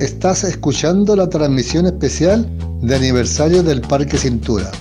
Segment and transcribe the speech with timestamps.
[0.00, 2.50] Estás escuchando la transmisión especial
[2.82, 4.72] de aniversario del Parque Cintura.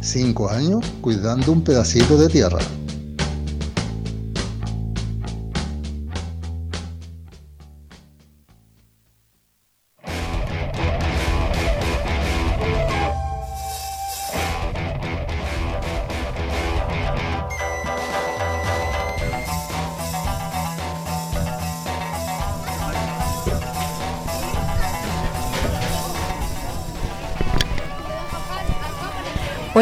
[0.00, 2.58] Cinco años cuidando un pedacito de tierra.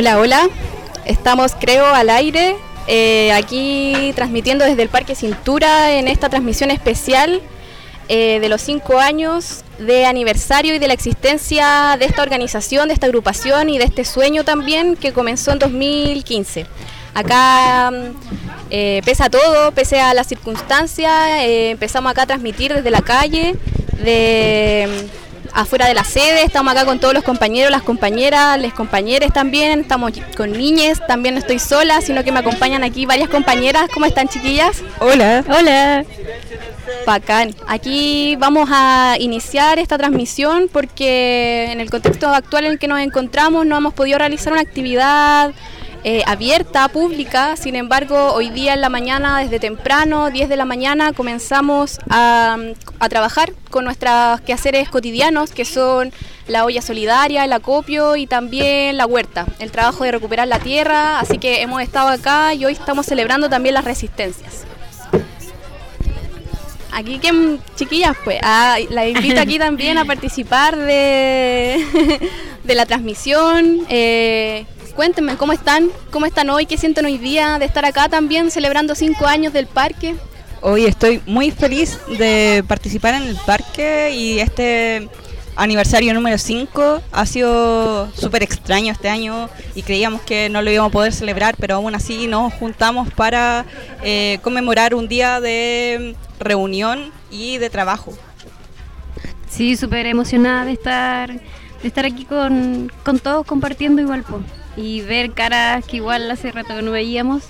[0.04, 0.50] Hola, hola.
[1.06, 2.56] Estamos, creo, al aire,
[2.88, 7.40] eh, aquí transmitiendo desde el Parque Cintura en esta transmisión especial
[8.10, 12.92] eh, de los cinco años de aniversario y de la existencia de esta organización, de
[12.92, 16.66] esta agrupación y de este sueño también que comenzó en 2015.
[17.14, 17.90] Acá,
[18.68, 23.56] eh, pese a todo, pese a las circunstancias, empezamos acá a transmitir desde la calle,
[24.02, 25.08] de
[25.54, 29.80] afuera de la sede, estamos acá con todos los compañeros, las compañeras, les compañeros también,
[29.80, 33.88] estamos con niñas, también no estoy sola, sino que me acompañan aquí varias compañeras.
[33.94, 34.82] ¿Cómo están chiquillas?
[34.98, 35.44] Hola.
[35.48, 36.04] Hola.
[37.06, 37.54] Bacán.
[37.68, 43.00] Aquí vamos a iniciar esta transmisión porque en el contexto actual en el que nos
[43.00, 45.52] encontramos no hemos podido realizar una actividad
[46.06, 47.56] eh, abierta, pública.
[47.56, 52.58] Sin embargo, hoy día en la mañana, desde temprano, 10 de la mañana, comenzamos a,
[53.08, 56.12] trabajar con nuestros quehaceres cotidianos, que son
[56.46, 61.20] la olla solidaria, el acopio y también la huerta, el trabajo de recuperar la tierra.
[61.20, 64.66] Así que hemos estado acá y hoy estamos celebrando también las resistencias.
[66.92, 71.82] Aquí que chiquillas, pues, ah, la invito aquí también a participar de,
[72.64, 73.86] de la transmisión.
[73.88, 75.90] Eh, Cuéntenme, ¿cómo están?
[76.12, 76.66] ¿Cómo están hoy?
[76.66, 80.14] ¿Qué sienten hoy día de estar acá también celebrando cinco años del parque?
[80.60, 85.08] Hoy estoy muy feliz de participar en el parque y este
[85.56, 90.90] aniversario número 5 ha sido súper extraño este año y creíamos que no lo íbamos
[90.90, 93.66] a poder celebrar, pero aún así nos juntamos para
[94.02, 98.12] eh, conmemorar un día de reunión y de trabajo.
[99.50, 104.22] Sí, súper emocionada de estar, de estar aquí con, con todos compartiendo igual.
[104.22, 104.40] Po
[104.76, 107.44] y ver caras que igual hace rato que no veíamos.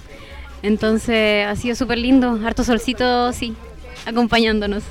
[0.62, 3.54] Entonces ha sido súper lindo, harto solcito, sí,
[4.06, 4.82] acompañándonos.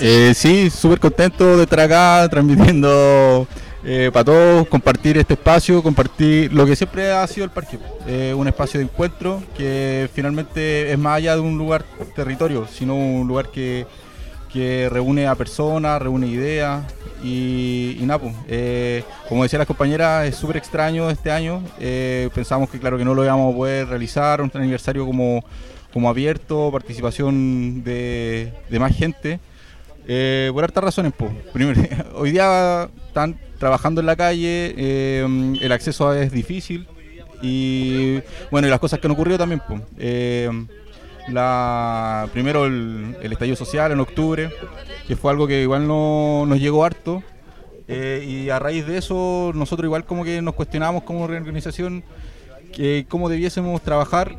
[0.00, 3.46] Eh, sí, súper contento de estar acá transmitiendo
[3.84, 8.34] eh, para todos, compartir este espacio, compartir lo que siempre ha sido el parque, eh,
[8.34, 11.84] un espacio de encuentro que finalmente es más allá de un lugar
[12.16, 13.86] territorio, sino un lugar que,
[14.54, 16.84] que reúne a personas, reúne ideas,
[17.24, 21.60] y, nada, pues, eh, como decía la compañera, es súper extraño este año.
[21.80, 25.44] Eh, pensamos que claro que no lo íbamos a poder realizar, un aniversario como,
[25.92, 29.40] como abierto, participación de, más gente.
[30.06, 31.32] Eh, por hartas razones, pues.
[32.14, 36.86] hoy día están trabajando en la calle, el acceso es difícil
[37.42, 39.80] y bueno, y las cosas que han ocurrido también, pues.
[41.28, 44.50] La, primero el, estallido social en octubre,
[45.06, 47.22] que fue algo que igual no, nos llegó harto.
[47.86, 52.02] Eh, y a raíz de eso, nosotros igual como que nos cuestionamos como organización
[52.72, 54.36] que cómo debiésemos trabajar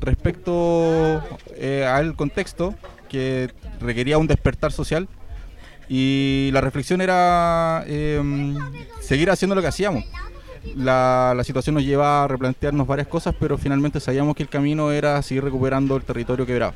[0.00, 1.22] respecto
[1.54, 2.74] eh, al contexto
[3.08, 5.08] que requería un despertar social.
[5.88, 8.56] Y la reflexión era em,
[9.00, 10.04] seguir haciendo lo que hacíamos
[10.74, 14.90] la, la, situación nos lleva a replantearnos varias cosas, pero finalmente sabíamos que el camino
[14.90, 16.74] era seguir recuperando el territorio quebrado.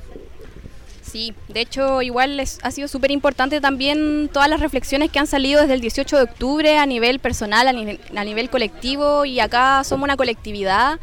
[1.10, 5.26] Sí, de hecho igual les ha sido súper importante también todas las reflexiones que han
[5.26, 9.40] salido desde el 18 de octubre a nivel personal, a nivel, a nivel colectivo y
[9.40, 11.00] acá somos una colectividad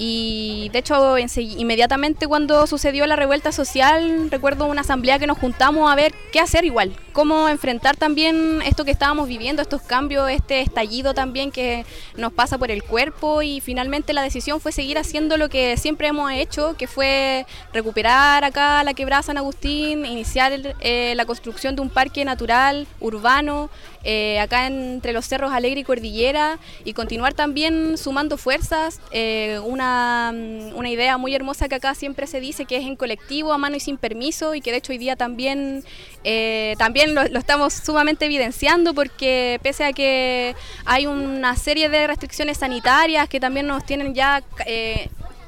[0.00, 5.90] y de hecho, inmediatamente cuando sucedió la revuelta social, recuerdo una asamblea que nos juntamos
[5.90, 10.60] a ver qué hacer igual, cómo enfrentar también esto que estábamos viviendo, estos cambios, este
[10.60, 11.84] estallido también que
[12.16, 13.42] nos pasa por el cuerpo.
[13.42, 18.44] Y finalmente la decisión fue seguir haciendo lo que siempre hemos hecho, que fue recuperar
[18.44, 23.68] acá la quebrada San Agustín, iniciar eh, la construcción de un parque natural, urbano,
[24.10, 29.02] eh, acá entre los cerros Alegre y Cordillera y continuar también sumando fuerzas.
[29.10, 30.32] Eh, una,
[30.74, 33.76] una, idea muy hermosa que acá siempre se dice que es en colectivo, a mano
[33.76, 35.84] y sin permiso y que de hecho hoy día también,
[36.24, 40.56] eh, también lo, estamos sumamente evidenciando porque pese a que
[40.86, 44.42] hay una serie de restricciones sanitarias que también nos tienen ya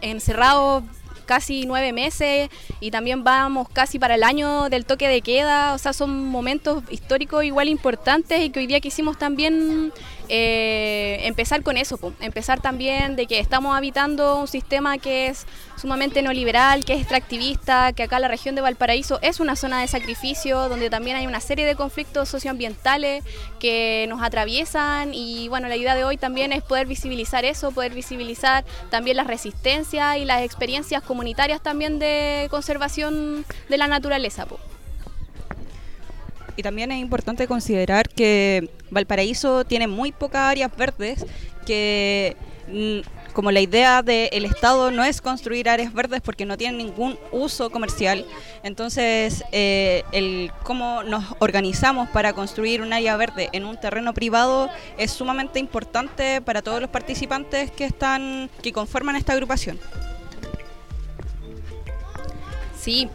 [0.02, 0.84] encerrados
[1.30, 2.50] casi nueve meses
[2.80, 6.82] y también vamos casi para el año del toque de queda, o sea, son momentos
[6.90, 9.92] históricos igual importantes y que hoy día quisimos también
[10.32, 15.44] eh, empezar con eso, empezar también de que estamos habitando un sistema que es
[15.76, 19.88] sumamente neoliberal, que es extractivista, que acá la región de Valparaíso es una zona de
[19.88, 23.24] sacrificio, donde también hay una serie de conflictos socioambientales
[23.58, 27.92] que nos atraviesan y bueno, la idea de hoy también es poder visibilizar eso, poder
[27.92, 34.46] visibilizar también las resistencias y las experiencias comunitarias también de conservación de la naturaleza.
[36.56, 41.24] Y también es importante considerar que Valparaíso tiene muy pocas áreas verdes
[41.66, 42.36] que
[42.68, 43.00] mm,
[43.32, 47.70] como la idea del Estado no es construir áreas verdes porque no tienen ningún uso
[47.70, 48.26] comercial,
[48.62, 54.68] entonces eh, el cómo nos organizamos para construir un área verde en un terreno privado
[54.98, 59.78] es sumamente importante para todos los participantes que están que conforman esta agrupación.
[62.78, 63.08] Sí,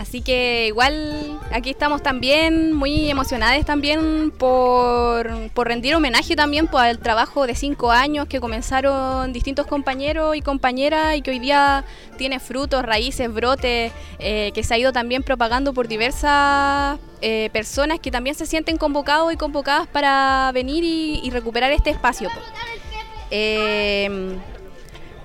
[0.00, 6.98] Así que igual aquí estamos también muy emocionadas también por, rendir homenaje también por el
[6.98, 11.84] trabajo de cinco años que comenzaron distintos compañeros y compañeras y que hoy día
[12.16, 18.00] tiene frutos, raíces, brotes, eh, que se ha ido también propagando por diversas eh, personas
[18.00, 22.30] que también se sienten convocados y convocadas para venir y, recuperar este espacio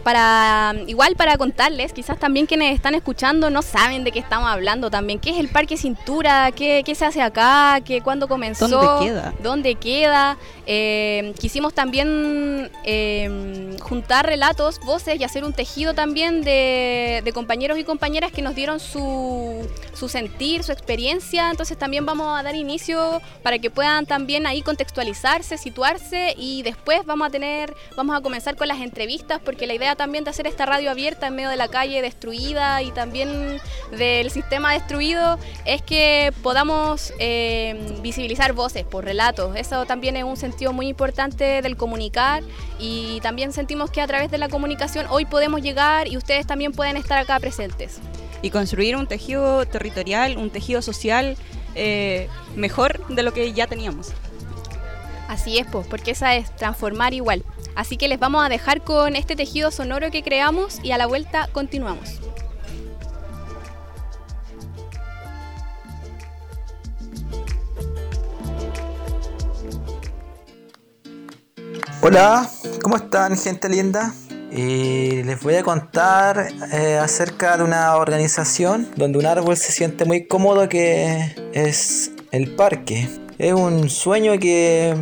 [0.05, 4.91] para igual para contarles, quizás también quienes están escuchando no saben de qué estamos hablando
[4.91, 9.03] también, qué es el Parque Cintura, qué, qué se hace acá, qué cuándo comenzó, dónde
[9.03, 10.37] queda, dónde queda.
[10.67, 17.79] Eh, quisimos también eh, juntar relatos, voces y hacer un tejido también de, de compañeros
[17.79, 21.49] y compañeras que nos dieron su, su sentir, su experiencia.
[21.49, 27.05] Entonces también vamos a dar inicio para que puedan también ahí contextualizarse, situarse y después
[27.05, 30.47] vamos a tener, vamos a comenzar con las entrevistas porque la idea también de hacer
[30.47, 33.59] esta radio abierta en medio de la calle destruida y también
[33.91, 39.55] del sistema destruido es que podamos eh, visibilizar voces por relatos.
[39.55, 42.43] Eso también es un sentido muy importante del comunicar
[42.79, 46.71] y también sentimos que a través de la comunicación hoy podemos llegar y ustedes también
[46.71, 47.99] pueden estar acá presentes.
[48.41, 51.37] Y construir un tejido territorial, un tejido social
[51.75, 54.13] eh, mejor de lo que ya teníamos.
[55.27, 57.43] Así es, pues, porque esa es transformar igual.
[57.75, 61.07] Así que les vamos a dejar con este tejido sonoro que creamos y a la
[61.07, 62.21] vuelta continuamos.
[72.01, 72.49] Hola,
[72.81, 74.13] ¿cómo están gente linda?
[74.51, 80.05] Y les voy a contar eh, acerca de una organización donde un árbol se siente
[80.05, 83.09] muy cómodo que es el parque.
[83.37, 84.95] Es un sueño que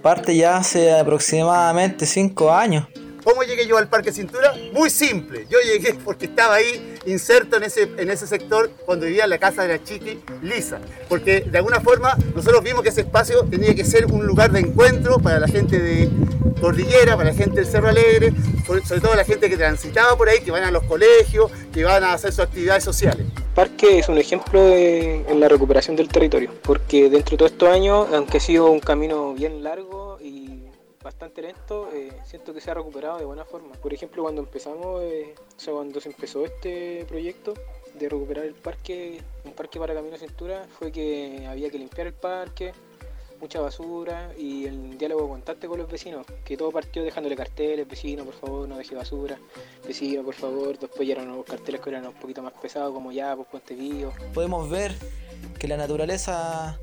[0.00, 2.86] parte ya hace aproximadamente 5 años.
[3.30, 4.52] ¿Cómo llegué yo al Parque Cintura?
[4.72, 5.46] Muy simple.
[5.48, 9.38] Yo llegué porque estaba ahí inserto en ese, en ese sector cuando vivía en la
[9.38, 10.80] casa de la Chiqui Lisa.
[11.08, 14.58] Porque de alguna forma nosotros vimos que ese espacio tenía que ser un lugar de
[14.58, 16.10] encuentro para la gente de
[16.60, 18.32] Cordillera, para la gente del Cerro Alegre,
[18.66, 22.02] sobre todo la gente que transitaba por ahí, que van a los colegios, que van
[22.02, 23.28] a hacer sus actividades sociales.
[23.54, 27.68] Parque es un ejemplo de, en la recuperación del territorio, porque dentro de todos estos
[27.68, 30.39] años, aunque ha sido un camino bien largo y
[31.02, 33.74] bastante lento, eh, siento que se ha recuperado de buena forma.
[33.74, 37.54] Por ejemplo, cuando empezamos, eh, o sea, cuando se empezó este proyecto
[37.98, 42.12] de recuperar el parque, un parque para camino cintura, fue que había que limpiar el
[42.12, 42.72] parque,
[43.40, 48.24] mucha basura y el diálogo constante con los vecinos, que todo partió dejándole carteles, vecino
[48.24, 49.38] por favor no deje basura,
[49.86, 53.10] vecino por favor, después ya eran nuevos carteles que eran un poquito más pesados como
[53.10, 54.12] ya, pues Puente Vivo.
[54.34, 54.94] Podemos ver
[55.58, 56.78] que la naturaleza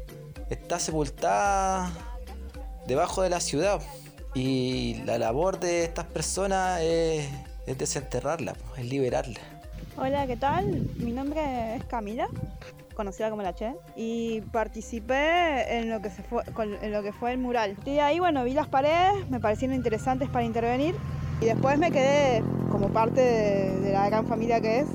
[0.49, 1.91] está sepultada
[2.87, 3.79] debajo de la ciudad
[4.37, 7.27] y la labor de estas personas es,
[7.65, 9.39] es desenterrarla, es liberarla.
[9.97, 10.87] Hola, ¿qué tal?
[10.97, 12.29] Mi nombre es Camila
[12.93, 17.77] conocida como la Che, y participé en lo que, fue, el mural.
[17.85, 20.95] Y ahí, bueno, vi las paredes, me parecieron interesantes para intervenir,
[21.39, 24.87] y después me quedé como parte de, la gran familia que es,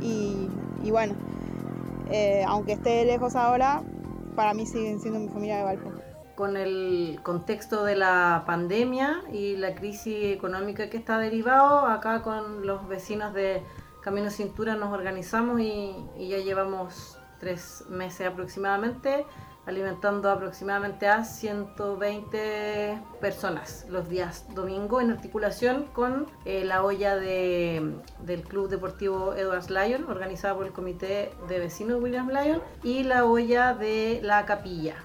[0.00, 1.12] y, bueno,
[2.10, 3.82] eh, aunque esté lejos ahora,
[4.34, 5.89] para mí siguen siendo mi familia de Valpo
[6.40, 12.66] con el contexto de la pandemia y la crisis económica que está derivado, acá con
[12.66, 13.62] los vecinos de
[14.00, 19.26] Camino Cintura nos organizamos y, ya llevamos tres meses aproximadamente
[19.66, 27.96] alimentando aproximadamente a 120 personas los días domingo en articulación con eh, la olla de,
[28.24, 33.26] del Club Deportivo Edwards Lyon, organizada por el Comité de Vecinos Williams Lyon, y la
[33.26, 34.96] olla de la capilla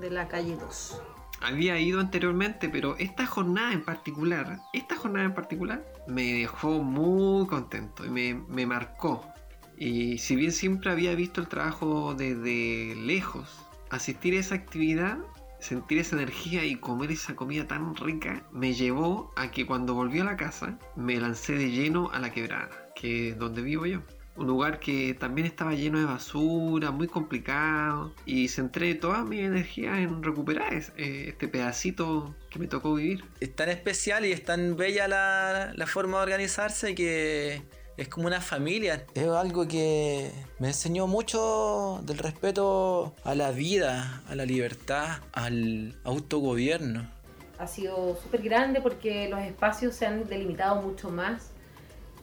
[0.00, 1.02] de la calle 2.
[1.40, 7.46] había ido anteriormente, pero esta jornada en particular, esta jornada en particular, me dejó muy
[7.46, 9.26] contento y me, me marcó.
[9.76, 15.18] Y si bien siempre había visto el trabajo desde lejos, asistir a esa actividad,
[15.58, 20.20] sentir esa energía y comer esa comida tan rica, me llevó a que cuando volví
[20.20, 24.02] a la casa me lancé de lleno a la quebrada, que es donde vivo yo
[24.36, 30.00] un lugar que también estaba lleno de basura, muy complicado, y centré toda mi energía
[30.00, 33.24] en recuperar eh, este pedacito que me tocó vivir.
[33.40, 37.62] Es tan especial y es tan bella la, la forma de organizarse que
[38.00, 39.04] es como una familia.
[39.14, 45.94] Es algo que me enseñó mucho del respeto a la vida, a la libertad, al
[46.04, 47.10] autogobierno.
[47.58, 51.49] Ha sido súper grande porque los espacios se han delimitado mucho más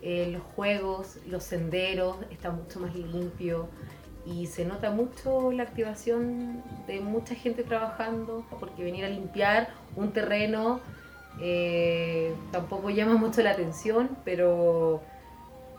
[0.09, 3.67] eh, los juegos, los senderos, está mucho más limpio
[4.25, 10.13] y se nota mucho la activación de mucha gente trabajando, porque venir a limpiar un
[10.13, 10.79] terreno
[11.41, 15.01] eh, tampoco llama mucho la atención, pero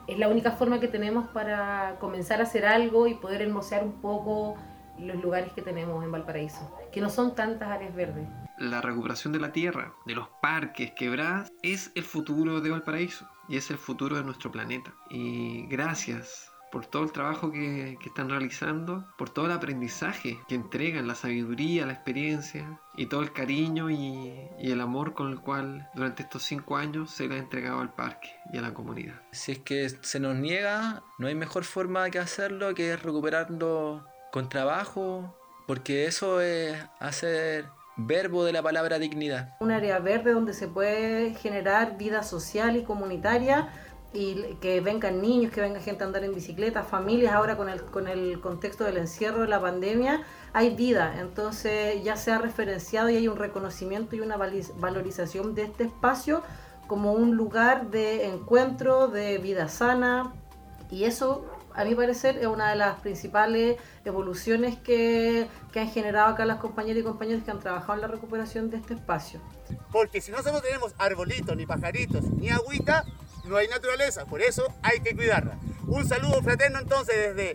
[0.07, 3.95] es la única forma que tenemos para comenzar a hacer algo y poder hermosear un
[4.03, 4.57] poco
[4.99, 8.29] los lugares que tenemos en Valparaíso, que no son tantas áreas verdes.
[8.59, 13.57] La recuperación de la tierra, de los parques, quebradas, es el futuro de Valparaíso y
[13.57, 14.93] es el futuro de nuestro planeta.
[15.11, 21.07] Y gracias por todo el trabajo que, están realizando, por todo el aprendizaje que entregan,
[21.07, 25.89] la sabiduría, la experiencia y todo el cariño y, y, el amor con el cual
[25.95, 29.23] durante estos cinco años se le ha entregado al parque y a la comunidad.
[29.33, 34.49] Si es que se nos niega, no hay mejor forma que hacerlo que recuperarlo con
[34.49, 35.35] trabajo,
[35.67, 37.67] porque eso es hacer
[37.99, 39.57] verbo de la palabra dignidad.
[39.61, 43.69] Un área verde donde se puede generar vida social y comunitaria
[44.15, 47.83] y que vengan niños, que venga gente a andar en bicicleta, familias ahora con el,
[47.83, 50.23] con el contexto del encierro de la pandemia,
[50.55, 55.63] hay vida, entonces ya se ha referenciado y hay un reconocimiento y una valorización de
[55.65, 56.43] este espacio
[56.87, 60.33] como un lugar de encuentro, de vida sana
[60.91, 61.45] y eso
[61.79, 67.03] a mi parecer, es una de las principales evoluciones que, han generado acá las compañeras
[67.03, 69.41] y compañeros que han trabajado en la recuperación de este espacio.
[69.93, 73.05] Porque si nosotros tenemos arbolitos, ni pajaritos, ni agüita,
[73.45, 75.57] no hay naturaleza, por eso hay que cuidarla.
[75.87, 77.55] Un saludo fraterno entonces desde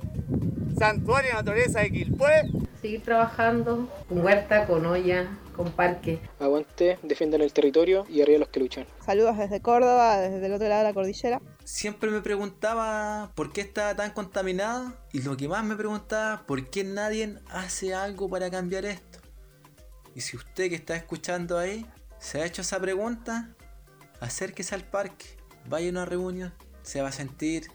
[0.79, 2.49] Santuario de Naturaleza de Quilpué.
[2.79, 6.19] Seguir trabajando con huerta, con olla, con parque.
[6.39, 8.85] Aguante, defiendan el territorio y arriba los que luchan.
[9.05, 11.41] Saludos desde Córdoba, desde el otro lado de la cordillera.
[11.63, 16.69] Siempre me preguntaba por qué estaba tan contaminada y lo que más me preguntaba, por
[16.69, 19.19] qué nadie hace algo para cambiar esto.
[20.15, 21.85] Y si usted que está escuchando ahí
[22.19, 23.49] se ha hecho esa pregunta,
[24.19, 25.25] acérquese al parque,
[25.67, 27.69] vaya a una reunión, se va a sentir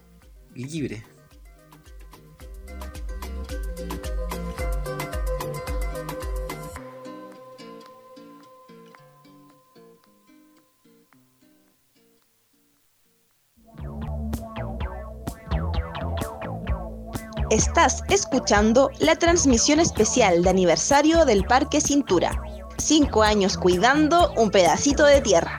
[0.55, 1.03] libre.
[17.49, 22.39] Estás escuchando la transmisión especial de aniversario del Parque Cintura.
[22.77, 25.57] Cinco años cuidando un pedacito de tierra.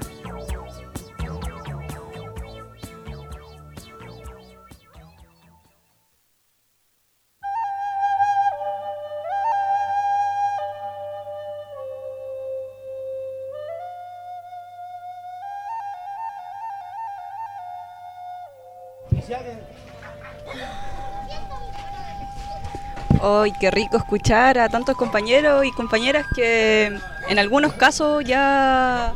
[23.31, 29.13] ¡Ay, qué rico escuchar a tantos compañeros y compañeras que en algunos casos ya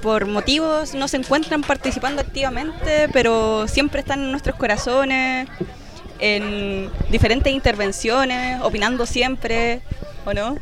[0.00, 5.48] por motivos no se encuentran participando activamente, pero siempre están en nuestros corazones,
[6.20, 9.80] en diferentes intervenciones, opinando siempre,
[10.24, 10.56] ¿o no?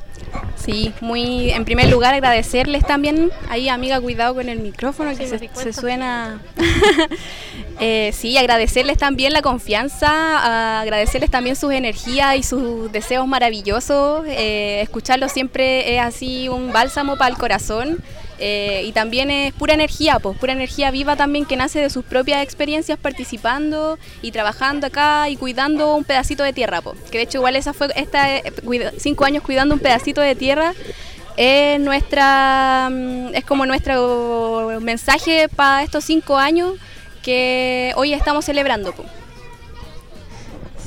[0.57, 5.73] Sí, muy en primer lugar agradecerles también, ahí amiga, cuidado con el micrófono que se,
[5.73, 6.41] suena.
[7.81, 14.25] eh, sí, agradecerles también la confianza, agradecerles también sus energías y sus deseos maravillosos.
[14.27, 18.03] Eh, escucharlos siempre es así un bálsamo para el corazón.
[18.39, 22.05] Eh, y también es pura energía, pues pura energía viva también que nace de sus
[22.05, 26.99] propias experiencias participando y trabajando acá y cuidando un pedacito de tierra, pues.
[27.11, 28.53] Que de hecho igual esa fue esta eh,
[28.99, 30.75] cinco años cuidando un pedacito de tierra
[31.37, 36.75] es nuestra mm, es como nuestro mensaje para estos cinco años
[37.23, 38.93] que hoy estamos celebrando.
[38.93, 39.09] Pues.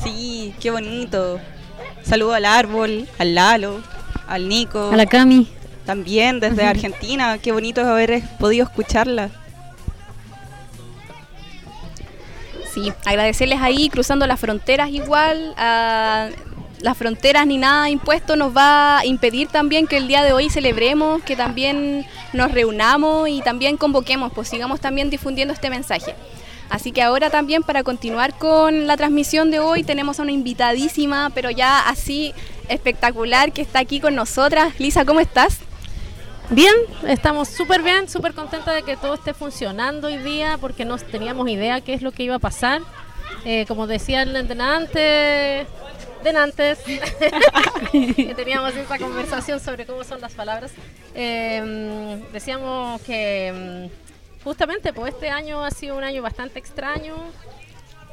[0.04, 1.40] Sí, qué bonito.
[2.04, 3.82] Saludo al árbol, al Lalo,
[4.28, 4.92] al Nico.
[4.92, 5.59] A la Cami
[5.90, 7.40] también desde Argentina.
[7.40, 9.32] Qué bonito haber podido escucharla.
[12.72, 16.30] Sí, agradecerles ahí, cruzando las fronteras igual, a
[16.82, 20.52] las fronteras ni nada impuesto nos va a impedir también que el día de hoy
[20.52, 26.14] celebremos, que también nos reunamos y también convoquemos, pues sigamos también difundiendo este mensaje.
[26.70, 31.32] Así que ahora también para continuar con la transmisión de hoy tenemos a una invitadísima,
[31.34, 32.36] pero ya así
[32.68, 34.80] espectacular que está aquí con nosotras.
[34.80, 35.62] Lisa, ¿cómo estás?
[36.52, 36.74] Bien,
[37.08, 41.48] estamos súper bien, súper contentas de que todo esté funcionando hoy día porque no teníamos
[41.48, 42.82] idea qué es lo que iba a pasar.
[43.46, 45.68] Eh, como decían antes,
[46.36, 46.80] antes,
[47.92, 50.72] que teníamos esa conversación sobre cómo son las palabras,
[51.14, 57.16] eh, decíamos que mm, justamente pues este año ha sido un año bastante extraño,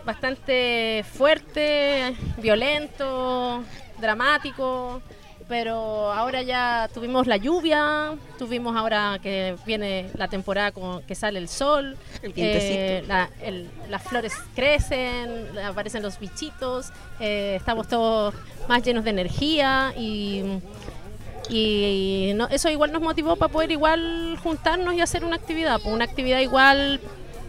[0.05, 3.64] bastante fuerte, violento,
[3.99, 5.00] dramático
[5.49, 11.38] pero ahora ya tuvimos la lluvia, tuvimos ahora que viene la temporada con, que sale
[11.38, 13.05] el sol, eh,
[13.88, 18.35] las flores crecen, aparecen los bichitos, eh, estamos todos
[18.69, 20.43] más llenos de energía y,
[21.49, 26.05] y eso igual nos motivó para poder igual juntarnos y hacer una actividad, pues una
[26.05, 27.00] actividad igual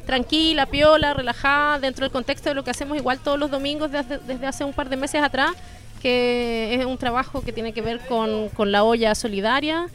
[0.06, 4.46] tranquila, piola, relajada, dentro del contexto de lo que hacemos igual todos los domingos desde
[4.46, 5.52] hace un par de meses atrás
[6.02, 9.88] que es un trabajo que tiene que ver con, con la olla solidaria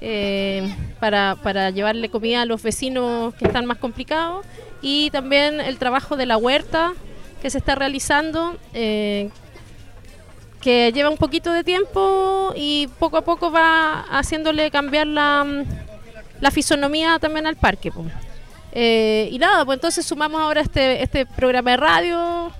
[0.00, 0.68] eh,
[1.00, 4.44] para, para, llevarle comida a los vecinos que están más complicados
[4.82, 6.92] y también el trabajo de la huerta
[7.40, 8.56] que se está realizando.
[8.72, 9.30] Eh,
[10.60, 15.46] que lleva un poquito de tiempo y poco a poco va haciéndole cambiar la,
[16.40, 17.92] la fisonomía también al parque.
[18.72, 22.52] Eh, y nada, pues entonces sumamos ahora este, este programa de radio,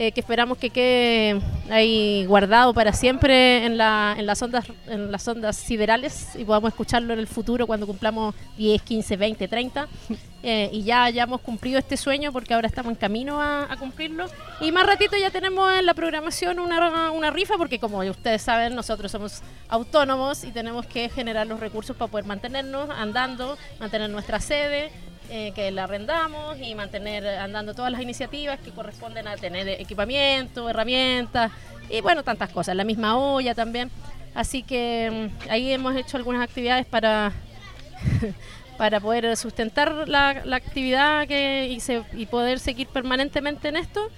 [0.00, 5.12] eh, que esperamos que quede ahí guardado para siempre en, la, en, las ondas, en
[5.12, 9.88] las ondas siderales y podamos escucharlo en el futuro cuando cumplamos 10, 15, 20, 30
[10.42, 14.24] y ya hayamos cumplido este sueño porque ahora estamos en camino a, cumplirlo.
[14.62, 18.74] Y más ratito ya tenemos en la programación una, una rifa porque como ustedes saben
[18.74, 24.40] nosotros somos autónomos y tenemos que generar los recursos para poder mantenernos andando, mantener nuestra
[24.40, 24.90] sede
[25.30, 30.68] eh, que la arrendamos y mantener andando todas las iniciativas que corresponden a tener equipamiento,
[30.68, 31.52] herramientas
[31.88, 33.90] y bueno, tantas cosas, la misma olla también.
[34.34, 37.32] Así que mm, ahí hemos hecho algunas actividades para,
[38.76, 44.10] para poder sustentar la, actividad que, y, y poder seguir permanentemente en esto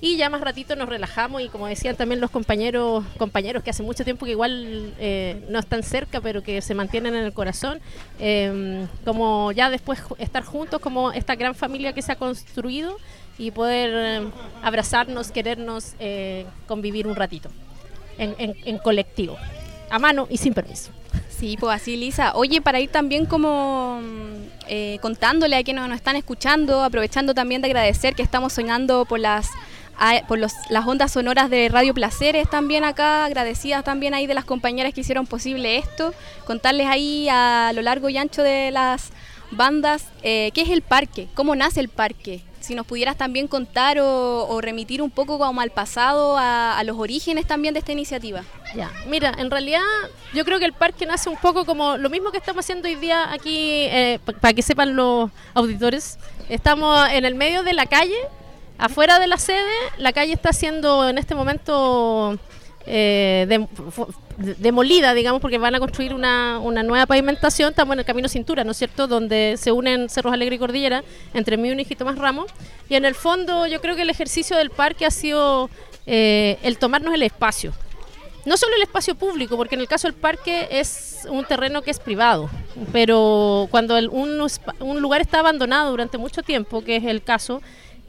[0.00, 3.82] y ya más ratito nos relajamos y como decían también los compañeros compañeros que hace
[3.82, 7.80] mucho tiempo que igual eh, no están cerca pero que se mantienen en el corazón
[8.18, 12.96] em, como ya después estar juntos como esta gran familia que se ha construido
[13.38, 14.30] y poder em,
[14.62, 17.50] abrazarnos querernos eh, convivir un ratito
[18.18, 19.36] en, en colectivo
[19.90, 20.90] a mano y sin permiso
[21.40, 22.32] Sí, pues así, Lisa.
[22.34, 24.02] Oye, para ir también como
[24.68, 29.20] eh, contándole a quienes nos están escuchando, aprovechando también de agradecer que estamos soñando por
[29.20, 29.48] las
[30.26, 34.94] por las ondas sonoras de Radio Placeres también acá, agradecidas también ahí de las compañeras
[34.94, 36.14] que hicieron posible esto,
[36.46, 39.10] contarles ahí a lo largo y ancho de las
[39.50, 43.98] bandas eh, qué es el parque, cómo nace el parque, si nos pudieras también contar
[44.00, 48.44] o, remitir un poco como al pasado, a, los orígenes también de esta iniciativa.
[48.74, 49.80] Ya, mira, en realidad
[50.34, 52.94] yo creo que el parque nace un poco como lo mismo que estamos haciendo hoy
[52.94, 56.18] día aquí, eh, para que sepan los auditores.
[56.48, 58.16] Estamos en el medio de la calle,
[58.80, 59.60] Afuera de la sede,
[59.98, 62.38] la calle está siendo en este momento
[62.86, 63.46] eh,
[64.38, 67.70] demolida, digamos, porque van a construir una, nueva pavimentación.
[67.70, 69.06] Estamos en el camino Cintura, ¿no es cierto?
[69.06, 72.50] Donde se unen Cerros Alegre y Cordillera, entre Múnich y Tomás Ramos.
[72.88, 75.68] Y en el fondo, yo creo que el ejercicio del parque ha sido
[76.06, 77.74] eh, el tomarnos el espacio.
[78.46, 81.90] No solo el espacio público, porque en el caso del parque es un terreno que
[81.90, 82.48] es privado,
[82.90, 84.46] pero cuando un,
[84.78, 87.60] un lugar está abandonado durante mucho tiempo, que es el caso,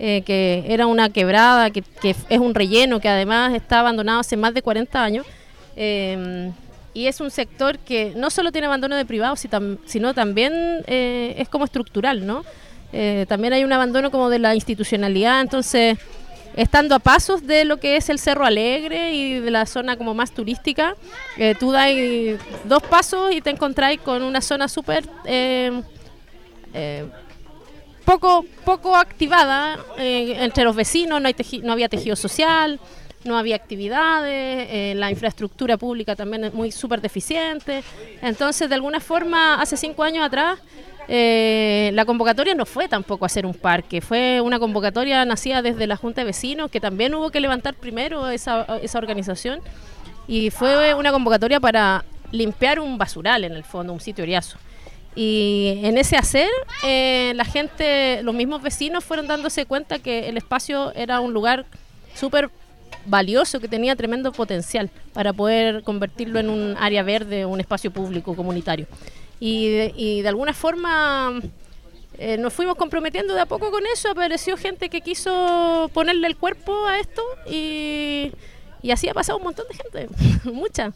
[0.04, 4.52] eh, que era una quebrada, que, es un relleno, que además está abandonado hace más
[4.56, 5.28] de 40 años.
[5.76, 6.50] Eh,
[6.96, 9.46] y es un sector que no solo tiene abandono de privados,
[9.86, 12.44] sino también eh, es como estructural, ¿no?
[13.28, 15.98] también hay un abandono como de la institucionalidad, entonces
[16.58, 20.14] estando a pasos de lo que es el Cerro Alegre y de la zona como
[20.14, 20.98] más turística,
[21.58, 21.90] tú das
[22.66, 25.06] dos pasos y te encontráis con una zona súper
[28.12, 32.80] poco, poco activada eh, entre los vecinos, no, hay no había tejido social,
[33.24, 37.84] no había actividades, eh, la infraestructura pública también es muy súper deficiente.
[38.22, 40.60] Entonces, de alguna forma, hace cinco años atrás,
[41.08, 45.96] eh, la convocatoria no fue tampoco hacer un parque, fue una convocatoria nacida desde la
[45.96, 49.62] Junta de Vecinos, que también hubo que levantar primero esa, esa organización,
[50.28, 54.58] y fue una convocatoria para limpiar un basural en el fondo, un sitio oriazo.
[55.16, 56.50] Y en ese hacer,
[56.84, 61.66] eh, la gente, los mismos vecinos fueron dándose cuenta que el espacio era un lugar
[62.16, 62.50] súper
[63.06, 68.36] valioso que tenía tremendo potencial para poder convertirlo en un área verde, un espacio público
[68.36, 68.88] comunitario.
[69.40, 71.42] Y de, y de alguna forma
[72.18, 76.38] eh, nos fuimos comprometiendo de a poco con eso, apareció gente que quiso ponerle el
[76.38, 78.32] cuerpo a esto y,
[78.84, 80.10] y así ha pasado un montón de gente,
[80.52, 80.94] mucha,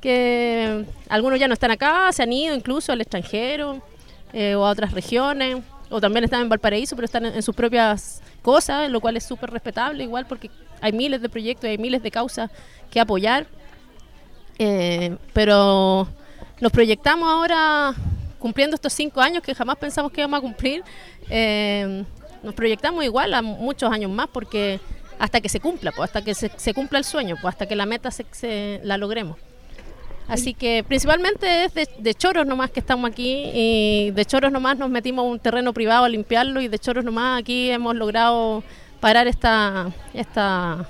[0.00, 3.82] que algunos ya no están acá, se han ido incluso al extranjero
[4.32, 5.58] eh, o a otras regiones,
[5.90, 9.50] o también están en Valparaíso, pero están en, sus propias cosas, lo cual es súper
[9.50, 12.50] respetable igual porque hay miles de proyectos, hay miles de causas
[12.90, 13.46] que apoyar,
[14.58, 16.08] eh, pero
[16.60, 17.94] nos proyectamos ahora
[18.38, 20.82] cumpliendo estos cinco años que jamás pensamos que íbamos a cumplir,
[21.30, 22.04] eh,
[22.42, 24.78] nos proyectamos igual a muchos años más porque
[25.18, 27.86] hasta que se cumpla, pues, hasta que se, cumpla el sueño, pues, hasta que la
[27.86, 29.36] meta se- la logremos.
[30.28, 34.76] Así que principalmente es de, de choros nomás que estamos aquí y de choros nomás
[34.76, 38.64] nos metimos a un terreno privado a limpiarlo y de choros nomás aquí hemos logrado
[39.00, 40.88] parar esta, esta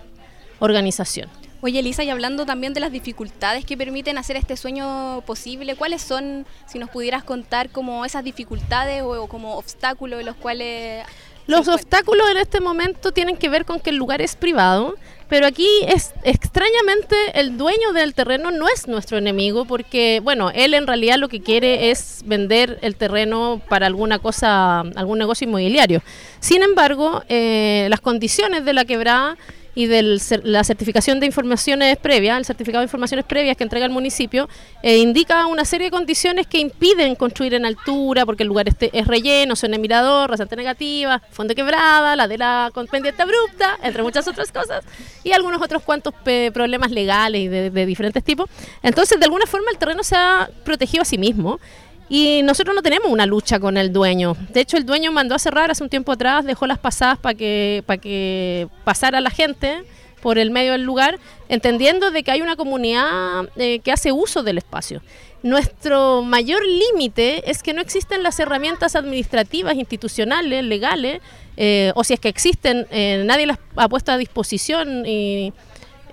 [0.59, 1.29] organización.
[1.61, 6.03] Oye, Elisa, y hablando también de las dificultades que permiten hacer este sueño posible, ¿cuáles
[6.03, 11.05] son, si nos pudieras contar, como esas dificultades o, o como obstáculos en los cuales...
[11.46, 14.96] Los obstáculos en este momento tienen que ver con que el lugar es privado,
[15.29, 20.75] pero aquí es extrañamente el dueño del terreno no es nuestro enemigo porque, bueno, él
[20.75, 26.03] en realidad lo que quiere es vender el terreno para alguna cosa, algún negocio inmobiliario.
[26.41, 29.37] Sin embargo, eh, las condiciones de la quebrada
[29.77, 33.93] y de la certificación de informaciones previas, el certificado de informaciones previas que entrega el
[33.93, 34.49] municipio,
[34.83, 39.07] eh, indica una serie de condiciones que impiden construir en altura, porque el lugar es
[39.07, 44.51] relleno, zona de mirador, rasante negativa, fondo quebrada, ladera con pendiente abrupta, entre muchas otras
[44.51, 44.83] cosas,
[45.23, 46.15] y algunos otros cuantos
[46.55, 48.49] problemas legales y de, de diferentes tipos.
[48.83, 51.61] Entonces, de alguna forma, el terreno se ha protegido a sí mismo.
[52.09, 54.37] Y nosotros no tenemos una lucha con el dueño.
[54.53, 57.35] De hecho, el dueño mandó a cerrar hace un tiempo atrás, dejó las pasadas para
[57.35, 59.83] que, para que pasara la gente
[60.23, 64.42] por el medio del lugar, entendiendo de que hay una comunidad eh, que hace uso
[64.42, 65.03] del espacio.
[65.42, 71.21] Nuestro mayor límite es que no existen las herramientas administrativas, institucionales, legales,
[71.57, 75.53] eh, o si es que existen, eh, nadie las ha puesto a disposición y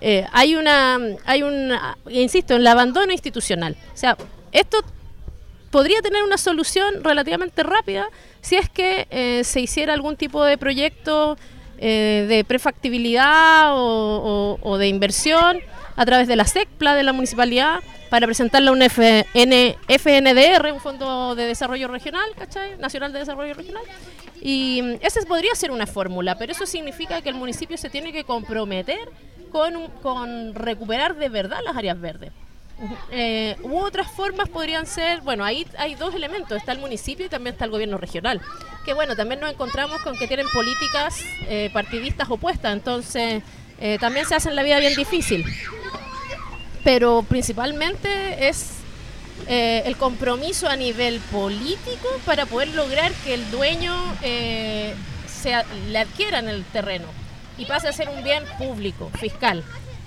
[0.01, 1.71] eh, hay una, hay un,
[2.09, 3.75] insisto, el abandono institucional.
[3.93, 4.17] O sea,
[4.51, 4.77] esto
[5.73, 8.07] podría tener una solución relativamente rápida
[8.41, 11.35] si es que eh, se hiciera algún tipo de proyecto
[11.79, 15.57] eh, de prefactibilidad o, de inversión
[15.95, 17.79] a través de la SECPLA de la municipalidad
[18.11, 19.25] para presentarle a un FN
[19.87, 22.77] FNDR, un Fondo de Desarrollo Regional, ¿cachai?
[22.77, 23.83] Nacional de Desarrollo Regional.
[24.43, 28.13] Y mm, esa podría ser una fórmula, pero eso significa que el municipio se tiene
[28.13, 29.09] que comprometer
[29.51, 32.31] con, con recuperar de verdad las áreas verdes.
[33.11, 37.29] Eh, u otras formas podrían ser, bueno, ahí hay dos elementos, está el municipio y
[37.29, 38.41] también está el gobierno regional,
[38.83, 43.43] que bueno, también nos encontramos con que tienen políticas eh, partidistas opuestas, entonces
[43.79, 45.45] eh, también se hacen la vida bien difícil.
[46.83, 48.71] Pero principalmente es
[49.47, 55.53] eh, el compromiso a nivel político para poder lograr que el dueño se,
[55.89, 57.05] le adquiera en el terreno
[57.57, 59.63] y pase a ser un bien público, fiscal.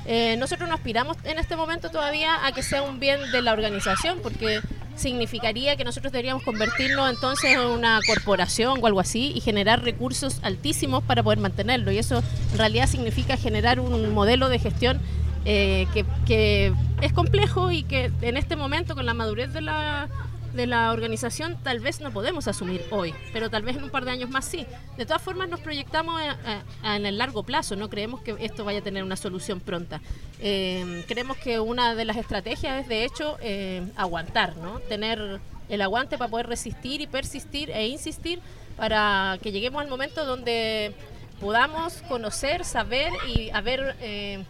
[0.07, 3.53] Eh, nosotros no aspiramos en este momento todavía a que sea un bien de la
[3.53, 4.61] organización, porque
[4.95, 10.39] significaría que nosotros deberíamos convertirnos entonces en una corporación o algo así y generar recursos
[10.43, 11.93] altísimos para poder mantenerlo.
[11.93, 15.01] Y eso en realidad significa generar un modelo de gestión
[15.45, 20.09] eh, que, que es complejo y que en este momento con la madurez de la,
[20.57, 24.05] de la organización tal vez no podemos asumir hoy, pero tal vez en un par
[24.05, 24.67] de años más sí.
[24.97, 26.63] De todas formas nos proyectamos eh, eh,
[26.97, 30.01] en el largo plazo, no creemos que esto vaya a tener una solución pronta.
[30.41, 34.81] Eh, creemos que una de las estrategias es de hecho eh, aguantar, ¿no?
[34.81, 38.41] tener el aguante para poder resistir y persistir e insistir
[38.77, 40.95] para que lleguemos al momento donde
[41.41, 44.45] podamos conocer, saber y haber eh,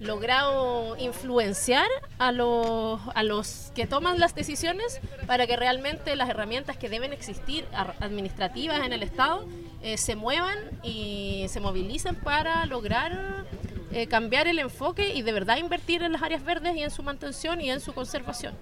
[0.00, 1.86] logrado influenciar
[2.18, 7.12] a los, a los que toman las decisiones para que realmente las herramientas que deben
[7.12, 7.66] existir
[8.00, 9.46] administrativas en el Estado
[9.82, 13.44] eh, se muevan y se movilicen para lograr
[13.92, 17.02] eh, cambiar el enfoque y de verdad invertir en las áreas verdes y en su
[17.02, 18.54] mantención y en su conservación.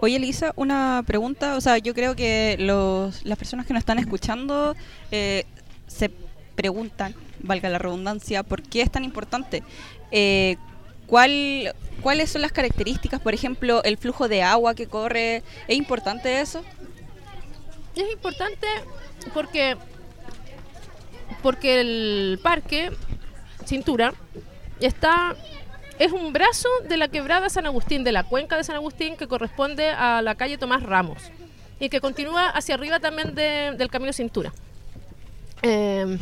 [0.00, 1.56] Oye, Elisa, una pregunta.
[1.56, 4.76] O sea, yo creo que los, las personas que nos están escuchando
[5.10, 5.44] eh,
[5.88, 6.10] se
[6.54, 9.62] preguntan, valga la redundancia, ¿por qué es tan importante?
[10.10, 10.56] Eh,
[11.06, 13.20] ¿cuál, ¿Cuáles son las características?
[13.20, 15.42] Por ejemplo, el flujo de agua que corre.
[15.66, 16.62] ¿Es importante eso?
[17.96, 18.66] Es importante
[19.34, 19.76] porque,
[21.42, 22.90] porque el parque
[23.66, 24.14] Cintura
[24.80, 25.34] está
[25.98, 29.26] es un brazo de la quebrada San Agustín, de la cuenca de San Agustín que
[29.26, 31.18] corresponde a la calle Tomás Ramos
[31.80, 34.52] y que continúa hacia arriba también de- del camino Cintura.
[35.62, 36.16] Eh,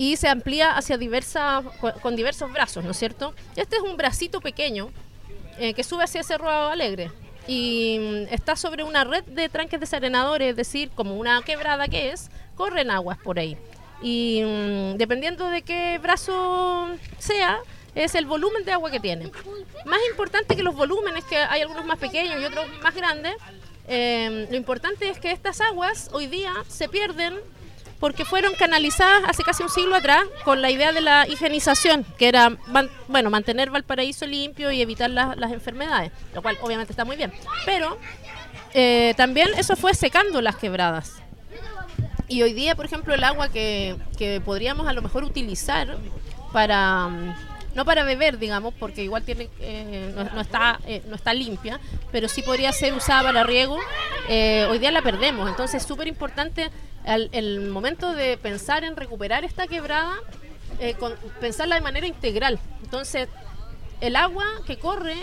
[0.00, 1.62] y se amplía hacia diversas,
[2.00, 3.34] con diversos brazos, ¿no es cierto?
[3.54, 4.90] Este es un bracito pequeño
[5.58, 7.10] eh, que sube hacia Cerro Alegre
[7.46, 12.12] y mm, está sobre una red de tranques desarenadores, es decir, como una quebrada que
[12.12, 13.58] es, corren aguas por ahí.
[14.00, 17.58] Y mm, dependiendo de qué brazo sea,
[17.94, 19.30] es el volumen de agua que tiene.
[19.84, 23.34] Más importante que los volúmenes, que hay algunos más pequeños y otros más grandes,
[23.86, 27.34] eh, lo importante es que estas aguas hoy día se pierden
[28.00, 32.28] porque fueron canalizadas hace casi un siglo atrás con la idea de la higienización, que
[32.28, 32.56] era
[33.08, 37.30] bueno mantener Valparaíso limpio y evitar las enfermedades, lo cual obviamente está muy bien.
[37.66, 37.98] Pero
[38.72, 41.20] eh, también eso fue secando las quebradas.
[42.26, 45.98] Y hoy día, por ejemplo, el agua que, que podríamos a lo mejor utilizar
[46.52, 47.34] para mm,
[47.74, 52.28] no para beber, digamos, porque igual tiene eh, no, está eh, no está limpia, pero
[52.28, 53.78] sí podría ser usada para riego.
[54.70, 56.70] hoy día la perdemos, entonces es súper importante
[57.04, 60.14] el momento de pensar en recuperar esta quebrada,
[60.78, 60.96] eh,
[61.40, 62.58] pensarla de manera integral.
[62.82, 63.28] Entonces,
[64.00, 65.16] el agua que corre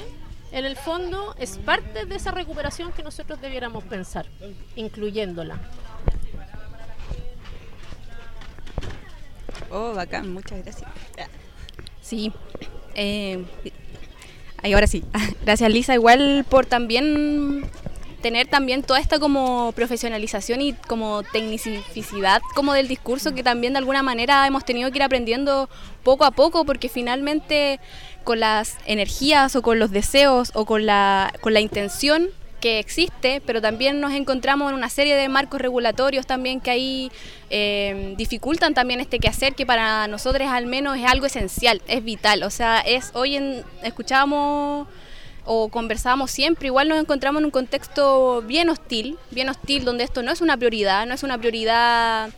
[0.52, 4.28] en el fondo es parte de esa recuperación que nosotros debiéramos pensar,
[4.76, 5.60] incluyéndola.
[9.70, 10.90] Oh, bacán, muchas gracias.
[12.02, 12.32] Sí.
[12.96, 13.44] Eh,
[14.64, 15.04] ahora sí.
[15.44, 17.70] Gracias Lisa, igual por también
[18.22, 23.80] tener también toda esta como profesionalización y como tecnicidad como del discurso que también de
[23.80, 25.70] alguna manera hemos tenido que ir aprendiendo
[26.04, 27.80] poco a poco porque finalmente
[28.24, 33.42] con las energías o con los deseos o con la, con la intención que existe,
[33.46, 37.12] pero también nos encontramos en una serie de marcos regulatorios también que ahí
[37.50, 42.44] eh, dificultan también este quehacer que para nosotros al menos es algo esencial, es vital.
[42.44, 44.88] O sea, es hoy en, escuchábamos
[45.48, 50.22] o conversábamos siempre, igual nos encontramos en un contexto bien hostil, bien hostil, donde esto
[50.22, 52.30] no es una prioridad, no es una prioridad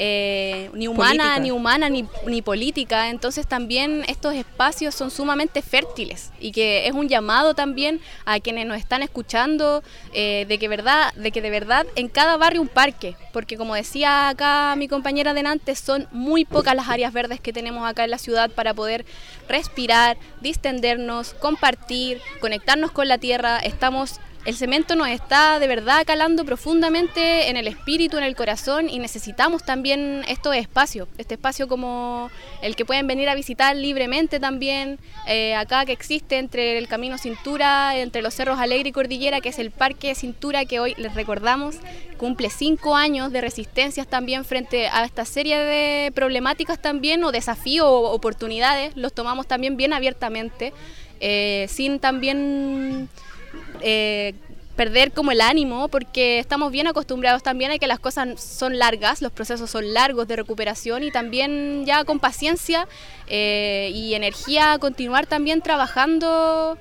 [0.00, 3.10] eh, ni humana, ni humana, ni, ni, política.
[3.10, 8.66] Entonces también estos espacios son sumamente fértiles y que es un llamado también a quienes
[8.66, 9.82] nos están escuchando
[10.14, 13.74] eh, de que verdad, de que de verdad en cada barrio un parque, porque como
[13.74, 18.10] decía acá mi compañera delante, son muy pocas las áreas verdes que tenemos acá en
[18.12, 19.04] la ciudad para poder
[19.48, 23.58] respirar, distendernos, compartir, conectarnos con la tierra.
[23.58, 28.88] Estamos el cemento nos está de verdad calando profundamente en el espíritu, en el corazón
[28.88, 32.30] y necesitamos también estos espacios, este espacio como
[32.62, 37.18] el que pueden venir a visitar libremente también, eh, acá que existe entre el Camino
[37.18, 41.14] Cintura, entre los Cerros Alegre y Cordillera, que es el Parque Cintura que hoy les
[41.14, 41.76] recordamos,
[42.16, 47.86] cumple cinco años de resistencias también frente a esta serie de problemáticas también o desafíos
[47.86, 50.72] o oportunidades, los tomamos también bien abiertamente,
[51.20, 53.10] eh, sin también
[53.80, 54.34] eh,
[54.76, 59.20] perder como el ánimo, porque estamos bien acostumbrados también a que las cosas son largas,
[59.22, 62.86] los procesos son largos de recuperación y también ya con paciencia
[63.26, 66.78] eh, y energía continuar también trabajando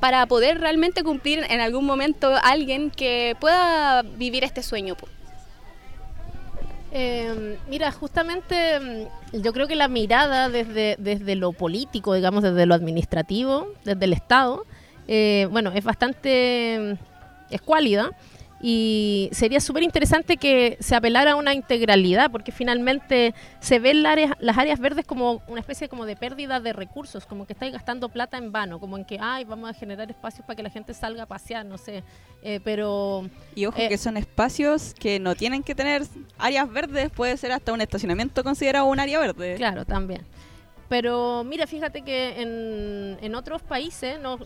[0.00, 4.96] para poder realmente cumplir en algún momento alguien que pueda vivir este sueño.
[6.90, 12.66] Eh, mira, justamente mm, yo creo que la mirada desde, desde lo político, digamos, desde
[12.66, 14.64] lo administrativo, desde el Estado,
[15.08, 16.96] eh, bueno, es bastante
[17.50, 18.12] mm, escuálida
[18.60, 24.58] y sería súper interesante que se apelara a una integralidad, porque finalmente se ven las
[24.58, 28.36] áreas, verdes como una especie como de pérdida de recursos, como que estáis gastando plata
[28.36, 31.22] en vano, como en que, ay, vamos a generar espacios para que la gente salga
[31.22, 32.02] a pasear, no sé,
[32.42, 33.28] eh, pero...
[33.54, 36.02] Y ojo eh, que son espacios que no tienen que tener
[36.36, 39.54] áreas verdes, puede ser hasta un estacionamiento considerado un área verde.
[39.54, 40.26] Claro, también.
[40.88, 42.40] Pero mira, fíjate que
[43.20, 44.40] en, otros países nos,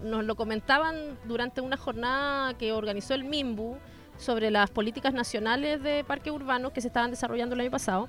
[0.00, 3.78] lo comentaban durante una jornada que organizó el MIMBU
[4.18, 8.08] sobre las políticas nacionales de parques urbanos que se estaban desarrollando el año pasado.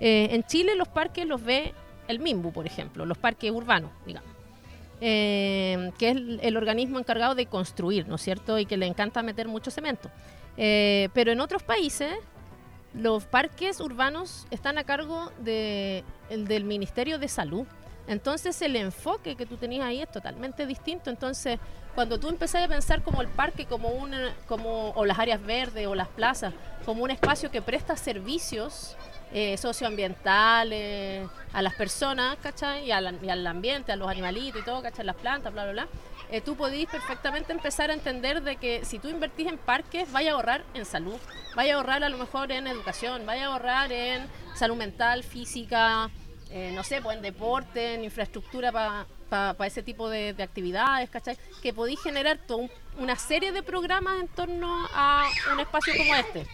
[0.00, 1.74] Eh, en Chile los parques los ve
[2.08, 4.30] el MIMBU, por ejemplo, los parques urbanos, digamos.
[5.00, 8.58] Eh, que es el, organismo encargado de construir, ¿no es cierto?
[8.58, 10.10] Y que le encanta meter mucho cemento.
[10.56, 12.12] Eh, pero en otros países
[12.94, 17.66] los parques urbanos están a cargo de, el del Ministerio de Salud.
[18.06, 21.10] Entonces el enfoque que tú tenías ahí es totalmente distinto.
[21.10, 21.58] Entonces,
[21.94, 25.86] cuando tú empezás a pensar como el parque, como una, como, o las áreas verdes
[25.86, 26.54] o las plazas,
[26.86, 28.96] como un espacio que presta servicios
[29.30, 32.86] eh, socioambientales a las personas, ¿cachai?
[32.86, 35.04] Y al, y al, ambiente, a los animalitos y todo, ¿cachai?
[35.04, 35.88] Las plantas, bla, bla, bla.
[36.30, 40.32] Eh, tú podís perfectamente empezar a entender de que si tú invertís en parques, vaya
[40.32, 41.16] a ahorrar en salud,
[41.54, 46.10] vaya a ahorrar a lo mejor en educación, vaya a ahorrar en salud mental, física,
[46.50, 48.72] eh, no sé, pues en deporte, en infraestructura
[49.30, 51.38] para ese tipo de, actividades, ¿cachai?
[51.62, 56.46] Que podéis generar toda una serie de programas en torno a un espacio como este.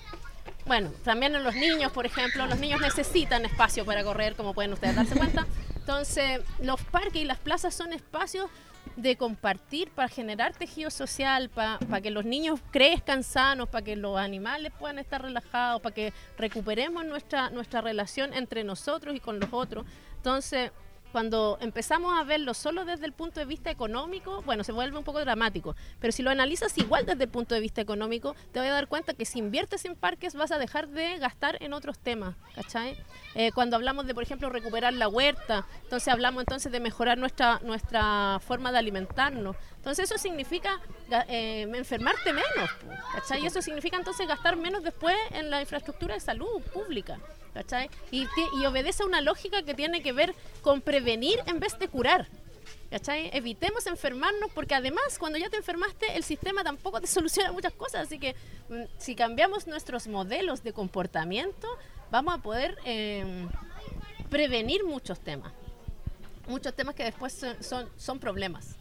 [0.67, 4.73] bueno, también en los niños, por ejemplo, los niños necesitan espacio para correr, como pueden
[4.73, 5.47] ustedes darse cuenta.
[5.87, 8.49] Entonces, los parques y las plazas son espacios
[8.97, 14.17] de compartir para generar tejido social, para que los niños crezcan sanos, para que los
[14.17, 19.51] animales puedan estar relajados, para que recuperemos nuestra, nuestra relación entre nosotros y con los
[19.53, 19.85] otros.
[20.17, 20.71] Entonces,
[21.15, 25.05] cuando empezamos a verlo solo desde el punto de vista económico, bueno, se vuelve un
[25.05, 28.69] poco dramático, pero si lo analizas igual desde el punto de vista económico, te vas
[28.69, 32.01] a dar cuenta que si inviertes en parques vas a dejar de gastar en otros
[32.01, 32.97] temas, ¿cachai?
[33.37, 37.61] Eh, cuando hablamos de, por ejemplo, recuperar la huerta, entonces hablamos entonces de mejorar nuestra,
[37.63, 39.55] nuestra forma de alimentarnos.
[39.85, 40.81] Entonces eso significa
[41.29, 42.71] eh, enfermarte menos,
[43.13, 43.43] ¿cachai?
[43.43, 47.19] Y eso significa entonces gastar menos después en la infraestructura de salud pública.
[47.53, 47.91] ¿cachai?
[48.11, 48.27] Y,
[48.59, 52.27] y obedece a una lógica que tiene que ver con prevenir en vez de curar.
[52.91, 53.29] ¿cachai?
[53.35, 58.07] Evitemos enfermarnos porque además cuando ya te enfermaste el sistema tampoco te soluciona muchas cosas,
[58.07, 58.35] así que
[58.71, 61.69] mm, si cambiamos nuestros modelos de comportamiento
[62.11, 63.49] vamos a poder em,
[64.31, 65.53] prevenir muchos temas,
[66.49, 68.77] muchos temas que después son, son, son problemas.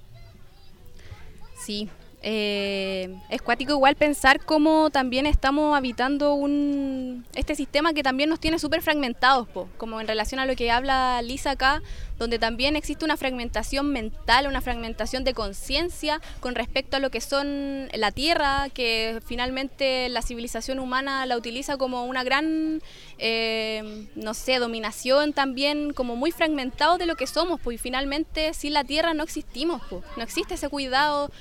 [1.55, 1.89] Sí,
[2.25, 8.39] eh, es cuático igual pensar cómo también estamos habitando un este sistema que también nos
[8.39, 11.81] tiene súper fragmentados, como en relación a lo que habla Lisa acá,
[12.17, 17.19] donde también existe una fragmentación mental, una fragmentación de conciencia con respecto a lo que
[17.19, 22.81] son la tierra, que finalmente la civilización humana la utiliza como una gran,
[23.17, 28.71] eh, no sé, dominación también, como muy fragmentado de lo que somos, pues finalmente sin
[28.73, 31.31] la tierra no existimos, no existe ese cuidado,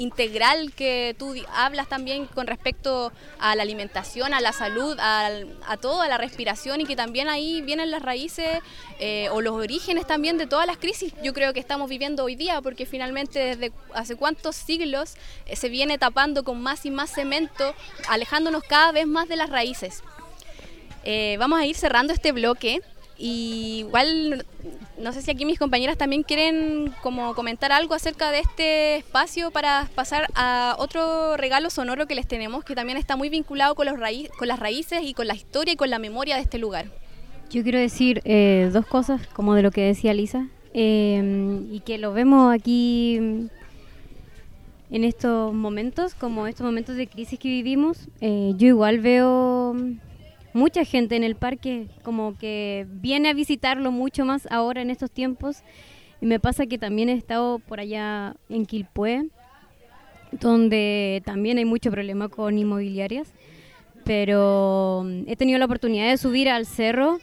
[0.00, 5.28] integral que tú hablas también con respecto a la alimentación, a la salud, a,
[5.66, 8.60] a todo, a la respiración y que también ahí vienen las raíces
[8.98, 12.34] eh, o los orígenes también de todas las crisis yo creo que estamos viviendo hoy
[12.34, 15.14] día porque finalmente desde hace cuántos siglos
[15.46, 17.74] eh, se viene tapando con más y más cemento,
[18.08, 20.02] alejándonos cada vez más de las raíces.
[21.04, 22.80] Eh, vamos a ir cerrando este bloque.
[23.22, 24.46] Y igual,
[24.98, 29.50] no sé si aquí mis compañeras también quieren como comentar algo acerca de este espacio
[29.50, 33.84] para pasar a otro regalo sonoro que les tenemos, que también está muy vinculado con,
[33.84, 33.96] los
[34.38, 36.86] con las raíces y con la historia y con la memoria de este lugar.
[37.50, 41.98] Yo quiero decir eh, dos cosas, como de lo que decía Lisa, eh, y que
[41.98, 43.16] lo vemos aquí
[44.90, 48.08] en estos momentos, como estos momentos de crisis que vivimos.
[48.22, 49.76] Eh, yo igual veo
[50.52, 55.10] mucha gente en el parque, como que viene a visitarlo mucho más ahora en estos
[55.10, 55.62] tiempos.
[56.20, 59.26] Y me pasa que también he estado por allá en Quilpué,
[60.32, 63.32] donde también hay mucho problema con inmobiliarias.
[64.04, 67.18] Pero mm, he tenido la oportunidad de subir al cerro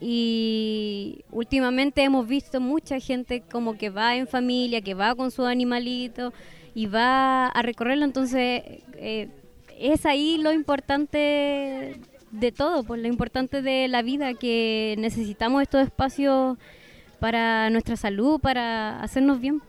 [0.00, 5.44] y últimamente hemos visto mucha gente como que va en familia, que va con su
[5.44, 6.32] animalito
[6.74, 8.04] y va a recorrerlo.
[8.04, 8.62] Entonces
[8.96, 9.28] eh,
[9.78, 12.00] es ahí lo importante
[12.32, 16.58] de todo, pues lo importante de la vida, que necesitamos estos espacios
[17.20, 19.62] para nuestra salud, para hacernos bien.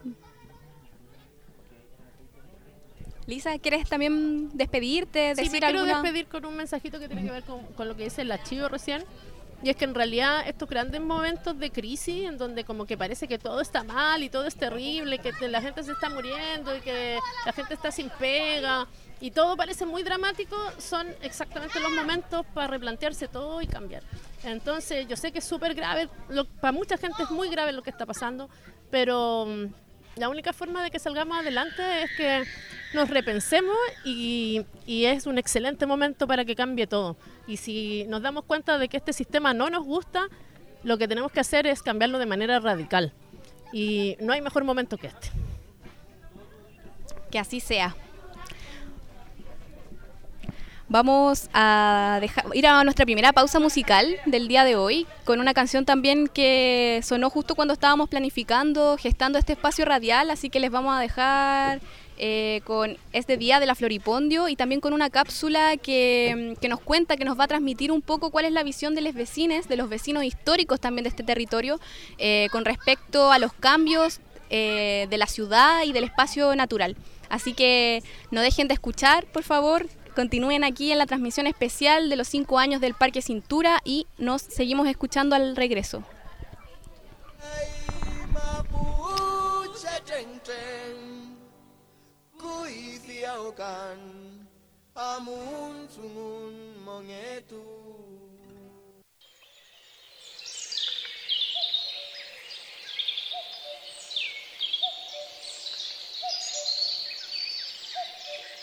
[3.28, 5.36] Lisa, ¿quieres también despedirte?
[5.36, 8.24] Sí, me quiero despedir con un mensajito que tiene que ver con, lo que dice
[8.24, 9.04] el archivo recién.
[9.64, 13.30] Y es que en realidad estos grandes momentos de crisis, en donde como que parece
[13.30, 16.82] que todo está mal y todo es terrible, que la gente se está muriendo y
[16.82, 18.86] que la gente está sin pega,
[19.22, 24.04] y todo parece muy dramático, son exactamente los momentos para replantearse todo y cambiar.
[24.44, 26.10] Entonces, yo sé que es súper grave,
[26.60, 28.50] para mucha gente es muy grave lo que está pasando,
[28.92, 29.66] pero mm,
[30.16, 32.44] la única forma de que salgamos adelante es que
[32.94, 37.18] nos repensemos y, y, es un excelente momento para que cambie todo.
[37.48, 40.28] Y si nos damos cuenta de que este sistema no nos gusta,
[40.84, 43.12] lo que tenemos que hacer es cambiarlo de manera radical.
[43.72, 45.30] Y no hay mejor momento que este.
[47.32, 47.96] Que así sea.
[50.94, 55.56] Vamos a dejar, ir a nuestra primera pausa musical del día de hoy con una
[55.56, 60.70] canción también que sonó justo cuando estábamos planificando, gestando este espacio radial, así que les
[60.70, 61.82] vamos a dejar
[62.20, 67.18] eh, con este día de la Floripondio y también con una cápsula que, nos cuenta,
[67.18, 69.78] que nos va a transmitir un poco cuál es la visión de los vecinos, de
[69.78, 71.80] los vecinos históricos también de este territorio,
[72.20, 74.20] eh, con respecto a los cambios
[74.52, 76.96] eh, de la ciudad y del espacio natural.
[77.30, 82.16] Así que no dejen de escuchar, por favor, Continúen aquí en la transmisión especial de
[82.16, 86.04] los cinco años del Parque Cintura y nos seguimos escuchando al regreso.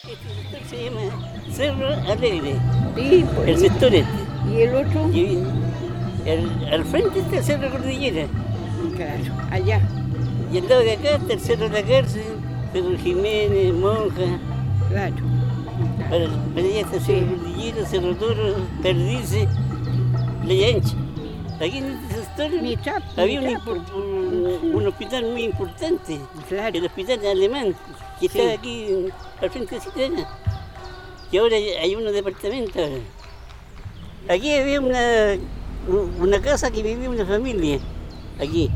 [0.02, 1.00] Este sector se llama
[1.52, 2.56] Cerro Alegre.
[3.46, 4.10] El sector este.
[4.50, 5.10] ¿Y el otro?
[6.72, 8.26] Al frente está Cerro Cordillera.
[8.96, 9.82] Claro, allá.
[10.50, 12.22] Y al lado de acá está el Cerro de la Cárcel,
[12.72, 14.38] Pedro Jiménez, Monja.
[14.88, 15.16] Claro.
[16.08, 17.36] Para, para allá está Cerro.
[17.36, 19.48] Cordillera, Cerro Toro, Perdice,
[20.46, 20.96] Leyancha.
[21.56, 22.50] Aquí en este sector
[23.18, 23.40] había.
[23.42, 26.18] Un, hospital muy importante,
[26.50, 27.74] el hospital alemán,
[28.18, 28.38] que sí.
[28.38, 29.10] estaba aquí
[29.40, 30.28] al frente de Citrana.
[31.32, 32.82] Y ahora hay unos departamentos.
[34.28, 35.38] Aquí había una,
[36.18, 37.78] una casa que vivía una familia,
[38.38, 38.70] aquí.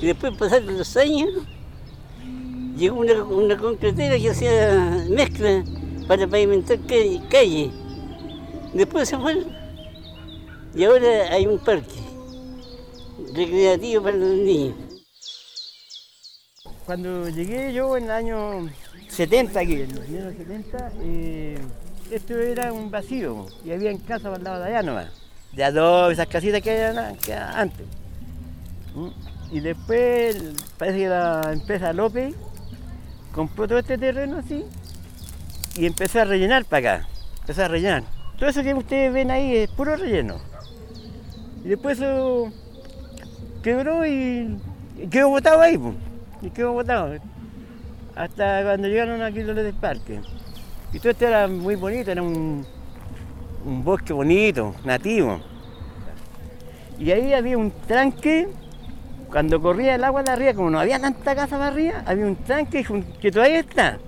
[0.00, 1.30] Y después pasaron los años,
[2.76, 5.64] llegó una, una concretera que hacía mezcla
[6.06, 7.22] para pavimentar calle.
[7.30, 7.70] calle.
[8.74, 9.46] Después se fueron.
[10.74, 12.00] Y ahora hay un parque
[13.34, 14.74] recreativo para los niños.
[16.84, 18.68] Cuando llegué yo en el año
[19.08, 21.58] 70 aquí, en los años 70, eh,
[22.10, 25.08] esto era un vacío y había en casa al lado de allá nomás,
[25.52, 27.86] de adobe, esas casitas que eran que antes.
[28.94, 29.08] ¿Mm?
[29.56, 30.36] Y después
[30.78, 32.34] parece que la empresa López
[33.32, 34.64] compró todo este terreno así
[35.76, 37.08] y empezó a rellenar para acá,
[37.40, 38.04] empezó a rellenar.
[38.38, 40.38] Todo eso que ustedes ven ahí es puro relleno.
[41.64, 42.52] Y después eso
[43.62, 44.56] quebró y,
[45.10, 45.78] quedó botado ahí.
[46.42, 47.14] Y quedó botado.
[48.16, 50.20] Hasta cuando llegaron aquí los del parque.
[50.92, 52.66] Y todo esto era muy bonito, era un,
[53.66, 55.38] un bosque bonito, nativo.
[56.98, 58.48] Y ahí había un tranque,
[59.30, 62.36] cuando corría el agua de arriba, como no había tanta casa para arriba, había un
[62.36, 62.86] tranque
[63.20, 63.98] que todavía está.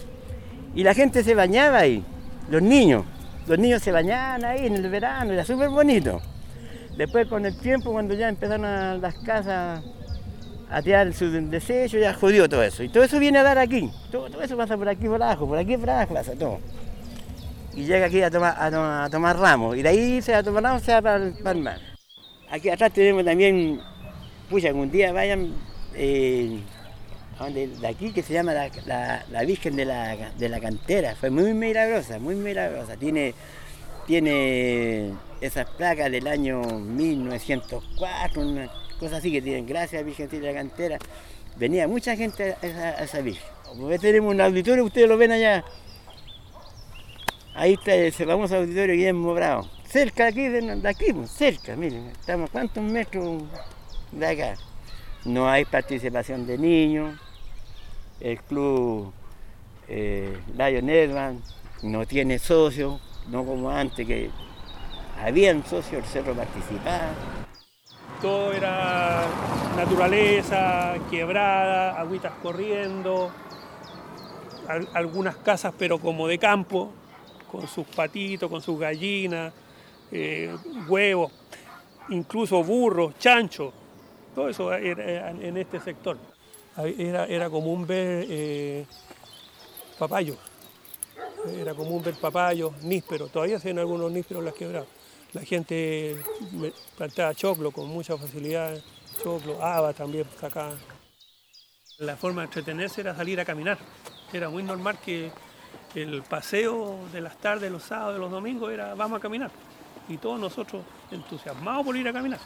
[0.74, 2.02] Y la gente se bañaba ahí,
[2.48, 3.04] los niños.
[3.46, 6.22] Los niños se bañaban ahí en el verano, era súper bonito.
[6.96, 9.82] Después con el tiempo, cuando ya empezaron las casas
[10.70, 12.82] a tirar su desecho, ya jodió todo eso.
[12.82, 13.90] Y todo eso viene a dar aquí.
[14.12, 16.58] Todo, todo eso pasa por aquí por abajo, por aquí por abajo pasa todo.
[17.74, 19.76] Y llega aquí a tomar, a tomar, ramos.
[19.76, 21.80] Y de ahí se va a tomar ramos, se va para el, para el mar.
[22.50, 23.80] Aquí atrás tenemos también,
[24.50, 25.52] pucha, un día vayan
[25.94, 26.58] eh,
[27.38, 31.14] donde, de aquí que se llama la, la- la Virgen de la, de la Cantera.
[31.14, 32.96] Fue muy milagrosa, muy milagrosa.
[32.96, 33.32] Tiene,
[34.06, 38.68] tiene esas placas del año 1904, una
[38.99, 39.66] cosa así que tienen.
[39.66, 40.99] Gracias, Virgen de la Cantera.
[41.57, 43.49] Venía mucha gente a esa, a esa Virgen.
[44.01, 45.64] Tenemos un auditorio, ustedes lo ven allá.
[47.55, 49.68] Ahí está ese famoso auditorio Guillermo Bravo.
[49.84, 53.42] Cerca aquí, de, aquí, pues, cerca, miren, estamos cuántos metros
[54.12, 54.55] de acá.
[55.24, 57.18] No hay participación de niños.
[58.20, 59.12] El club
[59.88, 61.42] eh, Lion
[61.82, 64.30] no tiene socios, no como antes que
[65.20, 67.12] habían socios, el cerro participaba.
[68.20, 69.24] Todo era
[69.76, 73.30] naturaleza, quebrada, agüitas corriendo,
[74.66, 76.90] al- algunas casas pero como de campo,
[77.50, 79.52] con sus patitos, con sus gallinas,
[80.10, 80.54] eh,
[80.88, 81.30] huevos,
[82.08, 83.72] incluso burros, chanchos,
[84.34, 86.16] todo eso en este sector.
[86.76, 88.84] Era, era común ver eh,
[89.98, 90.36] papayos,
[91.56, 94.88] era común ver papayos, nísperos, todavía se ven algunos nísperos las quebradas.
[95.33, 96.16] La gente
[96.97, 98.79] plantaba choclo con mucha facilidad,
[99.22, 100.74] choclo, haba también sacaba.
[101.99, 103.79] La forma de entretenerse era salir a caminar.
[104.33, 105.31] Era muy normal que
[105.95, 109.51] el paseo de las tardes, los sábados, los domingos era vamos a caminar.
[110.09, 112.41] Y todos nosotros entusiasmados por ir a caminar.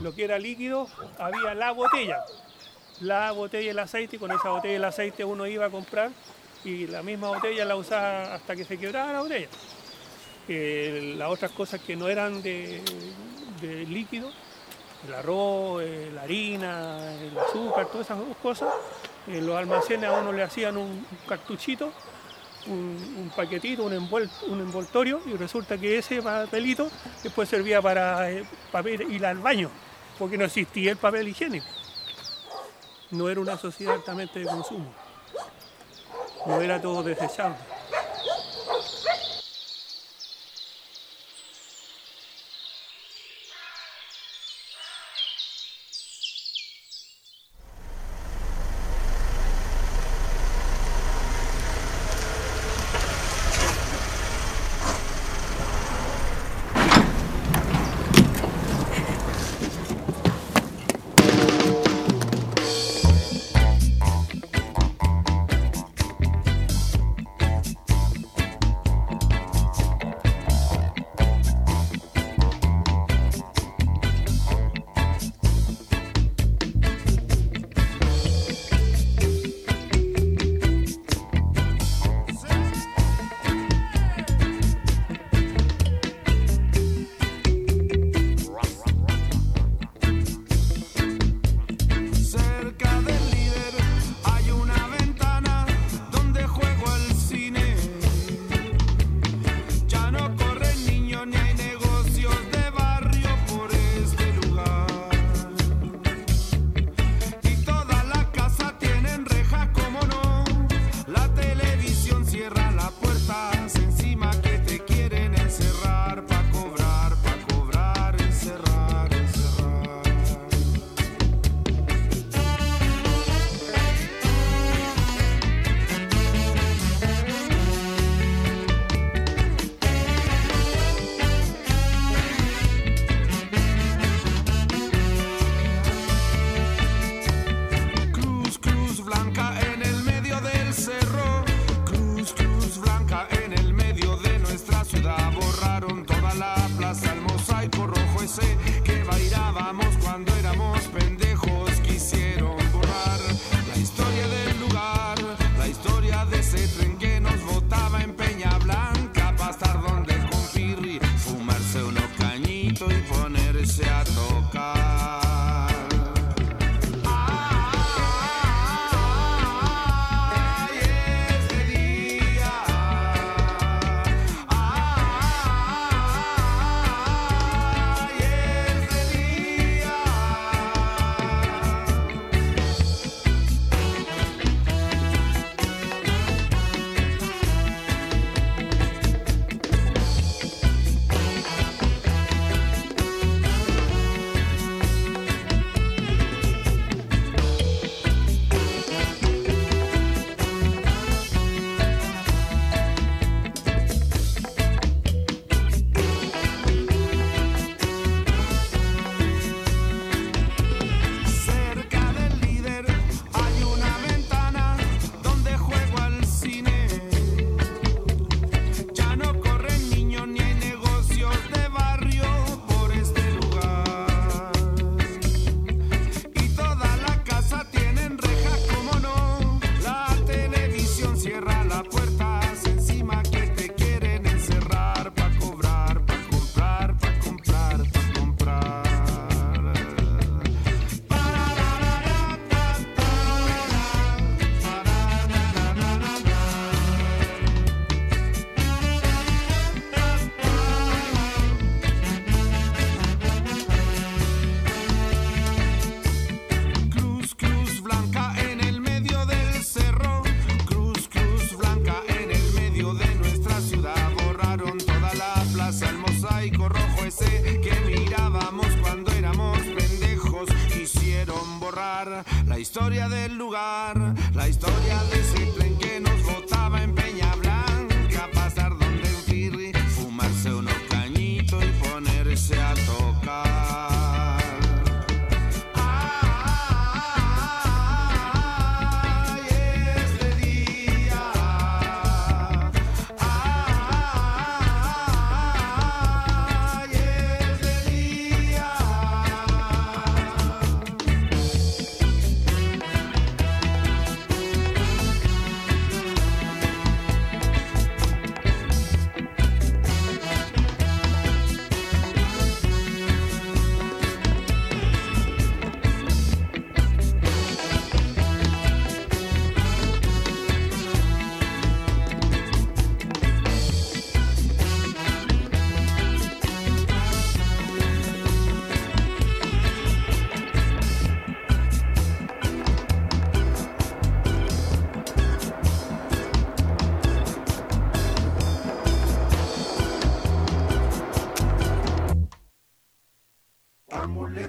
[0.00, 0.86] Lo que era líquido,
[1.18, 2.18] había la botella.
[3.00, 6.10] La botella del aceite, y con esa botella del aceite uno iba a comprar
[6.64, 9.48] y la misma botella la usaba hasta que se quebraba la botella.
[10.48, 12.80] Eh, las otras cosas que no eran de,
[13.60, 14.30] de líquido,
[15.06, 18.72] el arroz, eh, la harina, el azúcar, todas esas cosas,
[19.26, 21.92] en los almacenes a uno le hacían un, cartuchito,
[22.66, 26.90] un, paquetito, un, un envoltorio, y resulta que ese papelito
[27.22, 29.70] después servía para eh, papel ir al baño,
[30.18, 31.66] porque no existía el papel higiénico.
[33.10, 34.92] No era una sociedad altamente de consumo,
[36.46, 37.77] no era todo desechable.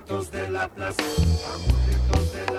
[0.09, 1.03] De la plaza,
[2.33, 2.58] de la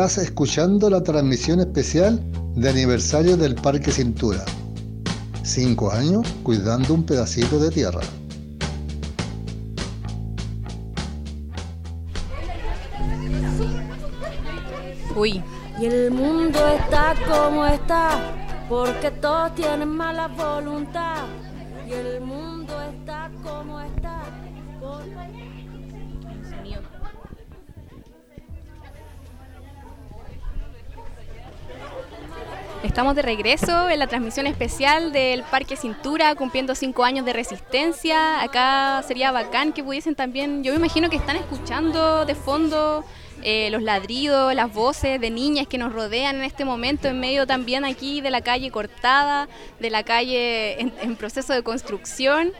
[0.00, 2.18] Estás escuchando la transmisión especial
[2.56, 4.42] de aniversario del Parque Cintura.
[5.42, 8.00] Cinco años cuidando un pedacito de tierra.
[15.14, 15.42] Uy,
[15.78, 21.19] Y el mundo está como está, porque todos tienen mala voluntad.
[33.00, 38.42] Estamos de regreso en la transmisión especial del Parque Cintura, cumpliendo cinco años de resistencia.
[38.42, 43.02] Acá sería bacán que pudiesen también, yo me imagino que están escuchando de fondo
[43.42, 47.46] eh, los ladridos, las voces de niñas que nos rodean en este momento, en medio
[47.46, 49.48] también aquí de la calle cortada,
[49.78, 52.52] de la calle en, proceso de construcción.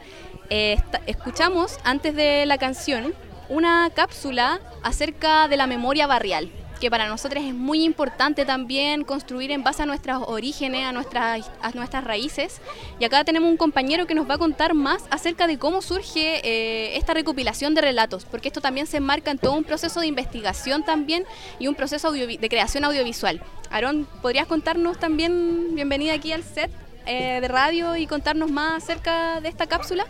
[0.49, 3.13] Eh, escuchamos antes de la canción
[3.47, 6.49] una cápsula acerca de la memoria barrial
[6.81, 11.49] que para nosotros es muy importante también construir en base a nuestros orígenes, a nuestras,
[11.61, 12.59] a nuestras raíces.
[12.99, 16.41] Y acá tenemos un compañero que nos va a contar más acerca de cómo surge
[16.43, 20.07] eh, esta recopilación de relatos, porque esto también se enmarca en todo un proceso de
[20.07, 21.23] investigación también
[21.59, 23.43] y un proceso de creación audiovisual.
[23.69, 26.71] Aarón, ¿podrías contarnos también, bienvenida aquí al set
[27.05, 30.05] eh, de radio y contarnos más acerca de esta cápsula?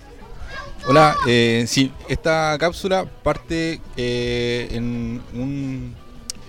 [0.87, 6.00] Hola, eh, sí, esta cápsula parte eh, en, un-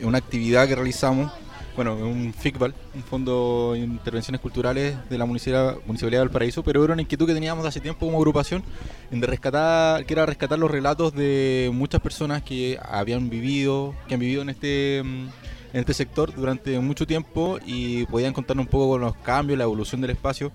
[0.03, 1.33] una actividad que realizamos,
[1.75, 6.63] bueno, en un FICBAL, un Fondo de Intervenciones Culturales de la Municipalidad, Municipalidad de Valparaíso,
[6.63, 8.63] pero era una inquietud que teníamos hace tiempo como agrupación,
[9.11, 14.15] en de rescatar, que era rescatar los relatos de muchas personas que habían vivido, que
[14.15, 15.29] han vivido en este mm,
[15.73, 19.65] en este sector durante mucho tiempo y podían contarnos un poco con los cambios, la
[19.65, 20.53] evolución del espacio.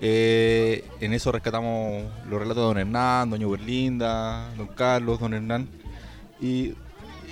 [0.00, 5.68] Eh, en eso rescatamos los relatos de Don Hernán, Doña Berlinda, Don Carlos, Don Hernán.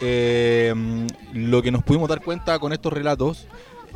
[0.00, 0.74] Eh,
[1.32, 3.46] lo que nos pudimos dar cuenta con estos relatos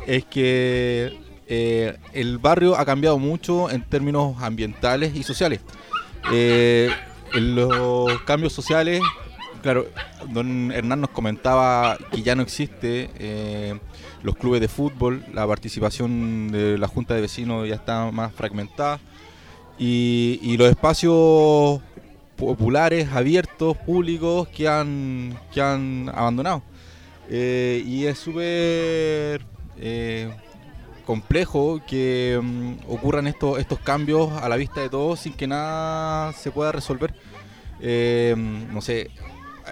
[0.07, 5.59] es que eh, el barrio ha cambiado mucho en términos ambientales y sociales.
[6.31, 6.89] Eh,
[7.33, 9.01] en los cambios sociales,
[9.61, 9.85] claro,
[10.29, 13.77] don Hernán nos comentaba que ya no existe eh,
[14.23, 18.99] los clubes de fútbol, la participación de la Junta de Vecinos ya está más fragmentada
[19.77, 21.81] y los espacios
[22.41, 26.63] populares, abiertos, públicos que han, que han abandonado.
[27.29, 29.45] Eh, y es súper
[29.77, 30.33] eh,
[31.05, 36.33] complejo que mm, ocurran estos, estos cambios a la vista de todos sin que nada
[36.33, 37.13] se pueda resolver.
[37.79, 39.11] Eh, no sé,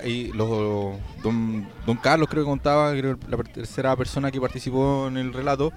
[0.03, 5.33] ahí don, don Carlos creo que contaba, creo la tercera persona que participó en el
[5.33, 5.71] relato,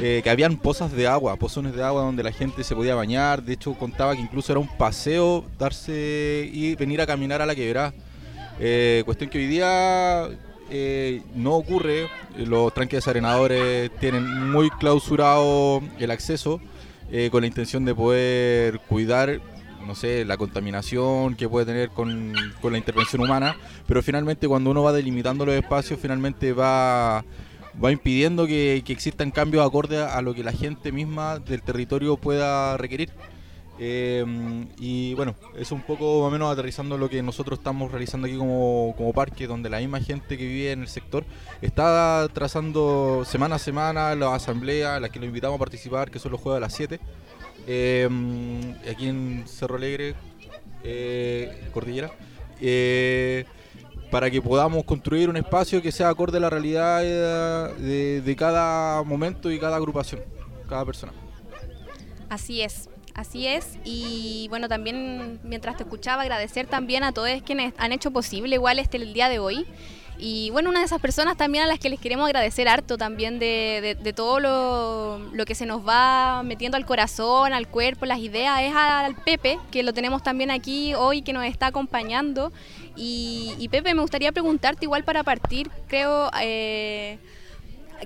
[0.00, 3.42] eh, que habían pozas de agua, pozones de agua donde la gente se podía bañar.
[3.42, 7.54] De hecho, contaba que incluso era un paseo darse y venir a caminar a la
[7.54, 7.94] quebrada.
[8.60, 10.28] Eh, cuestión que hoy día
[10.70, 12.08] eh, no ocurre.
[12.36, 16.60] Los tranques desarenadores tienen muy clausurado el acceso
[17.10, 19.40] eh, con la intención de poder cuidar,
[19.88, 23.56] no sé, la contaminación que puede tener con, con la intervención humana.
[23.86, 27.24] Pero finalmente cuando uno va delimitando los espacios, finalmente va,
[27.82, 32.16] va impidiendo que, que existan cambios acordes a lo que la gente misma del territorio
[32.16, 33.10] pueda requerir.
[33.80, 34.24] Eh,
[34.78, 38.36] y bueno, es un poco más o menos aterrizando lo que nosotros estamos realizando aquí
[38.36, 41.24] como, como parque, donde la misma gente que vive en el sector
[41.62, 46.18] está trazando semana a semana las asambleas, a las que lo invitamos a participar, que
[46.18, 46.98] son los jueves a las 7,
[47.68, 48.08] eh,
[48.90, 50.14] aquí en Cerro Alegre,
[50.82, 52.10] eh, Cordillera,
[52.60, 53.44] eh,
[54.10, 59.02] para que podamos construir un espacio que sea acorde a la realidad eh, de cada
[59.02, 60.22] momento y cada agrupación,
[60.66, 61.12] cada persona.
[62.30, 63.78] Así es, así es.
[63.84, 68.78] Y bueno, también mientras te escuchaba, agradecer también a todos quienes han hecho posible igual
[68.78, 69.66] este el día de hoy.
[70.20, 73.38] Y bueno, una de esas personas también a las que les queremos agradecer harto también
[73.38, 78.18] de, de- todo lo, lo que se nos va metiendo al corazón, al cuerpo, las
[78.18, 82.52] ideas, es al Pepe, que lo tenemos también aquí hoy, que nos está acompañando.
[82.96, 86.30] Y, y Pepe, me gustaría preguntarte igual para partir, creo...
[86.40, 87.18] eh,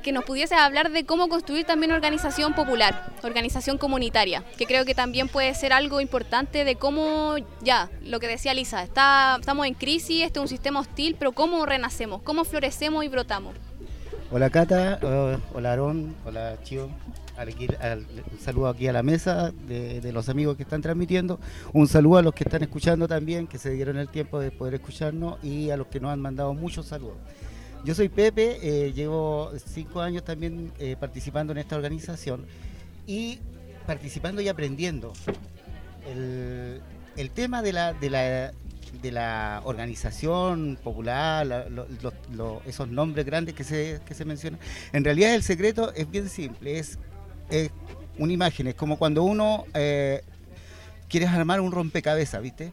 [0.02, 4.94] que nos pudiese hablar de cómo construir también organización popular, organización comunitaria, que creo que
[4.94, 9.74] también puede ser algo importante de cómo, ya, lo que decía Lisa, está, estamos en
[9.74, 13.54] crisis, este es un sistema hostil, pero cómo renacemos, cómo florecemos y brotamos.
[14.30, 16.88] Hola Cata, eh, hola Aarón, hola Chio.
[17.38, 21.40] Un saludo aquí a la mesa de los amigos que están transmitiendo.
[21.72, 24.74] Un saludo a los que están escuchando también, que se dieron el tiempo de poder
[24.74, 27.16] escucharnos y a los que nos han mandado muchos saludos.
[27.84, 32.46] Yo soy Pepe, eh, llevo cinco años también eh, participando en esta organización
[33.06, 33.40] y
[33.86, 35.12] participando y aprendiendo.
[36.06, 38.52] El, tema de la, de la,
[39.02, 41.68] de la organización popular,
[42.66, 44.60] esos nombres grandes que se, que se mencionan,
[44.92, 46.98] en realidad el secreto es bien simple, es,
[47.50, 47.70] es
[48.18, 50.22] una imagen, es como cuando uno eh,
[51.08, 52.72] quieres armar un rompecabezas, ¿viste?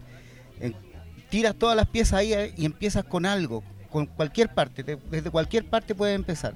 [1.29, 5.29] Tiras todas las piezas ahí eh, y empiezas con algo, con cualquier parte, de- desde
[5.31, 6.53] cualquier parte puedes empezar.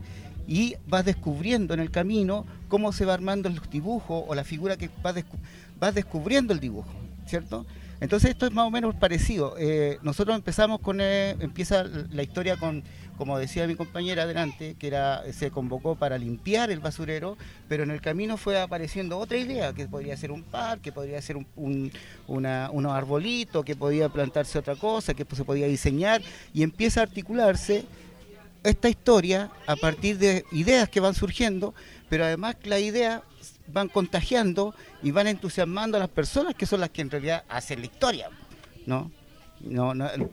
[0.47, 4.77] Y vas descubriendo en el camino cómo se va armando el dibujo o la figura
[4.77, 5.39] que vas, descu-
[5.79, 6.89] vas descubriendo el dibujo,
[7.25, 7.65] ¿cierto?
[8.01, 9.55] Entonces esto es más o menos parecido.
[9.57, 12.84] Eh, nosotros empezamos con, eh, empieza la historia con,
[13.18, 17.38] como decía mi compañera adelante, que era, se convocó para limpiar el basurero,
[17.68, 21.38] pero en el camino fue apareciendo otra idea, que podría ser un parque, podría ser
[21.38, 21.91] un, un-
[22.28, 26.22] unos arbolitos, que podía plantarse otra cosa, que se podía diseñar,
[26.53, 27.86] y empieza a articularse
[28.64, 31.74] esta historia a partir de ideas que van surgiendo,
[32.09, 33.22] pero además que las ideas
[33.68, 37.80] van contagiando y van entusiasmando a las personas que son las que en realidad hacen
[37.80, 38.30] la historia,
[38.86, 39.11] ¿no?
[39.64, 40.28] No, no, el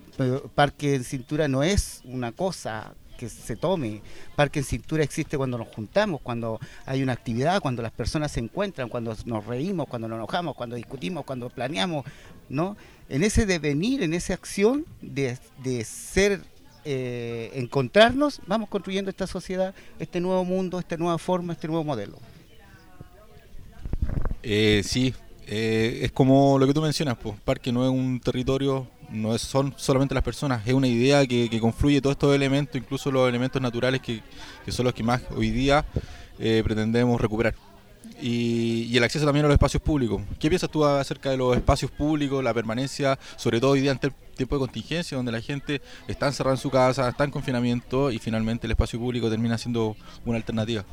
[0.55, 4.01] parque en cintura no es una cosa que se tome.
[4.35, 8.41] Parque en cintura existe cuando nos juntamos, cuando hay una actividad, cuando las personas se
[8.41, 12.07] encuentran, cuando nos reímos, cuando nos enojamos, cuando discutimos, cuando planeamos,
[12.49, 12.79] ¿no?
[13.11, 16.41] En ese devenir, en esa acción de, de ser,
[16.87, 22.19] eh, encontrarnos, vamos construyendo esta sociedad, este nuevo mundo, esta nueva forma, este nuevo modelo.
[24.43, 25.15] Eh, sí,
[25.47, 29.43] eh, es como lo que tú mencionas, pues, parque no es un territorio, no es,
[29.43, 33.29] son solamente las personas, es una idea que, que confluye todos estos elementos, incluso los
[33.29, 34.23] elementos naturales que,
[34.65, 35.85] que son los que más hoy día
[36.39, 37.55] eh, pretendemos recuperar.
[38.21, 40.23] Y, y el acceso también a los espacios públicos.
[40.39, 43.99] ¿Qué piensas tú acerca de los espacios públicos, la permanencia, sobre todo hoy día en
[44.03, 48.11] el tiempo de contingencia, donde la gente está encerrada en su casa, está en confinamiento
[48.11, 50.85] y finalmente el espacio público termina siendo una alternativa?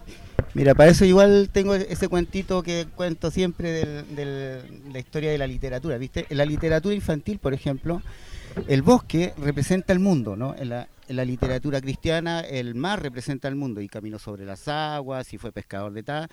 [0.54, 4.62] Mira, para eso igual tengo ese cuentito que cuento siempre de
[4.92, 6.26] la historia de la literatura, ¿viste?
[6.30, 8.02] En la literatura infantil, por ejemplo,
[8.68, 10.56] el bosque representa el mundo, ¿no?
[10.58, 14.68] En la, en la literatura cristiana, el mar representa el mundo, y Camino sobre las
[14.68, 16.30] aguas, y fue pescador de tal.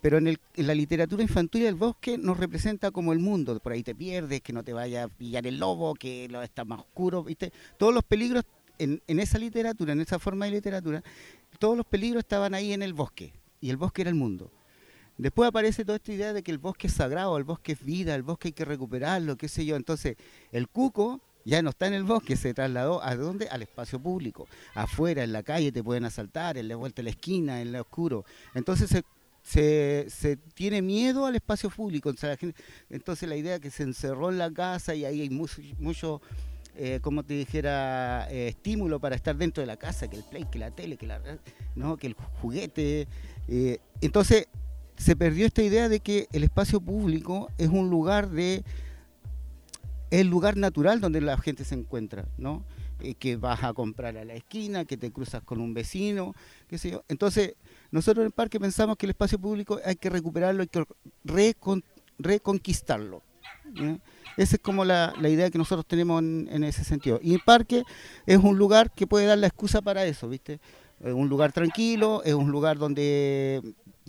[0.00, 3.72] Pero en, el- en la literatura infantil el bosque nos representa como el mundo, por
[3.72, 6.80] ahí te pierdes, que no te vaya a pillar el lobo, que lo está más
[6.80, 7.52] oscuro, ¿viste?
[7.78, 8.44] Todos los peligros
[8.78, 11.02] en, en esa literatura, en esa forma de literatura,
[11.58, 14.50] todos los peligros estaban ahí en el bosque, y el bosque era el mundo.
[15.16, 18.14] Después aparece toda esta idea de que el bosque es sagrado, el bosque es vida,
[18.14, 19.74] el bosque hay que recuperarlo, qué sé yo.
[19.74, 20.16] Entonces,
[20.52, 23.48] el cuco ya no está en el bosque, se trasladó a dónde?
[23.48, 24.46] Al espacio público.
[24.76, 27.80] Afuera, en la calle, te pueden asaltar, en la vuelta de la esquina, en lo
[27.80, 28.24] oscuro.
[28.54, 29.02] Entonces
[29.48, 32.10] se, se, tiene miedo al espacio público.
[32.10, 36.20] Entonces la, idea que se encerró en la casa y ahí hay mucho, mucho
[36.76, 40.44] eh, como te dijera, eh, estímulo para estar dentro de la casa, que el play,
[40.50, 41.22] que la tele, que, la,
[41.74, 41.96] ¿no?
[41.96, 43.08] que el juguete.
[43.48, 44.48] eh, entonces
[44.98, 48.64] se perdió esta idea de que el espacio público es un lugar de
[50.10, 52.64] el lugar natural donde la gente se encuentra, ¿no?
[53.18, 56.34] Que vas a comprar a la esquina, que te cruzas con un vecino,
[56.66, 57.04] qué sé yo.
[57.08, 57.54] Entonces,
[57.90, 60.84] nosotros en el parque pensamos que el espacio público hay que recuperarlo, hay que
[61.24, 61.82] recon-
[62.18, 63.22] reconquistarlo.
[64.36, 67.18] Esa es como la, la idea que nosotros tenemos en, en ese sentido.
[67.22, 67.82] Y el parque
[68.24, 70.60] es un lugar que puede dar la excusa para eso, ¿viste?
[71.02, 73.62] Es un lugar tranquilo, es un lugar donde,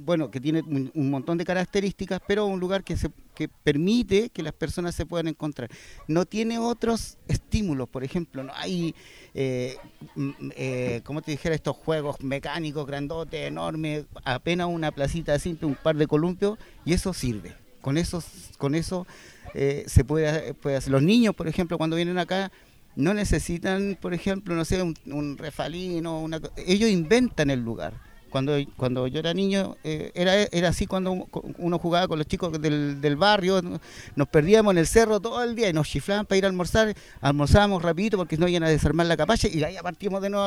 [0.04, 4.43] bueno, que tiene un, montón de características, pero un lugar que, se, que permite que
[4.43, 5.70] las personas se puedan encontrar.
[6.08, 8.95] No tiene otros estímulos, por ejemplo, no hay,
[9.34, 9.78] eh,
[10.16, 15.76] mm, eh, como te dijera, estos juegos mecánicos grandotes, enormes, apenas una placita simple, un
[15.76, 17.56] par de columpios, y eso sirve.
[17.82, 18.22] Con eso,
[18.58, 19.08] con eso
[19.54, 20.91] eh, se puede, puede hacer.
[20.91, 22.52] Los niños, por ejemplo, cuando vienen acá,
[22.95, 28.09] no necesitan, por ejemplo, no sé, un, un refalino, una, ellos inventan el lugar.
[28.30, 31.28] Cuando, cuando yo era niño, eh, era, era así cuando
[31.58, 33.80] uno- jugaba con los chicos del, del barrio, ¿no?
[34.16, 36.96] nos perdíamos en el cerro todo el día y nos chiflaban para ir a almorzar,
[37.22, 40.46] almorzábamos rapidito porque no iban a desarmar la capacha y ahí partimos de nuevo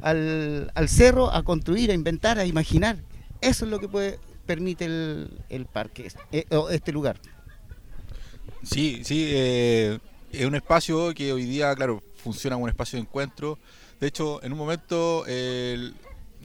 [0.00, 2.96] al, al, cerro a construir, a inventar, a imaginar.
[3.40, 7.18] Eso es lo que permite el, el parque, eh, o este lugar.
[8.62, 9.98] Sí, sí, eh,
[10.32, 13.58] es un espacio que hoy día, claro, funciona como un espacio de encuentro.
[14.00, 15.94] De hecho, en un momento, el-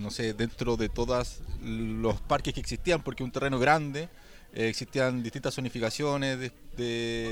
[0.03, 4.09] no sé, dentro de todos los parques que existían, porque un terreno grande,
[4.53, 6.37] eh, existían distintas zonificaciones,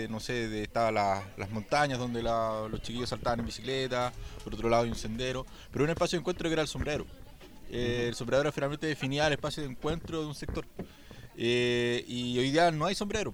[0.09, 4.11] no sé, de, estaban las, las montañas donde la- los chiquillos saltaban en bicicleta,
[4.43, 7.05] por otro lado hay un sendero, pero un espacio de encuentro que era el sombrero.
[7.69, 10.65] Eh, el sombrero finalmente definía el espacio de encuentro de un sector.
[11.37, 13.33] Eh, y hoy día no hay sombrero.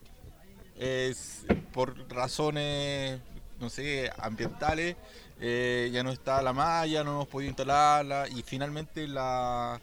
[1.73, 3.19] Por razones,
[3.59, 4.95] no sé, ambientales,
[5.39, 9.79] eh, ya no está la malla, no hemos podido instalarla y finalmente la,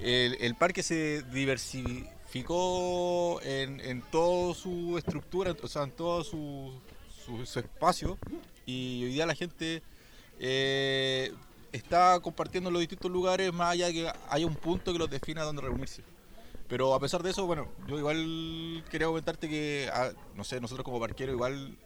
[0.00, 6.72] el, parque se diversificó en, en toda su estructura, o sea, en todo su,
[7.24, 8.18] su- su espacio
[8.64, 9.82] y hoy día la gente
[10.38, 11.32] eh,
[11.72, 15.42] está compartiendo los distintos lugares más allá de que haya un punto que los defina
[15.42, 16.02] donde reunirse.
[16.68, 20.84] Pero a pesar de eso, bueno, yo igual quería comentarte que, ah, no sé, nosotros
[20.84, 21.76] como parqueros igual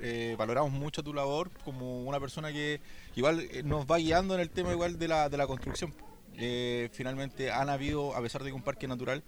[0.00, 2.80] eh, valoramos mucho tu labor como una persona que
[3.14, 5.92] igual eh, nos va guiando en el tema igual de la, de la construcción.
[6.38, 9.22] Eh, finalmente han habido, a pesar de que un parque natural,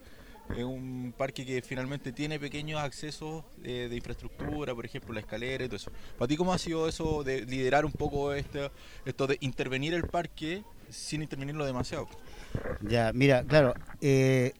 [0.56, 5.68] un parque que finalmente tiene pequeños accesos eh, de infraestructura, por ejemplo, la escalera y
[5.68, 5.92] todo eso.
[6.16, 8.70] ¿Para ti cómo ha sido eso de liderar un poco este,
[9.04, 12.08] esto de intervenir el parque sin intervenirlo demasiado?
[12.80, 14.54] Ya, mira, claro, eh,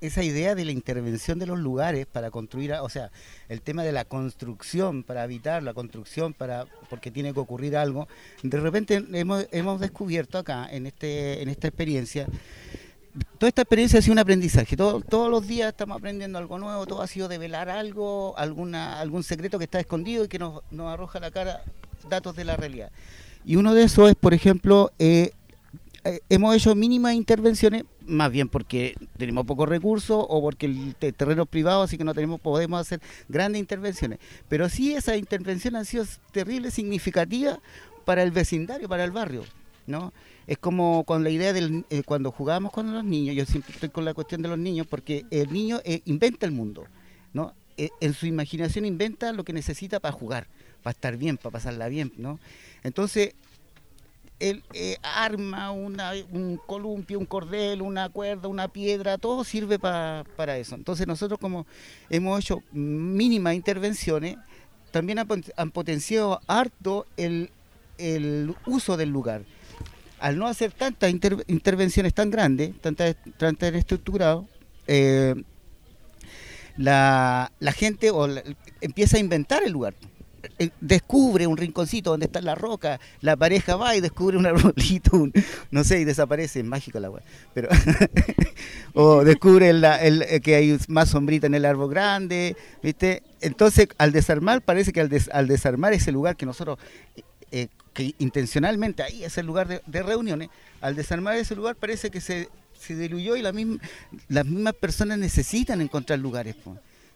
[0.00, 3.10] esa idea de la intervención de los lugares para construir, o sea,
[3.48, 8.06] el tema de la construcción para habitar, la construcción para porque tiene que ocurrir algo,
[8.42, 12.26] de repente hemos, hemos descubierto acá en este en esta experiencia
[13.38, 14.74] toda esta experiencia ha sido un aprendizaje.
[14.74, 19.22] Todo- todos los días estamos aprendiendo algo nuevo, todo ha sido develar algo, alguna, algún
[19.22, 21.62] secreto que está escondido y que nos, nos arroja a la cara
[22.08, 22.90] datos de la realidad.
[23.44, 25.32] Y uno de esos es, por ejemplo, eh,
[26.04, 31.12] eh, hemos hecho mínimas intervenciones, más bien porque tenemos pocos recursos o porque el te-
[31.12, 34.18] terreno es privado, así que no tenemos, podemos hacer grandes intervenciones.
[34.48, 37.58] Pero sí esas intervenciones han sido terribles, significativas
[38.04, 39.44] para el vecindario, para el barrio.
[39.86, 40.12] ¿no?
[40.46, 43.88] Es como con la idea del eh, cuando jugábamos con los niños, yo siempre estoy
[43.88, 46.84] con la cuestión de los niños, porque el niño eh, inventa el mundo,
[47.32, 47.52] ¿no?
[47.76, 50.46] Eh, en su imaginación inventa lo que necesita para jugar,
[50.84, 52.38] para estar bien, para pasarla bien, ¿no?
[52.84, 53.34] Entonces,
[54.42, 60.58] él eh, arma un columpio, un cordel, una cuerda, una piedra, todo sirve pa- para
[60.58, 60.74] eso.
[60.74, 61.66] Entonces nosotros como
[62.10, 64.36] hemos hecho mínimas intervenciones,
[64.90, 67.50] también han, potenciado harto el,
[68.66, 69.42] uso del lugar.
[70.18, 74.44] Al no hacer tantas inter- intervenciones tan grandes, tantas tan, tan estructuradas,
[74.86, 75.34] eh,
[76.76, 78.28] la, gente o
[78.80, 79.94] empieza a inventar el lugar.
[80.58, 85.28] Eh, Descubre un rinconcito donde está la roca, la pareja va y descubre un arbolito,
[85.70, 87.22] no sé, y desaparece, es mágico la weá.
[87.54, 87.68] Pero
[88.94, 93.22] o descubre el- eh, que hay más sombrita en el árbol grande, ¿viste?
[93.40, 96.78] Entonces, al desarmar, parece que al, des- al desarmar ese lugar que nosotros,
[97.50, 100.48] eh, que intencionalmente ahí es el lugar de, reuniones,
[100.80, 102.48] al desarmar ese lugar parece que se,
[102.88, 103.78] diluyó y la misma,
[104.28, 106.56] las mismas personas necesitan encontrar lugares.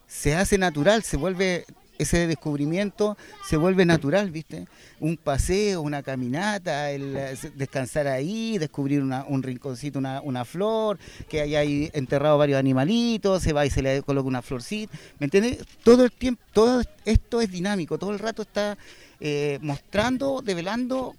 [0.07, 1.65] Se hace natural, se vuelve
[1.99, 3.17] ese descubrimiento
[3.49, 4.67] se vuelve natural, ¿viste?
[5.01, 10.99] Un paseo, una caminata, el eh, descansar ahí, descubrir una- un rinconcito, una, una flor,
[11.29, 15.59] que ahí enterrado varios animalitos, se va y se le coloca una florcita, ¿me entiendes?
[15.83, 18.77] Todo el tiempo, todo esto es dinámico, todo el rato está
[19.21, 21.15] eh, mostrando, develando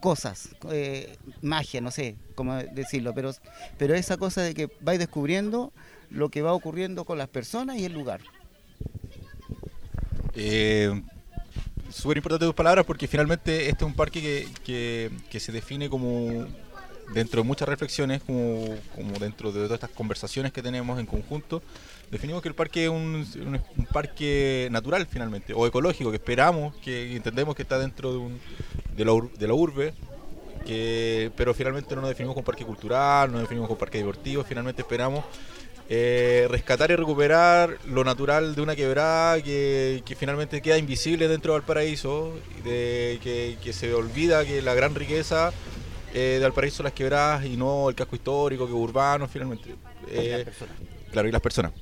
[0.00, 3.32] cosas, eh, magia, no sé cómo decirlo, pero,
[3.78, 5.72] pero esa cosa de que vais descubriendo
[6.10, 8.20] lo que va ocurriendo con las personas y el lugar.
[10.36, 11.02] Eh,
[11.90, 14.20] Súper importante tus palabras porque finalmente este es un parque
[14.64, 16.46] que, que- se define como
[17.14, 21.62] dentro de muchas reflexiones, como, como dentro de todas estas conversaciones que tenemos en conjunto,
[22.10, 23.24] definimos que el parque es un
[23.92, 28.40] parque natural finalmente, o ecológico, que esperamos, que entendemos que está dentro de, un,
[28.96, 29.94] de, la, ur- de la urbe,
[30.66, 34.42] que, pero finalmente no nos definimos como parque cultural, no nos definimos como parque deportivo,
[34.44, 35.24] finalmente esperamos
[35.88, 41.52] eh, rescatar y recuperar lo natural de una quebrada que, que finalmente queda invisible dentro
[41.52, 45.52] de Valparaíso, y de, que, que se olvida que la gran riqueza
[46.14, 49.74] eh, de Valparaíso son las quebradas y no el casco histórico, que es urbano finalmente.
[50.10, 50.44] Eh,
[51.12, 51.72] Claro, y las personas.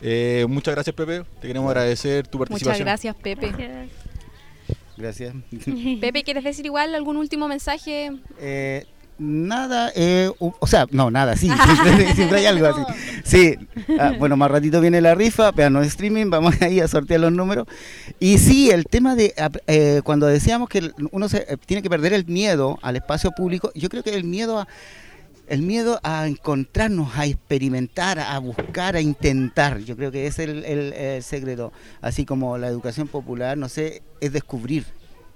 [0.00, 2.86] Eh, muchas gracias Pepe, te queremos agradecer tu Muchas participación.
[2.86, 3.52] gracias, Pepe.
[4.96, 5.32] Gracias.
[6.00, 8.10] Pepe, ¿quieres decir igual algún último mensaje?
[9.18, 11.50] Nada, eh, o sea, no, nada, sí,
[11.82, 12.80] siempre, siempre hay algo así.
[13.24, 13.54] Sí,
[13.98, 17.32] ah, bueno, más ratito viene la rifa, pero no streaming, vamos ahí a sortear los
[17.32, 17.66] números.
[18.20, 21.90] Y sí, el tema de ap- eh, cuando decíamos que uno se, eh, tiene que
[21.90, 24.68] perder el miedo al espacio público, yo creo que el miedo a
[25.48, 29.78] el miedo a encontrarnos, a experimentar, a buscar, a intentar.
[29.78, 31.72] Yo creo que ese es el, el- el secreto.
[32.02, 34.84] Así como la educación popular, no sé, es descubrir,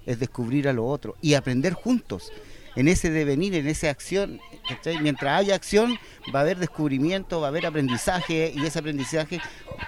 [0.05, 2.31] es descubrir a lo otro y aprender juntos.
[2.75, 4.39] En ese devenir, en esa acción,
[5.01, 5.95] mientras haya acción,
[6.33, 9.39] va a haber descubrimiento, va a haber aprendizaje y ese aprendizaje,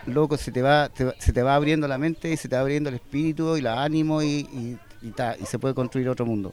[0.06, 2.62] loco, se te va, te se te va abriendo la mente y se te va
[2.62, 4.78] abriendo el espíritu y el ánimo y,
[5.46, 6.52] se puede construir otro mundo.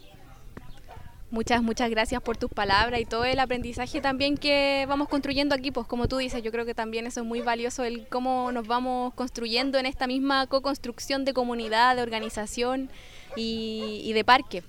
[1.30, 5.70] Muchas, muchas gracias por tus palabras y todo el aprendizaje también que vamos construyendo aquí,
[5.70, 8.66] pues como tú dices, yo creo que también eso es muy valioso, el cómo nos
[8.66, 12.90] vamos construyendo en esta misma co-construcción de comunidad, de organización
[13.34, 14.62] y de parque.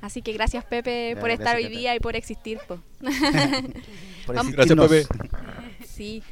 [0.00, 2.58] Así que gracias Pepe Ya, por estar hoy día y por existir.
[4.26, 5.06] Por Gracias Pepe.
[5.86, 6.22] Sí.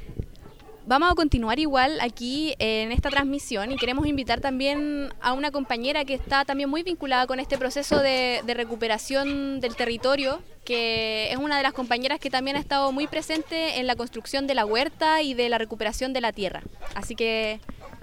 [0.88, 6.04] Vamos a continuar igual aquí en esta transmisión y queremos invitar también a una compañera
[6.04, 11.38] que está también muy vinculada con este proceso de, de recuperación del territorio, que es
[11.38, 14.64] una de las compañeras que también ha estado muy presente en la construcción de la
[14.64, 16.62] huerta y de la recuperación de la tierra.
[16.94, 17.58] Así que,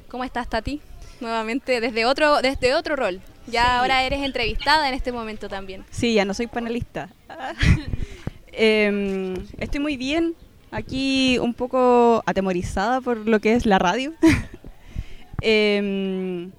[0.10, 0.82] ¿cómo estás, Tati?
[1.24, 3.22] Nuevamente desde otro, desde otro rol.
[3.48, 3.68] Ya Sí.
[3.72, 5.86] ahora eres entrevistada en este momento también.
[5.90, 7.10] Sí, ya no soy panelista.
[8.56, 10.36] Em, estoy muy bien.
[10.70, 14.14] Aquí un poco atemorizada por lo que es la radio.
[15.42, 16.52] Em,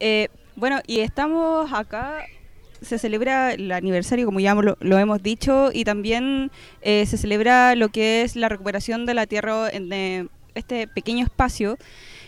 [0.00, 2.24] eh, bueno, y estamos acá.
[2.82, 7.74] Se celebra el aniversario, como ya lo, lo hemos dicho, y también eh, se celebra
[7.74, 10.26] lo que es la recuperación de la tierra en eh,
[10.60, 11.76] este pequeño espacio.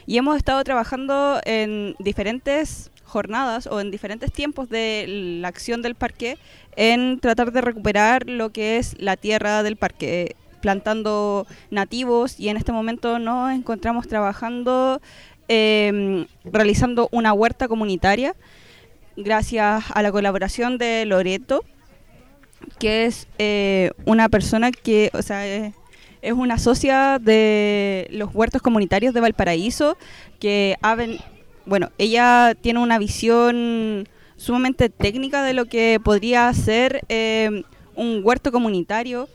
[0.07, 5.05] Y hemos estado trabajando en diferentes jornadas o en diferentes tiempos de
[5.41, 6.39] la acción del parque
[6.76, 12.57] en tratar de recuperar lo que es la tierra del parque, plantando nativos y en
[12.57, 15.01] este momento nos encontramos trabajando,
[15.49, 18.35] eh, realizando una huerta comunitaria
[19.16, 21.64] gracias a la colaboración de Loreto,
[22.78, 25.74] que es eh, una persona que, o sea, es,
[26.22, 29.98] es una socia de los huertos comunitarios de Valparaíso,
[30.38, 30.76] que
[31.66, 37.64] bueno, ella tiene una visión sumamente técnica de lo que podría ser eh,
[37.94, 39.28] un huerto comunitario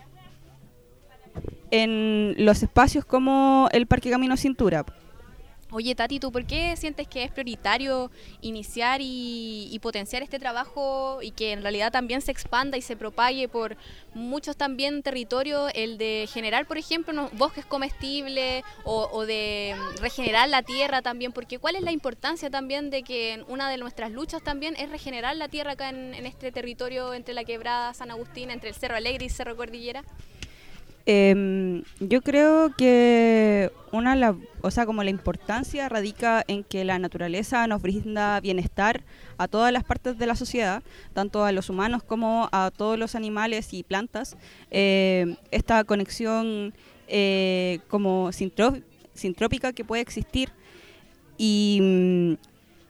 [1.72, 4.86] en los espacios como el Parque Camino Cintura.
[5.70, 8.10] Oye, Tati, ¿tú por qué sientes que es prioritario
[8.40, 12.96] iniciar y, y potenciar este trabajo y que en realidad también se expanda y se
[12.96, 13.76] propague por
[14.14, 20.64] muchos también territorios, el de generar, por ejemplo, bosques comestibles o, o de regenerar la
[20.64, 21.34] tierra también?
[21.34, 25.36] Porque ¿cuál es la importancia también de que una de nuestras luchas también es regenerar
[25.36, 28.96] la tierra acá en, en este territorio entre la quebrada San Agustín, entre el Cerro
[28.96, 30.06] Alegre y Cerro Cordillera?
[31.10, 37.00] Em, yo creo que una, la, o sea, como la importancia radica en que la
[37.00, 39.06] naturaleza nos brinda bienestar
[39.38, 40.84] a todas las partes de la sociedad,
[41.14, 44.36] tanto a los humanos como a todos los animales y plantas.
[44.70, 46.74] Em, esta conexión
[47.08, 48.82] eh, como sintró-
[49.14, 50.50] sintrópica que puede existir
[51.38, 52.34] y mm,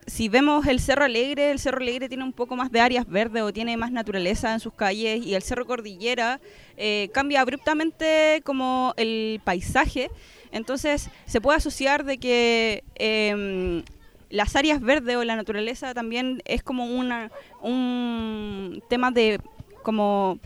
[0.08, 3.42] si vemos el Cerro Alegre, el Cerro Alegre tiene un poco más de áreas verdes
[3.42, 6.40] o tiene más naturaleza en sus calles y el Cerro Cordillera
[6.76, 10.10] eh, cambia abruptamente como el paisaje.
[10.50, 13.82] Entonces se puede asociar de que em,
[14.30, 19.40] las áreas verdes o la naturaleza también es como un tema de
[19.82, 20.38] como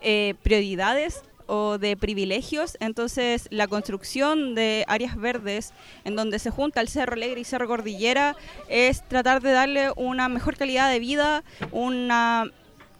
[0.00, 5.72] eh, prioridades o de privilegios, entonces la construcción de áreas verdes
[6.04, 8.36] en donde se junta el Cerro Alegre y Cerro Cordillera
[8.68, 12.50] es tratar de darle una mejor calidad de vida, una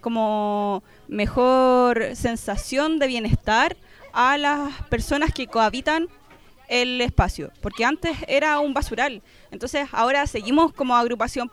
[0.01, 3.76] como mejor sensación de bienestar
[4.12, 6.09] a las personas que cohabitan
[6.68, 9.22] el espacio, porque antes era un basural.
[9.51, 11.51] Entonces ahora seguimos como agrupación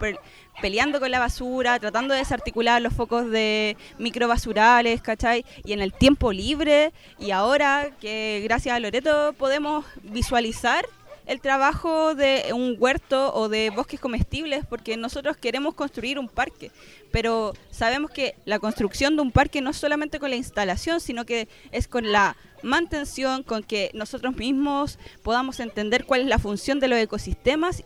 [0.61, 5.45] peleando con la basura, tratando de desarticular los focos de microbasurales, ¿cachai?
[5.63, 10.85] Y en el tiempo libre, y ahora que gracias a Loreto podemos visualizar
[11.25, 16.71] el trabajo de un huerto o de bosques comestibles, porque nosotros queremos construir un parque,
[17.11, 21.25] pero sabemos que la construcción de un parque no es solamente con la instalación, sino
[21.25, 26.79] que es con la mantención, con que nosotros mismos podamos entender cuál es la función
[26.79, 27.83] de los ecosistemas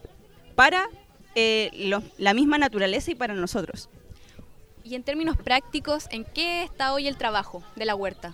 [0.55, 0.87] para
[1.39, 3.89] eh, lo- la misma naturaleza y para nosotros.
[4.83, 8.33] Y en términos prácticos, ¿en qué está hoy el trabajo de la huerta?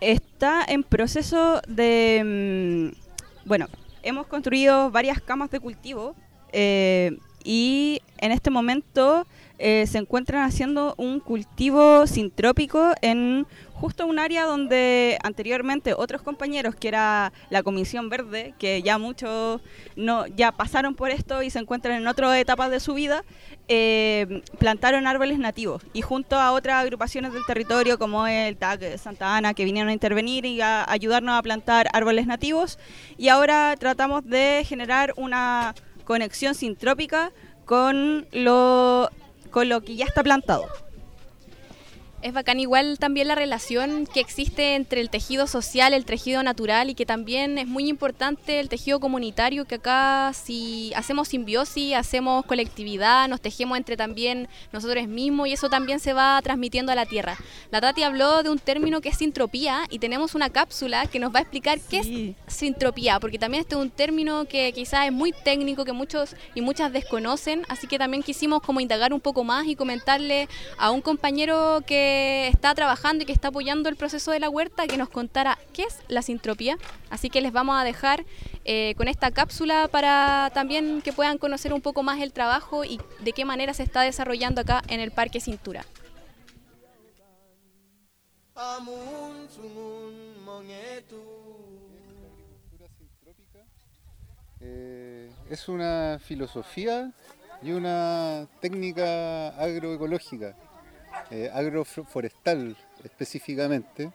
[0.00, 2.92] está en proceso de...
[2.94, 3.66] mm, Bueno,
[4.02, 6.14] hemos construido varias camas de cultivo
[6.52, 9.26] eh, y en este momento
[9.58, 16.74] eh, se encuentran haciendo un cultivo sintrópico en justo un área donde anteriormente otros compañeros,
[16.74, 19.60] que era la Comisión Verde, que ya muchos
[19.96, 23.24] no, ya pasaron por esto y se encuentran en otras etapas de su vida,
[23.68, 25.82] eh, plantaron árboles nativos.
[25.92, 29.90] Y junto a otras agrupaciones del territorio como el TAC de Santa Ana que vinieron
[29.90, 32.78] a intervenir y a ayudarnos a plantar árboles nativos.
[33.18, 37.32] Y ahora tratamos de generar una conexión sintrópica
[37.66, 39.10] con lo,
[39.56, 40.66] con lo que ya está plantado.
[42.26, 46.90] Es bacán igual también la relación que existe entre el tejido social, el tejido natural
[46.90, 52.44] y que también es muy importante el tejido comunitario que acá si hacemos simbiosis, hacemos
[52.44, 57.06] colectividad, nos tejemos entre también nosotros mismos y eso también se va transmitiendo a la
[57.06, 57.36] tierra.
[57.70, 61.32] La Tati habló de un término que es sintropía y tenemos una cápsula que nos
[61.32, 65.12] va a explicar qué es sintropía, porque también este es un término que quizás es
[65.12, 69.44] muy técnico, que muchos y muchas desconocen, así que también quisimos como indagar un poco
[69.44, 72.15] más y comentarle a un compañero que
[72.48, 75.82] está trabajando y que está apoyando el proceso de la huerta que nos contara qué
[75.84, 76.76] es la sintropía.
[77.10, 78.24] Así que les vamos a dejar
[78.64, 83.00] eh, con esta cápsula para también que puedan conocer un poco más el trabajo y
[83.20, 85.84] de qué manera se está desarrollando acá en el Parque Cintura.
[94.60, 97.12] Eh, es una filosofía
[97.62, 100.56] y una técnica agroecológica,
[101.30, 104.10] eh, agroforestal específicamente,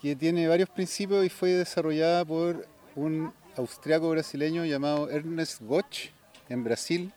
[0.00, 6.08] que tiene varios principios y fue desarrollada por un austriaco brasileño llamado Ernest Gotch
[6.48, 7.12] en Brasil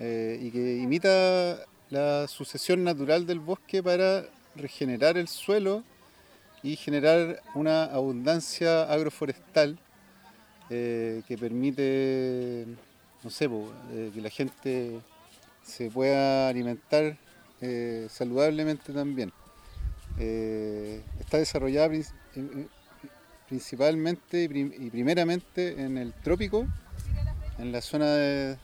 [0.00, 1.58] eh, y que imita
[1.90, 4.24] la sucesión natural del bosque para
[4.56, 5.84] regenerar el suelo
[6.62, 9.78] y generar una abundancia agroforestal
[10.70, 12.66] eh, que permite,
[13.22, 13.48] no sé,
[14.12, 15.00] que la gente
[15.62, 17.16] se pueda alimentar
[17.64, 19.32] eh, saludablemente también.
[20.18, 22.68] Eh, está desarrollada en-
[23.48, 26.66] principalmente y, prim- y primeramente en el trópico,
[27.58, 28.56] en la zona de,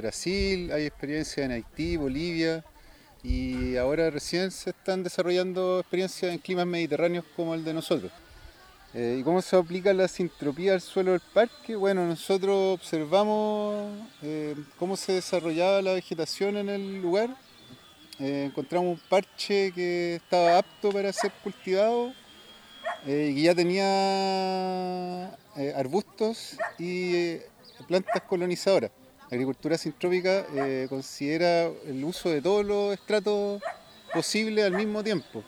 [0.00, 2.64] Brasil, hay experiencias en Haití, Bolivia
[3.22, 8.12] y ahora recién se están desarrollando experiencias en climas mediterráneos como el de nosotros.
[8.94, 11.74] Eh, ¿Y cómo se aplica la sintropía al suelo del parque?
[11.74, 13.92] Bueno, nosotros observamos
[14.22, 17.36] eh, cómo se desarrollaba la vegetación en el lugar.
[18.20, 22.12] Eh, encontramos un parche que estaba apto para ser cultivado
[23.06, 27.38] eh, y que ya tenía eh, arbustos y
[27.88, 28.92] plantas colonizadoras.
[29.30, 30.46] La agricultura sintrópica
[30.88, 33.60] considera el uso de todos los estratos
[34.12, 35.42] posibles al mismo tiempo.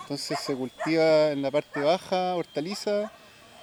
[0.00, 3.12] Entonces se cultiva en la parte baja hortaliza,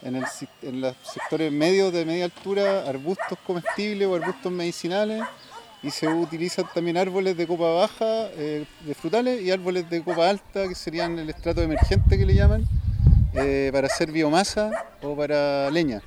[0.01, 0.23] en, el,
[0.61, 5.23] en los sectores medios de media altura arbustos comestibles o arbustos medicinales
[5.85, 10.27] y se utilizan también árboles de copa baja, eh, de frutales, y árboles de copa
[10.27, 12.65] alta, que serían el estrato emergente que le llaman,
[13.35, 14.71] eh, para hacer biomasa
[15.03, 16.01] o para leña.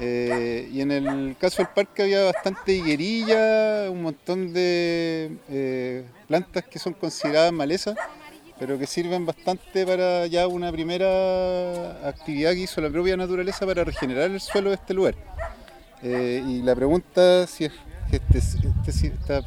[0.00, 6.80] Eh, y en el caso del parque había bastante higuerilla, un montón de plantas que
[6.80, 7.96] son consideradas malezas,
[8.58, 13.84] pero que sirven bastante para ya una primera actividad que hizo la propia naturaleza para
[13.84, 15.14] regenerar el suelo de este lugar.
[16.02, 17.72] Y la pregunta si es
[18.10, 19.40] este- este- esta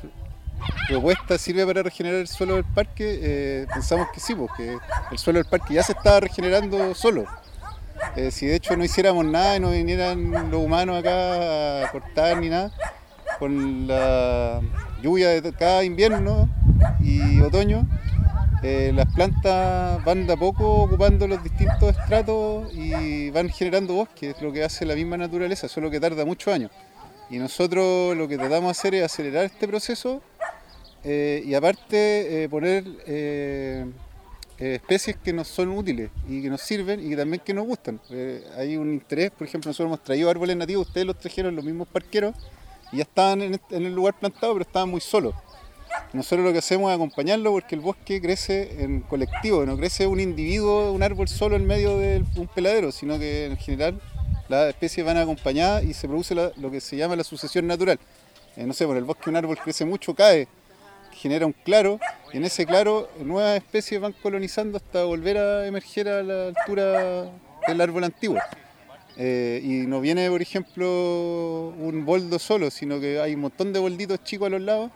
[0.88, 4.78] propuesta sirve para regenerar el suelo del parque, eh, pensamos que sí, porque
[5.12, 7.26] el suelo del parque ya se está regenerando solo.
[8.16, 12.38] Eh, si de hecho no hiciéramos nada y no vinieran los humanos acá a cortar
[12.38, 12.72] ni nada,
[13.40, 14.62] con la
[15.02, 16.50] lluvia de cada invierno
[17.00, 17.86] y otoño,
[18.64, 24.32] eh, las plantas van de a poco ocupando los distintos estratos y van generando bosque,
[24.32, 26.72] es lo que hace la misma naturaleza, solo que tarda muchos años.
[27.30, 30.22] Y nosotros lo que tratamos de hacer es acelerar este proceso
[31.04, 33.86] eh, y aparte eh, poner eh,
[34.58, 38.00] eh, especies que nos son útiles y que nos sirven y también que nos gustan.
[38.58, 41.88] Hay un interés, por ejemplo, nosotros hemos traído árboles nativos, ustedes los trajeron los mismos
[41.88, 42.36] parqueros
[42.92, 45.36] y ya estaban en el lugar plantado, pero estaban muy solos.
[46.14, 50.20] Nosotros lo que hacemos es acompañarlo porque el bosque crece en colectivo, no crece un
[50.20, 54.02] individuo, un árbol solo en medio de un peladero, sino que en general
[54.48, 58.00] las especies van acompañadas y se produce la- lo que se llama la sucesión natural.
[58.58, 60.48] Eh, no sé, por el bosque un árbol crece mucho, cae,
[61.12, 62.00] genera un claro,
[62.34, 67.30] y en ese claro nuevas especies van colonizando hasta volver a emerger a la altura
[67.68, 68.38] del árbol antiguo.
[69.18, 73.80] Eh, y no viene, por ejemplo, un boldo solo, sino que hay un montón de
[73.80, 74.92] bolditos chicos a los lados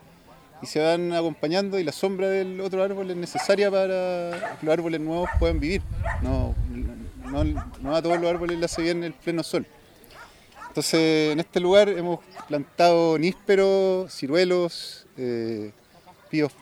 [0.62, 4.74] y se van acompañando y la sombra del otro árbol es necesaria para que los
[4.74, 5.82] árboles nuevos puedan vivir.
[6.22, 6.54] No,
[7.30, 7.44] no,
[7.82, 9.66] no a todos los árboles les hace bien el pleno sol.
[10.68, 15.72] Entonces, en este lugar hemos plantado nísperos, ciruelos, eh,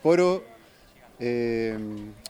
[0.01, 0.41] poros,
[1.19, 1.77] eh,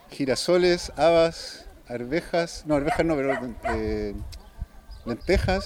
[0.10, 3.34] girasoles, habas, arvejas, no, arvejas no, pero
[3.76, 4.16] eh,
[5.06, 5.66] lentejas,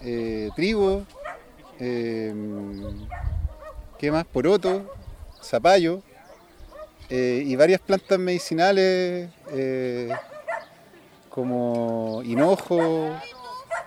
[0.00, 1.04] eh, trigo,
[1.78, 2.32] ¿qué
[4.10, 4.24] más?
[4.24, 4.90] Poroto,
[5.42, 6.02] zapallo
[7.10, 9.28] y varias plantas medicinales
[11.34, 13.10] como hinojo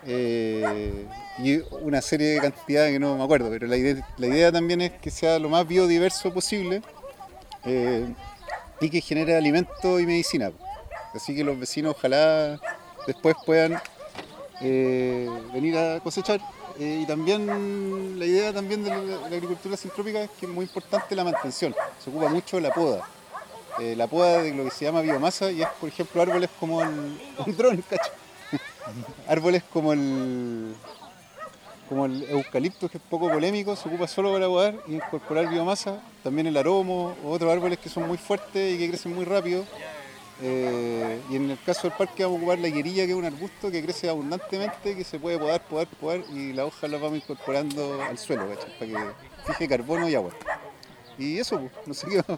[0.06, 1.06] eh,
[1.40, 4.82] y una serie de cantidades que no me acuerdo, pero la idea, la idea también
[4.82, 6.82] es que sea lo más biodiverso posible
[7.64, 8.06] eh,
[8.82, 10.52] y que genere alimento y medicina.
[11.14, 12.60] Así que los vecinos ojalá
[13.08, 13.82] después puedan
[14.60, 16.42] eh, venir a cosechar.
[16.78, 20.66] Y también la idea también de la, de la agricultura sintrópica es que es muy
[20.66, 21.74] importante la mantención.
[22.04, 23.08] Se ocupa mucho la poda.
[23.80, 26.82] Eh, la poda de lo que se llama biomasa y es, por ejemplo, árboles como
[26.82, 26.90] el,
[27.46, 27.84] un dron,
[29.28, 30.76] árboles como el
[31.88, 36.02] como el eucalipto, que es poco polémico, se ocupa solo para podar y incorporar biomasa.
[36.22, 39.64] También el aromo, o otros árboles que son muy fuertes y que crecen muy rápido.
[40.42, 43.26] Eh, y en el caso del parque vamos a ocupar la higuerilla, que es un
[43.26, 47.18] arbusto que crece abundantemente, que se puede podar, podar, podar, y las hojas las vamos
[47.18, 48.98] incorporando al suelo, para que
[49.46, 50.32] fije carbono y agua.
[51.18, 52.38] Y eso, pues, no sé qué.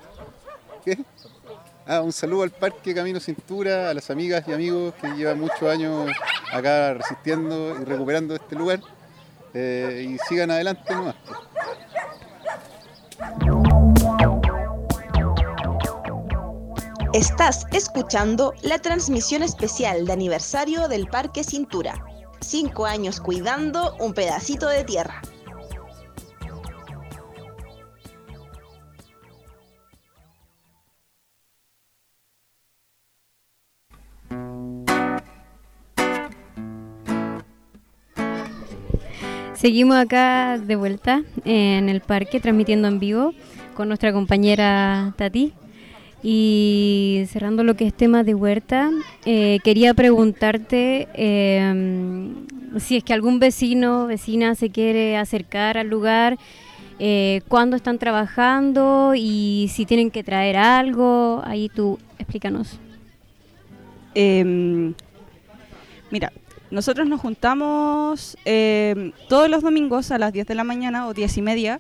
[1.92, 5.64] Ah, un saludo al Parque Camino Cintura, a las amigas y amigos que llevan muchos
[5.64, 6.12] años
[6.54, 8.80] acá resistiendo y recuperando este lugar.
[9.56, 11.16] Eh, y sigan adelante nomás.
[17.14, 21.96] Estás escuchando la transmisión especial de aniversario del Parque Cintura.
[22.40, 25.22] Cinco años cuidando un pedacito de tierra.
[39.60, 43.34] Seguimos acá de vuelta en el parque transmitiendo en vivo
[43.74, 45.52] con nuestra compañera Tati.
[46.24, 48.90] Y cerrando lo que es tema de huerta,
[49.26, 52.32] eh, quería preguntarte eh,
[52.78, 56.38] si es que algún vecino, vecina se quiere acercar al lugar,
[56.98, 61.42] eh, cuándo están trabajando y si tienen que traer algo.
[61.44, 62.80] Ahí tú explícanos.
[64.16, 64.94] Em,
[66.12, 66.32] mira,
[66.72, 71.38] nosotros nos juntamos em, todos los domingos a las 10 de la mañana o 10
[71.38, 71.80] y media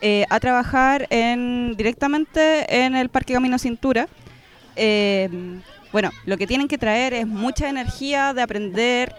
[0.00, 4.08] eh, a trabajar en, directamente en el Parque Camino Cintura.
[4.74, 5.60] Em,
[5.92, 9.14] bueno, lo que tienen que traer es mucha energía de aprender.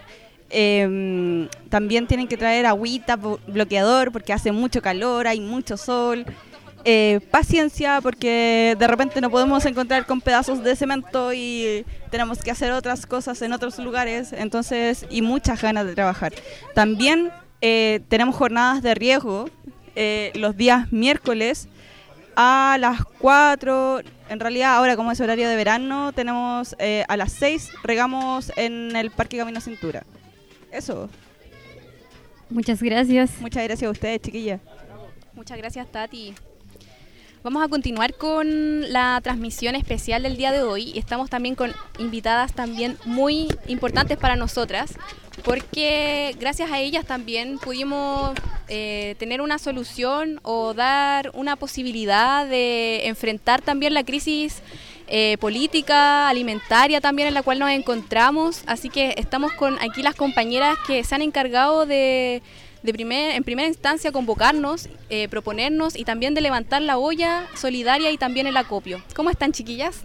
[1.68, 6.24] también tienen que traer agüita, bloqueador, porque hace mucho calor, hay mucho sol.
[6.86, 12.50] Eh, paciencia, porque de repente no podemos encontrar con pedazos de cemento y tenemos que
[12.50, 16.34] hacer otras cosas en otros lugares, entonces, y muchas ganas de trabajar.
[16.74, 17.32] También
[17.62, 19.48] eh, tenemos jornadas de riesgo
[19.96, 21.68] eh, los días miércoles
[22.36, 27.32] a las 4, en realidad ahora como es horario de verano, tenemos eh, a las
[27.32, 30.04] 6 regamos en el Parque Camino Cintura.
[30.72, 31.08] Eso.
[32.50, 33.40] Muchas gracias.
[33.40, 34.60] Muchas gracias a ustedes, chiquillas.
[35.34, 36.34] Muchas gracias, Tati.
[37.44, 42.54] Vamos a continuar con la transmisión especial del día de hoy estamos también con invitadas
[42.54, 44.94] también muy importantes para nosotras
[45.44, 48.32] porque gracias a ellas también pudimos
[48.68, 54.62] eh, tener una solución o dar una posibilidad de enfrentar también la crisis
[55.06, 58.62] eh, política, alimentaria también en la cual nos encontramos.
[58.66, 62.40] Así que estamos con aquí las compañeras que se han encargado de,
[62.84, 68.12] de primer, en primera instancia convocarnos, eh, proponernos y también de levantar la olla solidaria
[68.12, 69.02] y también el acopio.
[69.16, 70.02] ¿Cómo están chiquillas?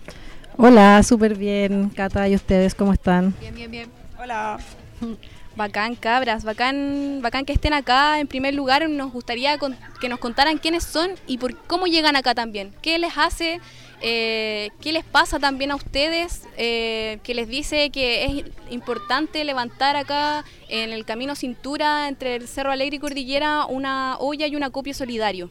[0.58, 3.36] Hola, súper bien, Cata, ¿y ustedes cómo están?
[3.42, 3.90] Bien, bien, bien.
[4.18, 4.58] Hola.
[5.56, 8.20] Bacán, cabras, bacán, bacán que estén acá.
[8.22, 12.16] En primer lugar, nos gustaría con- que nos contaran quiénes son y por cómo llegan
[12.16, 12.72] acá también.
[12.82, 13.60] ¿Qué les hace?
[14.02, 16.44] Eh, ¿Qué les pasa también a ustedes?
[16.62, 22.50] eh, que les dice que es importante levantar acá en el camino cintura entre el
[22.50, 25.50] Cerro Alegre y Cordillera una olla y un acopio solidario.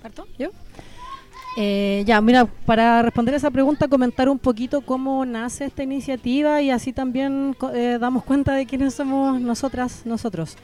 [0.00, 0.28] ¿Parto?
[0.38, 0.50] ¿Yo?
[1.56, 6.70] Eh, ya, mira, para responder esa pregunta, comentar un poquito cómo nace esta iniciativa y
[6.70, 10.56] así también eh, damos cuenta de quiénes somos nosotras, nosotros.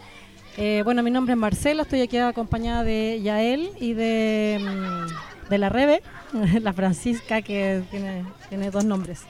[0.84, 5.68] Bueno, mi nombre es Marcela, estoy aquí acompañada de Yael y de, mm, de la
[5.68, 6.02] Rebe,
[6.60, 9.20] la Francisca, que tiene, tiene dos nombres.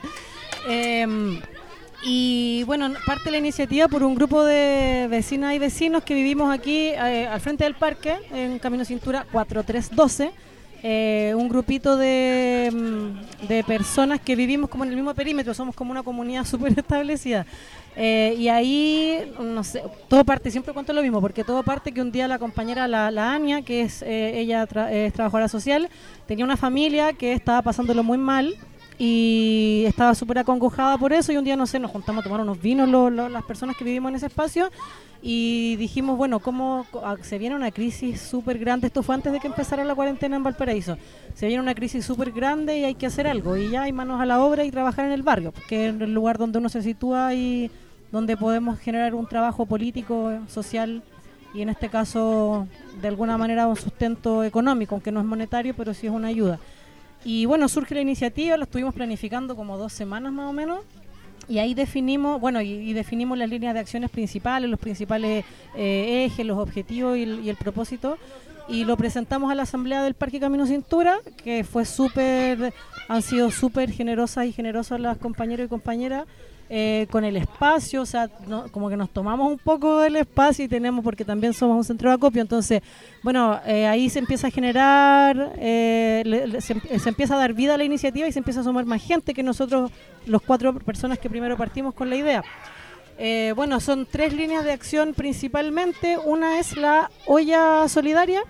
[0.67, 1.41] Em,
[2.05, 6.89] y bueno, parte la iniciativa por un grupo de vecinas y vecinos que vivimos aquí
[6.89, 10.33] eh, al frente del parque, en Camino Cintura 4312.
[10.83, 15.75] Eh, un grupito de, mm, de personas que vivimos como en el mismo perímetro, somos
[15.75, 17.47] como una comunidad súper establecida.
[17.95, 22.01] Eh, y ahí, no sé, todo parte, siempre cuento lo mismo, porque todo parte que
[22.01, 25.89] un día la compañera, la, la Ania, que es eh, ella tra- es trabajadora social,
[26.27, 28.55] tenía una familia que estaba pasándolo muy mal
[28.99, 32.41] y estaba súper acongojada por eso y un día, no sé, nos juntamos a tomar
[32.41, 34.71] unos vinos lo- lo- las personas que vivimos en ese espacio
[35.23, 38.89] y dijimos, bueno, ¿cómo ah, se viene una crisis súper grande?
[38.89, 40.97] Esto fue antes de que empezara la cuarentena en Valparaíso.
[41.35, 44.21] Se viene una crisis súper grande y hay que hacer algo y ya hay manos
[44.21, 46.83] a la obra y trabajar en el barrio, porque es el lugar donde uno se
[46.83, 47.71] sitúa y
[48.11, 51.03] donde podemos generar un trabajo político, social
[51.55, 52.67] y en este caso
[53.01, 56.59] de alguna manera un sustento económico, aunque no es monetario, pero sí es una ayuda.
[57.25, 60.81] Y bueno, surge la iniciativa, lo estuvimos planificando como dos semanas más o menos.
[61.49, 65.45] Y ahí definimos, bueno, y, definimos las líneas de acciones principales, los principales
[65.77, 68.19] eh, ejes, los objetivos y el, y el propósito.
[68.69, 72.73] Y lo presentamos a la Asamblea del Parque Camino Cintura, que fue súper,
[73.09, 76.27] han sido súper generosas y generosas las compañeros y compañeras
[76.71, 80.65] eh, con el espacio, o sea, no- como que nos tomamos un poco del espacio
[80.65, 82.83] y tenemos, porque también somos un centro de acopio, entonces,
[83.23, 87.79] bueno, eh, ahí se empieza a generar, eh, se, se empieza a dar vida a
[87.79, 89.91] la iniciativa y se empieza a sumar más gente que nosotros,
[90.27, 92.43] los cuatro personas que primero partimos con la idea.
[93.55, 96.19] Bueno, son tres líneas de acción principalmente.
[96.19, 98.43] Una es la olla solidaria.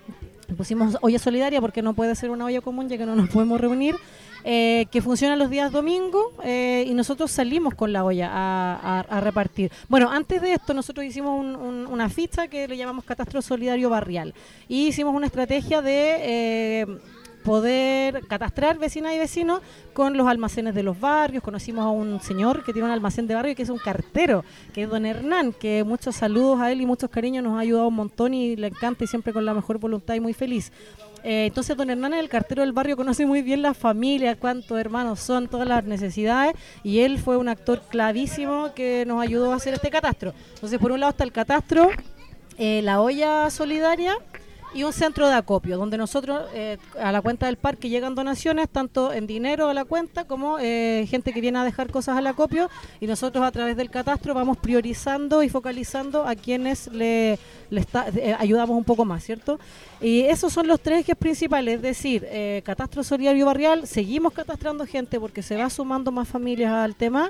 [0.56, 3.60] Pusimos olla solidaria porque no puede ser una olla común ya que no nos podemos
[3.60, 3.96] reunir.
[4.44, 9.70] Eh, que funciona los días domingo eh, y nosotros salimos con la olla a, repartir.
[9.88, 14.34] Bueno, antes de esto nosotros hicimos un- una ficha que le llamamos Catastro Solidario Barrial
[14.68, 16.86] y hicimos una estrategia de eh,
[17.44, 19.60] poder catastrar vecinas y vecinos
[19.92, 21.42] con los almacenes de los barrios.
[21.42, 24.84] Conocimos a un señor que tiene un almacén de barrio que es un cartero, que
[24.84, 27.94] es don Hernán, que muchos saludos a él y muchos cariños nos ha ayudado un
[27.94, 30.72] montón y le encanta y siempre con la mejor voluntad y muy feliz.
[31.24, 34.78] Eh, entonces don Hernán es el cartero del barrio, conoce muy bien la familia, cuántos
[34.78, 39.56] hermanos son, todas las necesidades y él fue un actor clavísimo que nos ayudó a
[39.56, 40.34] hacer este catastro.
[40.54, 41.90] Entonces por un lado está el catastro,
[42.58, 44.16] eh, la olla solidaria
[44.74, 48.68] y un centro de acopio, donde nosotros eh, a la cuenta del parque llegan donaciones,
[48.68, 52.26] tanto en dinero a la cuenta como eh, gente que viene a dejar cosas al
[52.26, 52.70] acopio,
[53.00, 57.38] y nosotros a través del catastro vamos priorizando y focalizando a quienes le,
[57.70, 59.58] está- eh, ayudamos un poco más, ¿cierto?
[60.00, 64.86] Y esos son los tres ejes principales, es decir, eh, catastro solidario barrial, seguimos catastrando
[64.86, 67.28] gente porque se va sumando más familias al tema,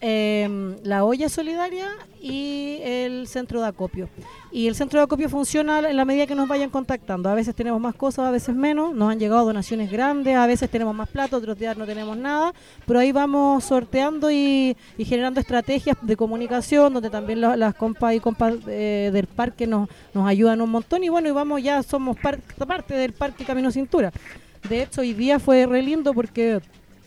[0.00, 1.88] eh, la olla solidaria
[2.20, 4.08] y el centro de acopio.
[4.52, 7.28] Y el centro de acopio funciona en la medida que nos vayan contactando.
[7.28, 8.94] A veces tenemos más cosas, a veces menos.
[8.94, 12.52] Nos han llegado donaciones grandes, a veces tenemos más plata, otros días no tenemos nada.
[12.86, 18.20] Pero ahí vamos sorteando y, generando estrategias de comunicación, donde también la- las compas y
[18.20, 19.88] compas eh, del parque nos,
[20.26, 21.04] ayudan un montón.
[21.04, 24.12] Y bueno, y vamos, ya somos par- parte del Parque Camino Cintura.
[24.68, 26.60] De hecho, hoy día fue re lindo porque...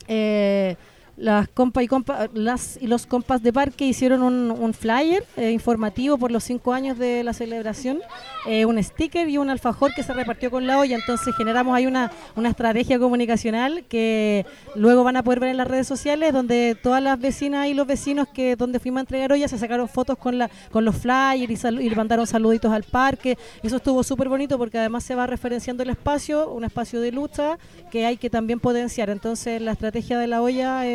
[0.07, 0.75] eh,
[1.19, 5.51] las compas y compas, las y los compas de parque hicieron un, un flyer eh,
[5.51, 7.99] informativo por los cinco años de la celebración,
[8.47, 10.95] eh, un sticker y un alfajor que se repartió con la olla.
[10.95, 15.67] Entonces generamos ahí una, una estrategia comunicacional que luego van a poder ver en las
[15.67, 19.51] redes sociales, donde todas las vecinas y los vecinos que donde fuimos a entregar ollas
[19.51, 23.37] se sacaron fotos con la con los flyers y, salu- y mandaron saluditos al parque.
[23.61, 27.57] Eso estuvo súper bonito porque además se va referenciando el espacio, un espacio de lucha
[27.91, 29.09] que hay que también potenciar.
[29.09, 30.85] Entonces la estrategia de la olla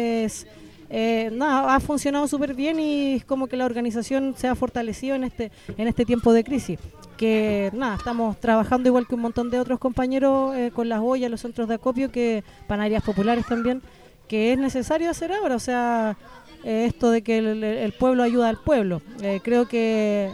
[0.90, 5.24] eh, nada, ha funcionado súper bien y como que la organización se ha fortalecido en
[5.24, 6.78] este, en este tiempo de crisis.
[7.16, 11.30] Que nada, estamos trabajando igual que un montón de otros compañeros eh, con las ollas,
[11.30, 13.82] los centros de acopio, que panaderías populares también,
[14.28, 15.56] que es necesario hacer ahora.
[15.56, 16.16] O sea,
[16.64, 19.00] eh, esto de que el, el pueblo ayuda al pueblo.
[19.42, 20.30] Creo que,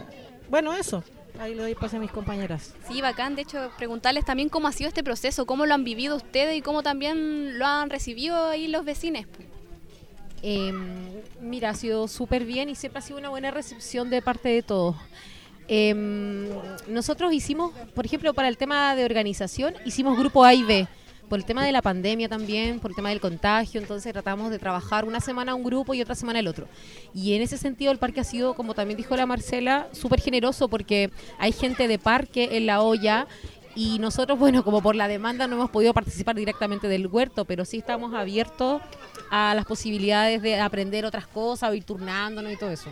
[0.49, 1.03] bueno, eso.
[1.39, 2.75] Ahí le doy pase a mis compañeras.
[2.87, 3.35] Sí, bacán.
[3.35, 6.61] De hecho, preguntarles también cómo ha sido este proceso, cómo lo han vivido ustedes y
[6.61, 9.25] cómo también lo han recibido ahí los vecinos.
[10.43, 10.73] Eh,
[11.39, 14.63] mira, ha sido súper bien y siempre ha sido una buena recepción de parte de
[14.63, 14.95] todos.
[15.67, 15.93] Eh,
[16.87, 20.87] nosotros hicimos, por ejemplo, para el tema de organización, hicimos grupo A y B.
[21.29, 24.59] Por el tema de la pandemia también, por el tema del contagio, entonces tratamos de
[24.59, 26.67] trabajar una semana un grupo y otra semana el otro.
[27.13, 30.67] Y en ese sentido el parque ha sido, como también dijo la Marcela, súper generoso
[30.67, 31.09] porque
[31.39, 33.27] hay gente de parque en la olla
[33.75, 37.63] y nosotros, bueno, como por la demanda no hemos podido participar directamente del huerto, pero
[37.63, 38.81] sí estamos abiertos
[39.31, 42.89] a las posibilidades de aprender otras cosas, o ir turnándonos y todo eso.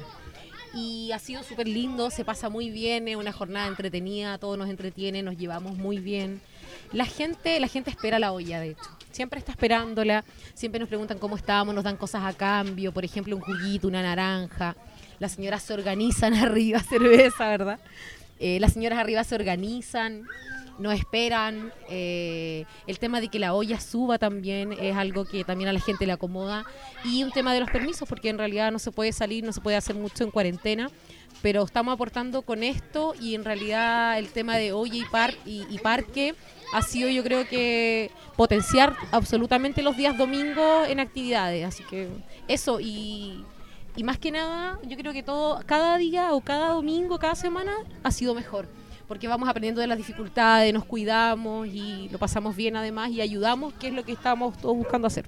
[0.73, 4.69] Y ha sido súper lindo, se pasa muy bien, es una jornada entretenida, todo nos
[4.69, 6.39] entretiene, nos llevamos muy bien.
[6.93, 8.89] La gente, la gente espera la olla, de hecho.
[9.11, 13.35] Siempre está esperándola, siempre nos preguntan cómo estamos, nos dan cosas a cambio, por ejemplo,
[13.35, 14.77] un juguito, una naranja.
[15.19, 17.79] Las señoras se organizan arriba, cerveza, ¿verdad?
[18.39, 20.23] Eh, las señoras arriba se organizan,
[20.79, 21.71] nos esperan.
[21.89, 25.79] eh, el tema de que la olla suba también es algo que también a la
[25.79, 26.65] gente le acomoda.
[27.03, 29.61] Y un tema de los permisos, porque en realidad no se puede salir, no se
[29.61, 30.89] puede hacer mucho en cuarentena.
[31.41, 35.65] Pero estamos aportando con esto y en realidad el tema de olla y, par y,
[35.69, 36.35] y parque
[36.73, 41.65] ha sido yo creo que potenciar absolutamente los días domingos en actividades.
[41.65, 42.09] Así que
[42.47, 43.45] eso y,
[43.95, 47.73] y más que nada yo creo que todo, cada día o cada domingo, cada semana
[48.03, 48.67] ha sido mejor
[49.09, 53.73] porque vamos aprendiendo de las dificultades, nos cuidamos y lo pasamos bien además y ayudamos,
[53.73, 55.25] que es lo que estamos todos buscando hacer.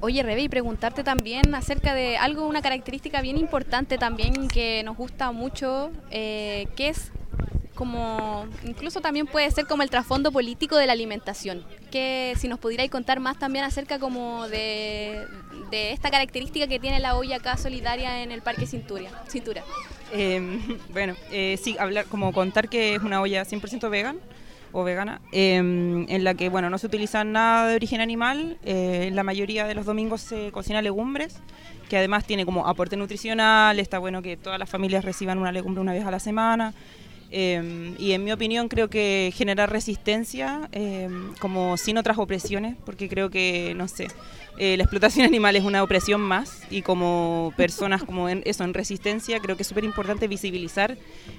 [0.00, 4.94] Oye, Rebe, y preguntarte también acerca de algo, una característica bien importante también que nos
[4.98, 7.10] gusta mucho, eh, que es
[7.74, 11.64] como, incluso también puede ser como el trasfondo político de la alimentación.
[11.90, 15.24] Que si nos pudierais contar más también acerca como de,
[15.70, 19.10] de esta característica que tiene la olla acá solidaria en el Parque Cintura.
[19.28, 19.64] Cintura.
[20.12, 20.60] Eh,
[20.92, 24.18] bueno, eh, sí, hablar, como contar que es una olla 100% vegan
[24.72, 29.10] o vegana, eh, en la que bueno no se utiliza nada de origen animal, eh,
[29.12, 31.38] la mayoría de los domingos se cocina legumbres,
[31.88, 35.80] que además tiene como aporte nutricional, está bueno que todas las familias reciban una legumbre
[35.80, 36.74] una vez a la semana.
[37.30, 40.68] eh, y en mi opinión creo que generar resistencia
[41.40, 44.08] como sin otras opresiones, porque creo que, no sé,
[44.58, 48.74] eh, la explotación animal es una opresión más y como personas como en eso, en
[48.74, 50.96] resistencia, creo que es súper importante visibilizar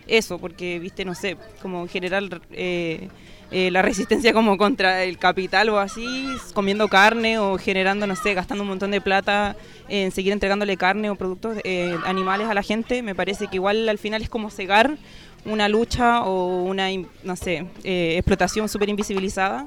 [0.07, 3.09] eso, porque, viste, no sé, como generar eh,
[3.51, 8.33] eh, la resistencia como contra el capital o así, comiendo carne o generando, no sé,
[8.33, 9.55] gastando un montón de plata
[9.89, 11.57] en seguir entregándole carne o productos
[12.05, 14.97] animales a la gente, me parece que igual al final es como cegar
[15.45, 16.89] una lucha o una,
[17.23, 19.65] no sé, explotación súper invisibilizada.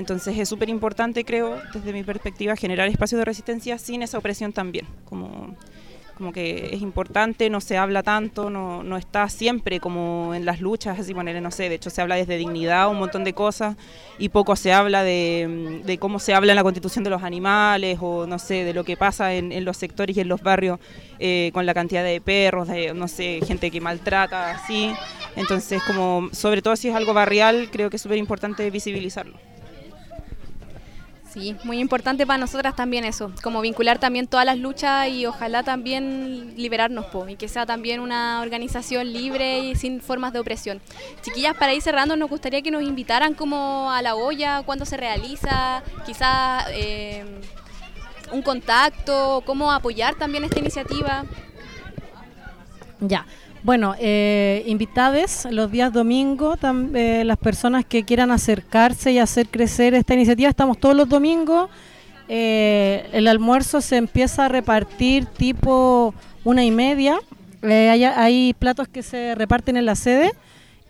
[0.00, 4.52] Entonces es súper importante, creo, desde mi perspectiva, generar espacios de resistencia sin esa opresión
[4.52, 4.86] también.
[5.04, 5.54] Como,
[6.16, 10.62] como que es importante, no se habla tanto, no, no está siempre como en las
[10.62, 13.76] luchas, así poner, no sé, de hecho se habla desde dignidad, un montón de cosas,
[14.18, 18.26] y poco se habla de, cómo se habla en la constitución de los animales, o
[18.26, 20.80] no sé, de lo que pasa en, en los sectores y en los barrios
[21.18, 24.94] eh, con la cantidad de perros, de, no sé, gente que maltrata, así.
[25.36, 29.36] Entonces, como, sobre todo si es algo barrial, creo que es súper importante visibilizarlo.
[31.32, 35.62] Sí, muy importante para nosotras también eso, como vincular también todas las luchas y ojalá
[35.62, 40.80] también liberarnos y que sea también una organización libre y sin formas de opresión.
[41.22, 44.96] Chiquillas, para ir cerrando, nos gustaría que nos invitaran como a la olla, cuándo se
[44.96, 47.24] realiza, quizás eh,
[48.32, 51.24] un contacto, cómo apoyar también esta iniciativa.
[52.98, 53.24] Ya.
[53.62, 56.56] Bueno, eh, invitades los días domingo,
[56.94, 61.68] eh, las personas que quieran acercarse y hacer crecer esta iniciativa, estamos todos los domingos.
[62.28, 67.18] Eh, el almuerzo se empieza a repartir tipo una y media.
[67.60, 70.32] Eh, hay, hay platos que se reparten en la sede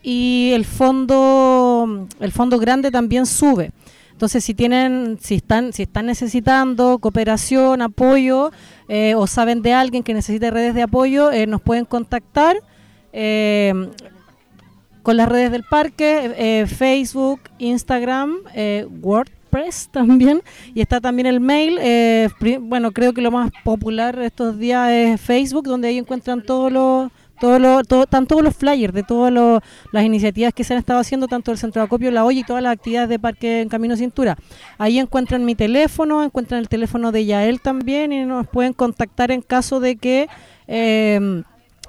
[0.01, 3.73] y el fondo, el fondo grande también sube.
[4.21, 8.51] Entonces, si tienen, si están, si están necesitando cooperación, apoyo,
[8.87, 12.59] eh, o saben de alguien que necesite redes de apoyo, eh, nos pueden contactar
[13.15, 13.73] eh,
[15.03, 20.43] con las redes del parque, eh, Facebook, Instagram, eh, WordPress también,
[20.75, 21.79] y está también el mail.
[21.81, 22.29] eh,
[22.61, 27.11] bueno, creo que lo más popular estos días es Facebook, donde ahí encuentran todos los
[27.41, 29.33] Todo lo, todo, están todos los flyers de todas
[29.93, 32.45] las iniciativas que se han estado haciendo, tanto el Centro de Acopio, la olla y
[32.45, 34.37] todas las actividades de Parque en Camino Cintura.
[34.79, 39.41] Ahí encuentran mi teléfono, encuentran el teléfono de Yael también y nos pueden contactar en
[39.41, 40.29] caso de que
[40.69, 41.43] eh,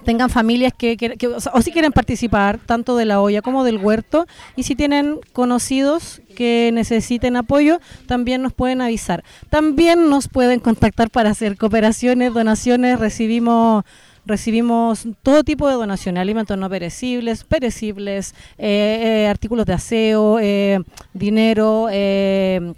[0.05, 3.41] tengan familias que, que- que- o, sea, o si quieren participar tanto de la olla
[3.41, 4.25] como del huerto.
[4.55, 9.23] Y si tienen conocidos que necesiten apoyo también nos pueden avisar.
[9.49, 12.99] También nos pueden contactar para hacer cooperaciones donaciones.
[12.99, 13.83] Recibimos
[14.25, 20.79] recibimos todo tipo de donaciones alimentos no perecibles perecibles eh, eh, artículos de aseo eh,
[21.13, 21.87] dinero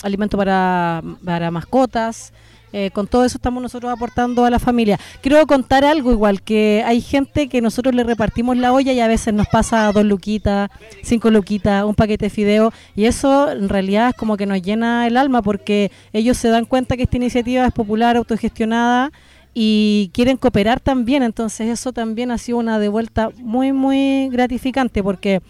[0.04, 2.34] alimento para, para mascotas
[2.76, 5.00] eh, con todo eso estamos nosotros aportando a la familia.
[5.22, 9.08] Quiero contar algo igual, que hay gente que nosotros le repartimos la olla y a
[9.08, 10.72] veces nos pasa dos luquitas,
[11.04, 15.06] cinco luquitas, un paquete de fideo y eso en realidad es como que nos llena
[15.06, 19.12] el alma porque ellos se dan cuenta que esta iniciativa es popular, autogestionada
[19.54, 25.42] y quieren cooperar también, entonces eso también ha sido una devuelta muy, muy gratificante porque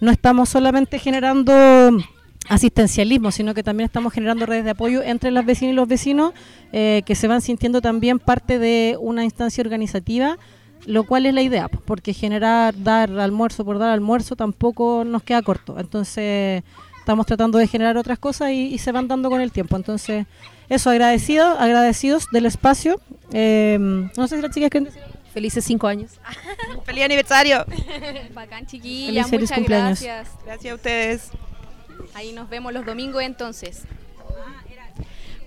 [0.00, 1.52] no estamos solamente generando
[2.48, 6.32] asistencialismo, sino que también estamos generando redes de apoyo entre las vecinas y los vecinos
[6.72, 10.38] eh, que se van sintiendo también parte de una instancia organizativa,
[10.86, 15.42] lo cual es la idea, porque generar, dar almuerzo por dar almuerzo tampoco nos queda
[15.42, 15.78] corto.
[15.78, 16.64] Entonces
[17.10, 19.74] estamos tratando de generar otras cosas y, y se van dando con el tiempo.
[19.74, 20.26] Entonces,
[20.68, 23.00] eso, agradecidos, agradecidos del espacio.
[23.32, 23.76] Eh,
[24.16, 25.02] no sé si las chicas quieren decir.
[25.34, 26.12] Felices cinco años.
[26.84, 27.64] ¡Feliz aniversario!
[28.34, 30.00] Bacán, chiquilla, Feliz, cumpleaños.
[30.00, 30.28] gracias.
[30.44, 31.30] Gracias a ustedes.
[32.14, 33.82] Ahí nos vemos los domingos entonces.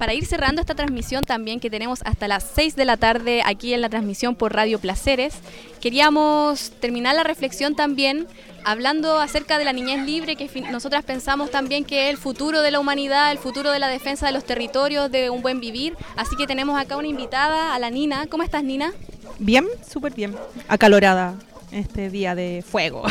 [0.03, 3.73] Para ir cerrando esta transmisión también que tenemos hasta las 6 de la tarde aquí
[3.73, 5.33] en la transmisión por Radio Placeres,
[5.79, 8.27] queríamos terminar la reflexión también
[8.65, 12.71] hablando acerca de la niñez libre, que nosotras pensamos también que es el futuro de
[12.71, 15.95] la humanidad, el futuro de la defensa de los territorios, de un buen vivir.
[16.17, 18.27] Así que tenemos acá una invitada, a la Nina.
[18.27, 18.91] ¿Cómo estás, Nina?
[19.39, 20.35] Bien, súper bien.
[20.67, 21.35] Acalorada
[21.71, 23.03] este día de fuego.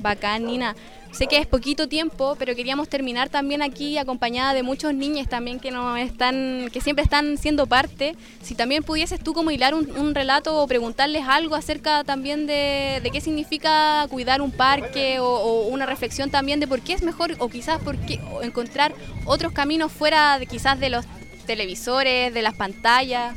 [0.00, 0.76] Bacán, Nina.
[1.12, 5.60] Sé que es poquito tiempo, pero queríamos terminar también aquí acompañada de muchos niños también
[5.60, 8.16] que nos están, que siempre están siendo parte.
[8.40, 13.20] Si también pudieses tú como hilar un, relato o preguntarles algo acerca también de, qué
[13.20, 17.48] significa cuidar un parque o, o una reflexión también de por qué es mejor o
[17.48, 18.94] quizás por qué encontrar
[19.26, 21.04] otros caminos fuera de quizás de los
[21.46, 23.34] televisores, de las pantallas.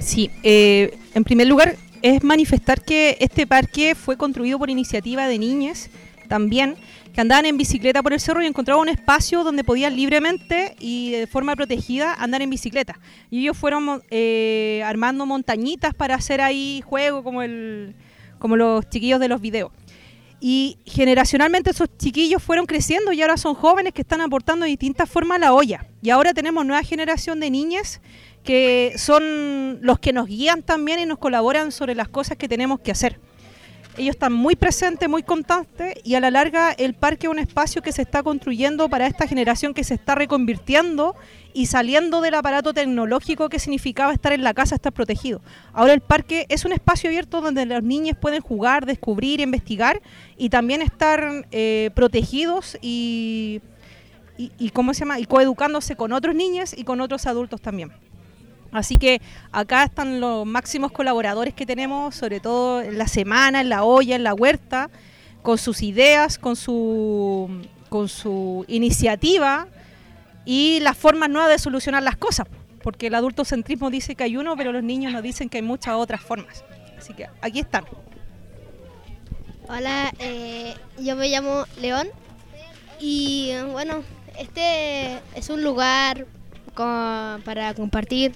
[0.00, 5.38] Sí, eh, en primer lugar es manifestar que este parque fue construido por iniciativa de
[5.38, 5.90] niñas
[6.28, 6.76] también
[7.18, 11.10] que andaban en bicicleta por el cerro y encontraban un espacio donde podían libremente y
[11.10, 13.00] de forma protegida andar en bicicleta.
[13.28, 17.96] Y ellos fueron eh, armando montañitas para hacer ahí juego como, el,
[18.38, 19.72] como los chiquillos de los videos.
[20.38, 25.10] Y generacionalmente esos chiquillos fueron creciendo y ahora son jóvenes que están aportando de distintas
[25.10, 25.88] formas la olla.
[26.00, 28.00] Y ahora tenemos nueva generación de niñas
[28.44, 32.78] que son los que nos guían también y nos colaboran sobre las cosas que tenemos
[32.78, 33.18] que hacer.
[33.98, 37.82] Ellos están muy presentes, muy constantes y a la larga el parque es un espacio
[37.82, 41.16] que se está construyendo para esta generación que se está reconvirtiendo
[41.52, 45.40] y saliendo del aparato tecnológico que significaba estar en la casa, estar protegido.
[45.72, 50.00] Ahora el parque es un espacio abierto donde los niños pueden jugar, descubrir, investigar
[50.36, 53.60] y también estar eh, protegidos y,
[54.36, 55.18] y, y ¿cómo se llama?
[55.18, 57.90] y coeducándose con otros niños y con otros adultos también.
[58.72, 59.20] Así que
[59.50, 64.14] acá están los máximos colaboradores que tenemos, sobre todo en la semana, en la olla,
[64.16, 64.90] en la huerta,
[65.42, 67.48] con sus ideas, con su,
[67.88, 69.68] con su iniciativa
[70.44, 72.46] y las formas nuevas de solucionar las cosas.
[72.82, 75.94] Porque el adultocentrismo dice que hay uno, pero los niños nos dicen que hay muchas
[75.94, 76.64] otras formas.
[76.98, 77.84] Así que aquí están.
[79.68, 82.08] Hola, eh, yo me llamo León
[83.00, 84.02] y bueno,
[84.38, 86.26] este es un lugar
[86.74, 88.32] co- para compartir.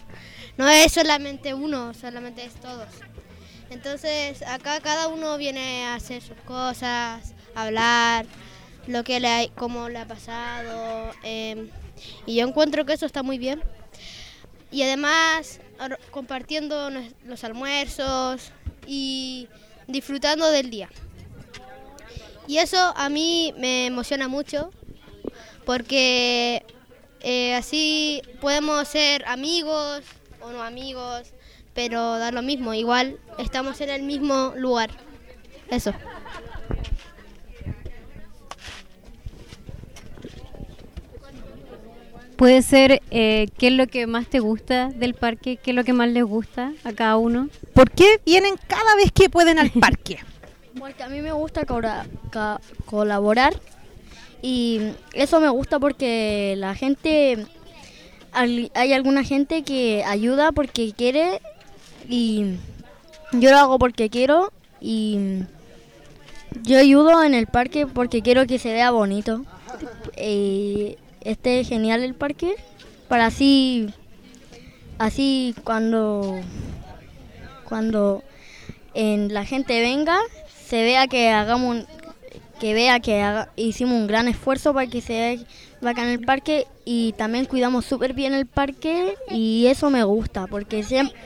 [0.56, 2.88] No es solamente uno, solamente es todos.
[3.70, 8.26] Entonces acá cada uno viene a hacer sus cosas, a hablar,
[8.86, 11.12] lo que le ha, cómo le ha pasado.
[11.22, 11.70] eh,
[12.26, 13.62] y yo encuentro que eso está muy bien.
[14.70, 15.60] Y además
[16.10, 16.90] compartiendo
[17.24, 18.52] los almuerzos
[18.86, 19.48] y
[19.86, 20.88] disfrutando del día.
[22.46, 24.70] Y eso a mí me emociona mucho
[25.64, 26.64] porque
[27.20, 30.02] eh, así podemos ser amigos
[30.42, 31.32] o no amigos,
[31.74, 34.90] pero da lo mismo, igual estamos en el mismo lugar.
[35.70, 35.94] Eso.
[42.36, 45.84] Puede ser eh, qué es lo que más te gusta del parque, qué es lo
[45.84, 47.48] que más les gusta a cada uno.
[47.72, 50.18] ¿Por qué vienen cada vez que pueden al parque?
[50.76, 51.64] Porque a mí me gusta
[52.84, 53.54] colaborar
[54.42, 54.80] y
[55.12, 57.46] eso me gusta porque la gente,
[58.32, 61.40] hay alguna gente que ayuda porque quiere
[62.08, 62.56] y
[63.32, 65.42] yo lo hago porque quiero y
[66.62, 69.44] yo ayudo en el parque porque quiero que se vea bonito.
[70.16, 72.56] Y esté genial el parque
[73.08, 73.92] para así
[74.98, 76.40] así cuando
[77.64, 78.22] cuando
[78.94, 80.18] en la gente venga
[80.66, 81.84] se vea que hagamos
[82.62, 85.44] que vea que hicimos un gran esfuerzo para que se vea
[85.80, 90.84] bacán el parque y también cuidamos súper bien el parque y eso me gusta porque
[90.84, 91.18] siempre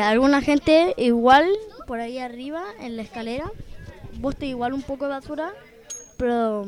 [0.00, 1.48] alguna gente igual
[1.88, 3.50] por ahí arriba en la escalera
[4.20, 5.52] bosta igual un poco de basura
[6.18, 6.66] pero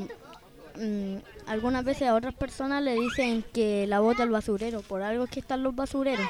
[0.74, 5.26] mm, algunas veces a otras personas le dicen que la bota el basurero por algo
[5.26, 6.26] es que están los basureros.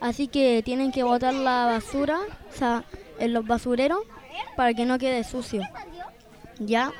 [0.00, 2.20] Así que tienen que botar la basura
[2.54, 2.84] o sea,
[3.18, 4.00] en los basureros
[4.54, 5.62] para que no quede sucio
[6.58, 6.92] ya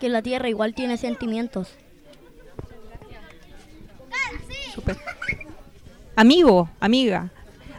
[0.00, 1.68] que la tierra igual tiene sentimientos
[4.74, 4.96] Súper.
[6.16, 7.30] Amigo, amiga,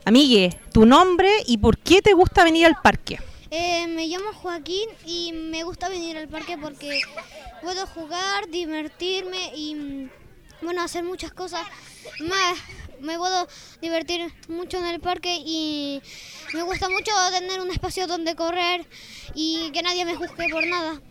[0.06, 3.20] amigue, tu nombre y por qué te gusta venir al parque.
[3.50, 7.02] Eh, me llamo Joaquín y me gusta venir al parque porque
[7.62, 10.10] puedo jugar, divertirme y mm,
[10.62, 11.62] bueno, hacer muchas cosas
[12.20, 12.58] más.
[13.00, 13.48] Me puedo
[13.82, 16.02] divertir mucho en el parque y
[16.54, 18.86] me gusta mucho tener un espacio donde correr
[19.36, 21.02] y que nadie me juzgue por nada.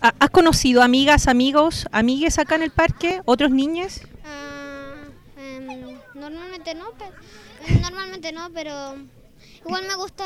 [0.00, 3.20] ¿Ha- ¿Has conocido amigas, amigos, amigues acá en el parque?
[3.24, 4.00] ¿Otros niños?
[4.24, 4.94] Ah,
[5.36, 8.94] em, normalmente no, pe- normalmente no, pero
[9.66, 10.24] igual me gusta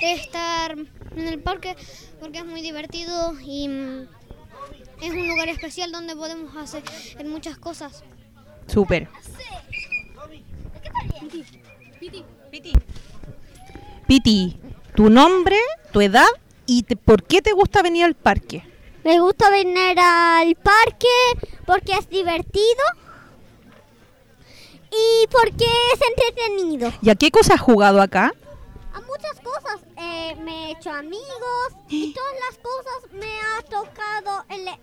[0.00, 0.72] estar
[1.16, 1.76] en el parque
[2.20, 4.06] porque es muy divertido y mm,
[5.02, 6.82] es un lugar especial donde podemos hacer
[7.26, 8.02] muchas cosas.
[8.66, 9.08] Súper.
[14.06, 14.56] Piti,
[14.94, 15.56] tu nombre,
[15.92, 16.26] tu edad
[16.66, 18.62] y te- por qué te gusta venir al parque.
[19.04, 21.06] Me gusta venir al parque
[21.66, 22.84] porque es divertido
[24.90, 26.92] y porque es entretenido.
[27.02, 28.32] ¿Y a qué cosas has jugado acá?
[28.94, 29.80] A muchas cosas.
[29.96, 34.80] Eh, me he hecho amigos y todas las cosas me ha tocado ele-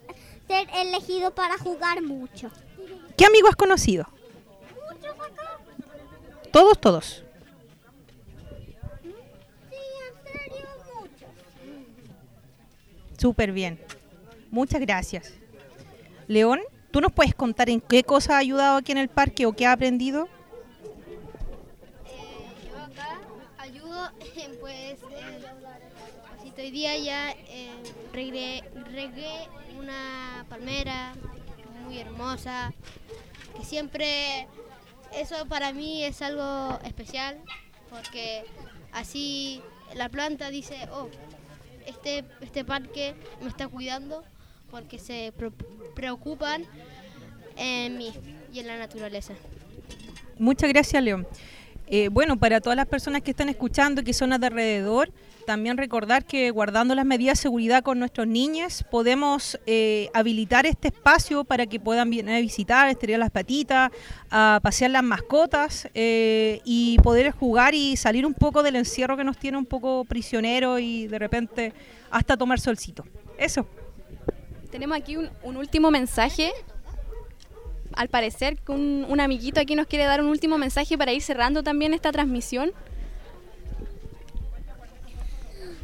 [0.47, 2.49] ser elegido para jugar mucho.
[3.17, 4.05] ¿Qué amigo has conocido?
[4.89, 5.59] Muchos acá.
[6.51, 7.23] Todos, todos.
[9.01, 9.13] Sí,
[10.07, 10.67] en serio,
[10.99, 11.29] muchos.
[13.19, 13.79] Súper bien.
[14.51, 15.33] Muchas gracias.
[16.27, 16.59] León,
[16.91, 19.65] ¿tú nos puedes contar en qué cosa ha ayudado aquí en el parque o qué
[19.65, 20.27] ha aprendido?
[22.69, 23.19] Yo acá
[23.57, 24.11] ayudo,
[24.59, 25.41] pues, eh,
[26.61, 27.71] hoy día ya eh,
[28.13, 29.47] regué, regué
[29.79, 31.15] una palmera
[31.83, 32.71] muy hermosa,
[33.57, 34.47] que siempre,
[35.11, 37.39] eso para mí es algo especial,
[37.89, 38.43] porque
[38.91, 39.61] así
[39.95, 41.09] la planta dice, oh,
[41.87, 44.23] este, este parque me está cuidando,
[44.71, 45.33] porque se
[45.93, 46.63] preocupan
[47.57, 48.11] en mí
[48.53, 49.33] y en la naturaleza.
[50.39, 51.27] Muchas gracias, León.
[51.87, 55.11] Eh, bueno, para todas las personas que están escuchando y que son de alrededor,
[55.45, 60.87] también recordar que guardando las medidas de seguridad con nuestros niños, podemos eh, habilitar este
[60.87, 63.91] espacio para que puedan venir a visitar, estirar las patitas,
[64.29, 69.25] a pasear las mascotas eh, y poder jugar y salir un poco del encierro que
[69.25, 71.73] nos tiene un poco prisioneros y de repente
[72.09, 73.03] hasta tomar solcito.
[73.37, 73.67] Eso.
[74.71, 76.53] Tenemos aquí un, último mensaje.
[77.93, 81.61] Al parecer, un, un amiguito aquí nos quiere dar un último mensaje para ir cerrando
[81.61, 82.71] también esta transmisión.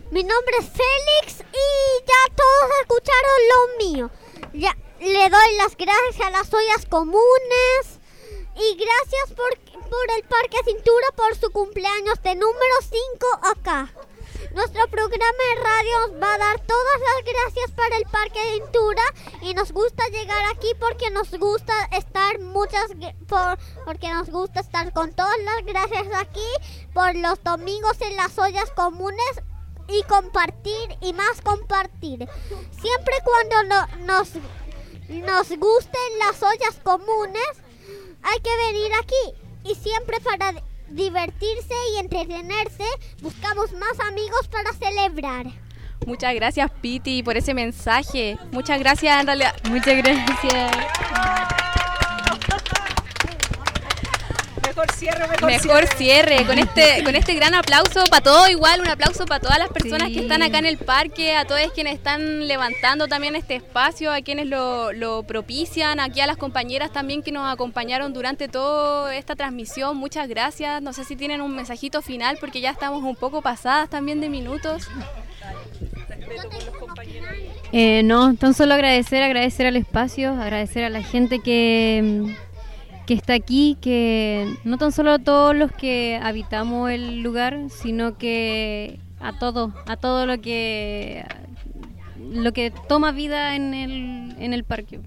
[0.09, 4.11] Mi nombre es Félix y ya todos escucharon lo mío.
[4.53, 7.99] Ya le doy las gracias a las ollas comunes
[8.55, 9.57] y gracias por,
[9.89, 13.93] por el Parque Cintura por su cumpleaños de número 5 acá.
[14.57, 19.03] Nuestro programa de radio va a dar todas las gracias para el Parque Cintura
[19.43, 22.87] y nos gusta llegar aquí porque nos gusta estar muchas
[23.27, 26.49] por, porque nos gusta estar con todas las gracias aquí
[26.91, 29.43] por los domingos en las ollas comunes
[29.89, 32.27] y compartir y más compartir.
[32.81, 34.29] Siempre cuando no- nos,
[35.07, 37.51] nos gusten las ollas comunes,
[38.23, 39.35] hay que venir aquí.
[39.65, 40.53] Y siempre para
[40.89, 42.85] divertirse y entretenerse,
[43.21, 45.47] buscamos más amigos para celebrar.
[46.05, 48.37] Muchas gracias, Piti, por ese mensaje.
[48.51, 49.55] Muchas gracias, en realidad.
[49.69, 50.71] Muchas gracias.
[54.67, 56.45] Mejor cierre, Mejor cierre.
[56.45, 60.09] con este con este gran aplauso para todos igual un aplauso para todas las personas
[60.09, 60.13] Sí.
[60.15, 64.21] que están acá en el parque a todos quienes están levantando también este espacio a
[64.21, 69.35] quienes lo, lo propician aquí a las compañeras también que nos acompañaron durante toda esta
[69.35, 69.97] transmisión.
[69.97, 70.81] Muchas gracias.
[70.81, 74.29] No sé si tienen un mensajito final porque ya estamos un poco pasadas también de
[74.29, 74.87] minutos.
[77.71, 82.33] Eh, no, tan solo agradecer, agradecer al espacio, agradecer a la gente que,
[83.07, 88.17] que está aquí, que no tan solo a todos los que habitamos el lugar, sino
[88.17, 91.25] que a todo, a todo lo que
[92.19, 94.99] lo que toma vida en el, en el parque.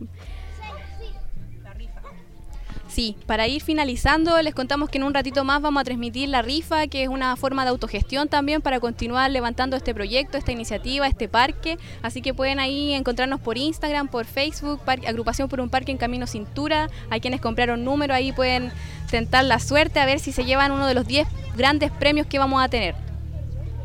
[2.91, 6.43] Sí, para ir finalizando, les contamos que en un ratito más vamos a transmitir la
[6.43, 11.07] rifa, que es una forma de autogestión también para continuar levantando este proyecto, esta iniciativa,
[11.07, 11.79] este parque.
[12.03, 16.27] Así que pueden ahí encontrarnos por Instagram, por Facebook, Agrupación por un Parque en Camino
[16.27, 16.91] Cintura.
[17.11, 18.73] Hay quienes compraron número, ahí pueden
[19.09, 22.41] tentar la suerte a ver si se llevan uno de los 10 grandes premios que
[22.41, 22.97] vamos a tener.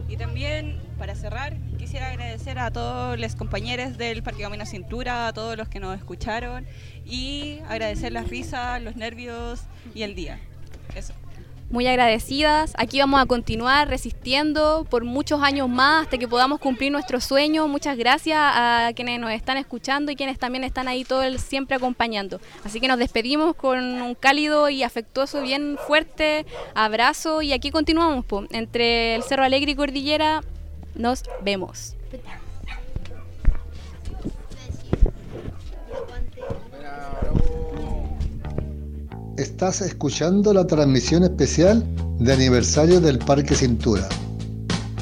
[0.10, 1.58] Y también, para cerrar,
[1.96, 5.98] quisiera agradecer a todos los compañeros del Parque Camino Cintura, a todos los que nos
[5.98, 6.68] escucharon
[7.06, 9.62] y agradecer las risas, los nervios
[9.94, 10.38] y el día.
[10.94, 11.14] Eso.
[11.70, 12.74] Muy agradecidas.
[12.78, 17.70] Aquí vamos a continuar resistiendo por muchos años más hasta que podamos cumplir nuestro sueño.
[17.70, 21.78] Muchas gracias a quienes nos están escuchando y quienes también están ahí todo el siempre
[21.78, 22.42] acompañando.
[22.66, 28.26] Así que nos despedimos con un cálido y afectuoso, bien fuerte abrazo y aquí continuamos.
[28.26, 28.44] po.
[28.52, 30.42] Entre el Cerro Alegre y Cordillera
[30.96, 31.96] nos vemos.
[39.38, 41.86] Estás escuchando la transmisión especial
[42.20, 44.08] de aniversario del Parque Cintura.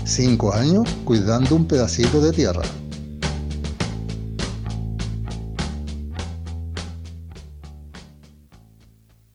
[0.05, 2.63] Cinco años cuidando un pedacito de tierra.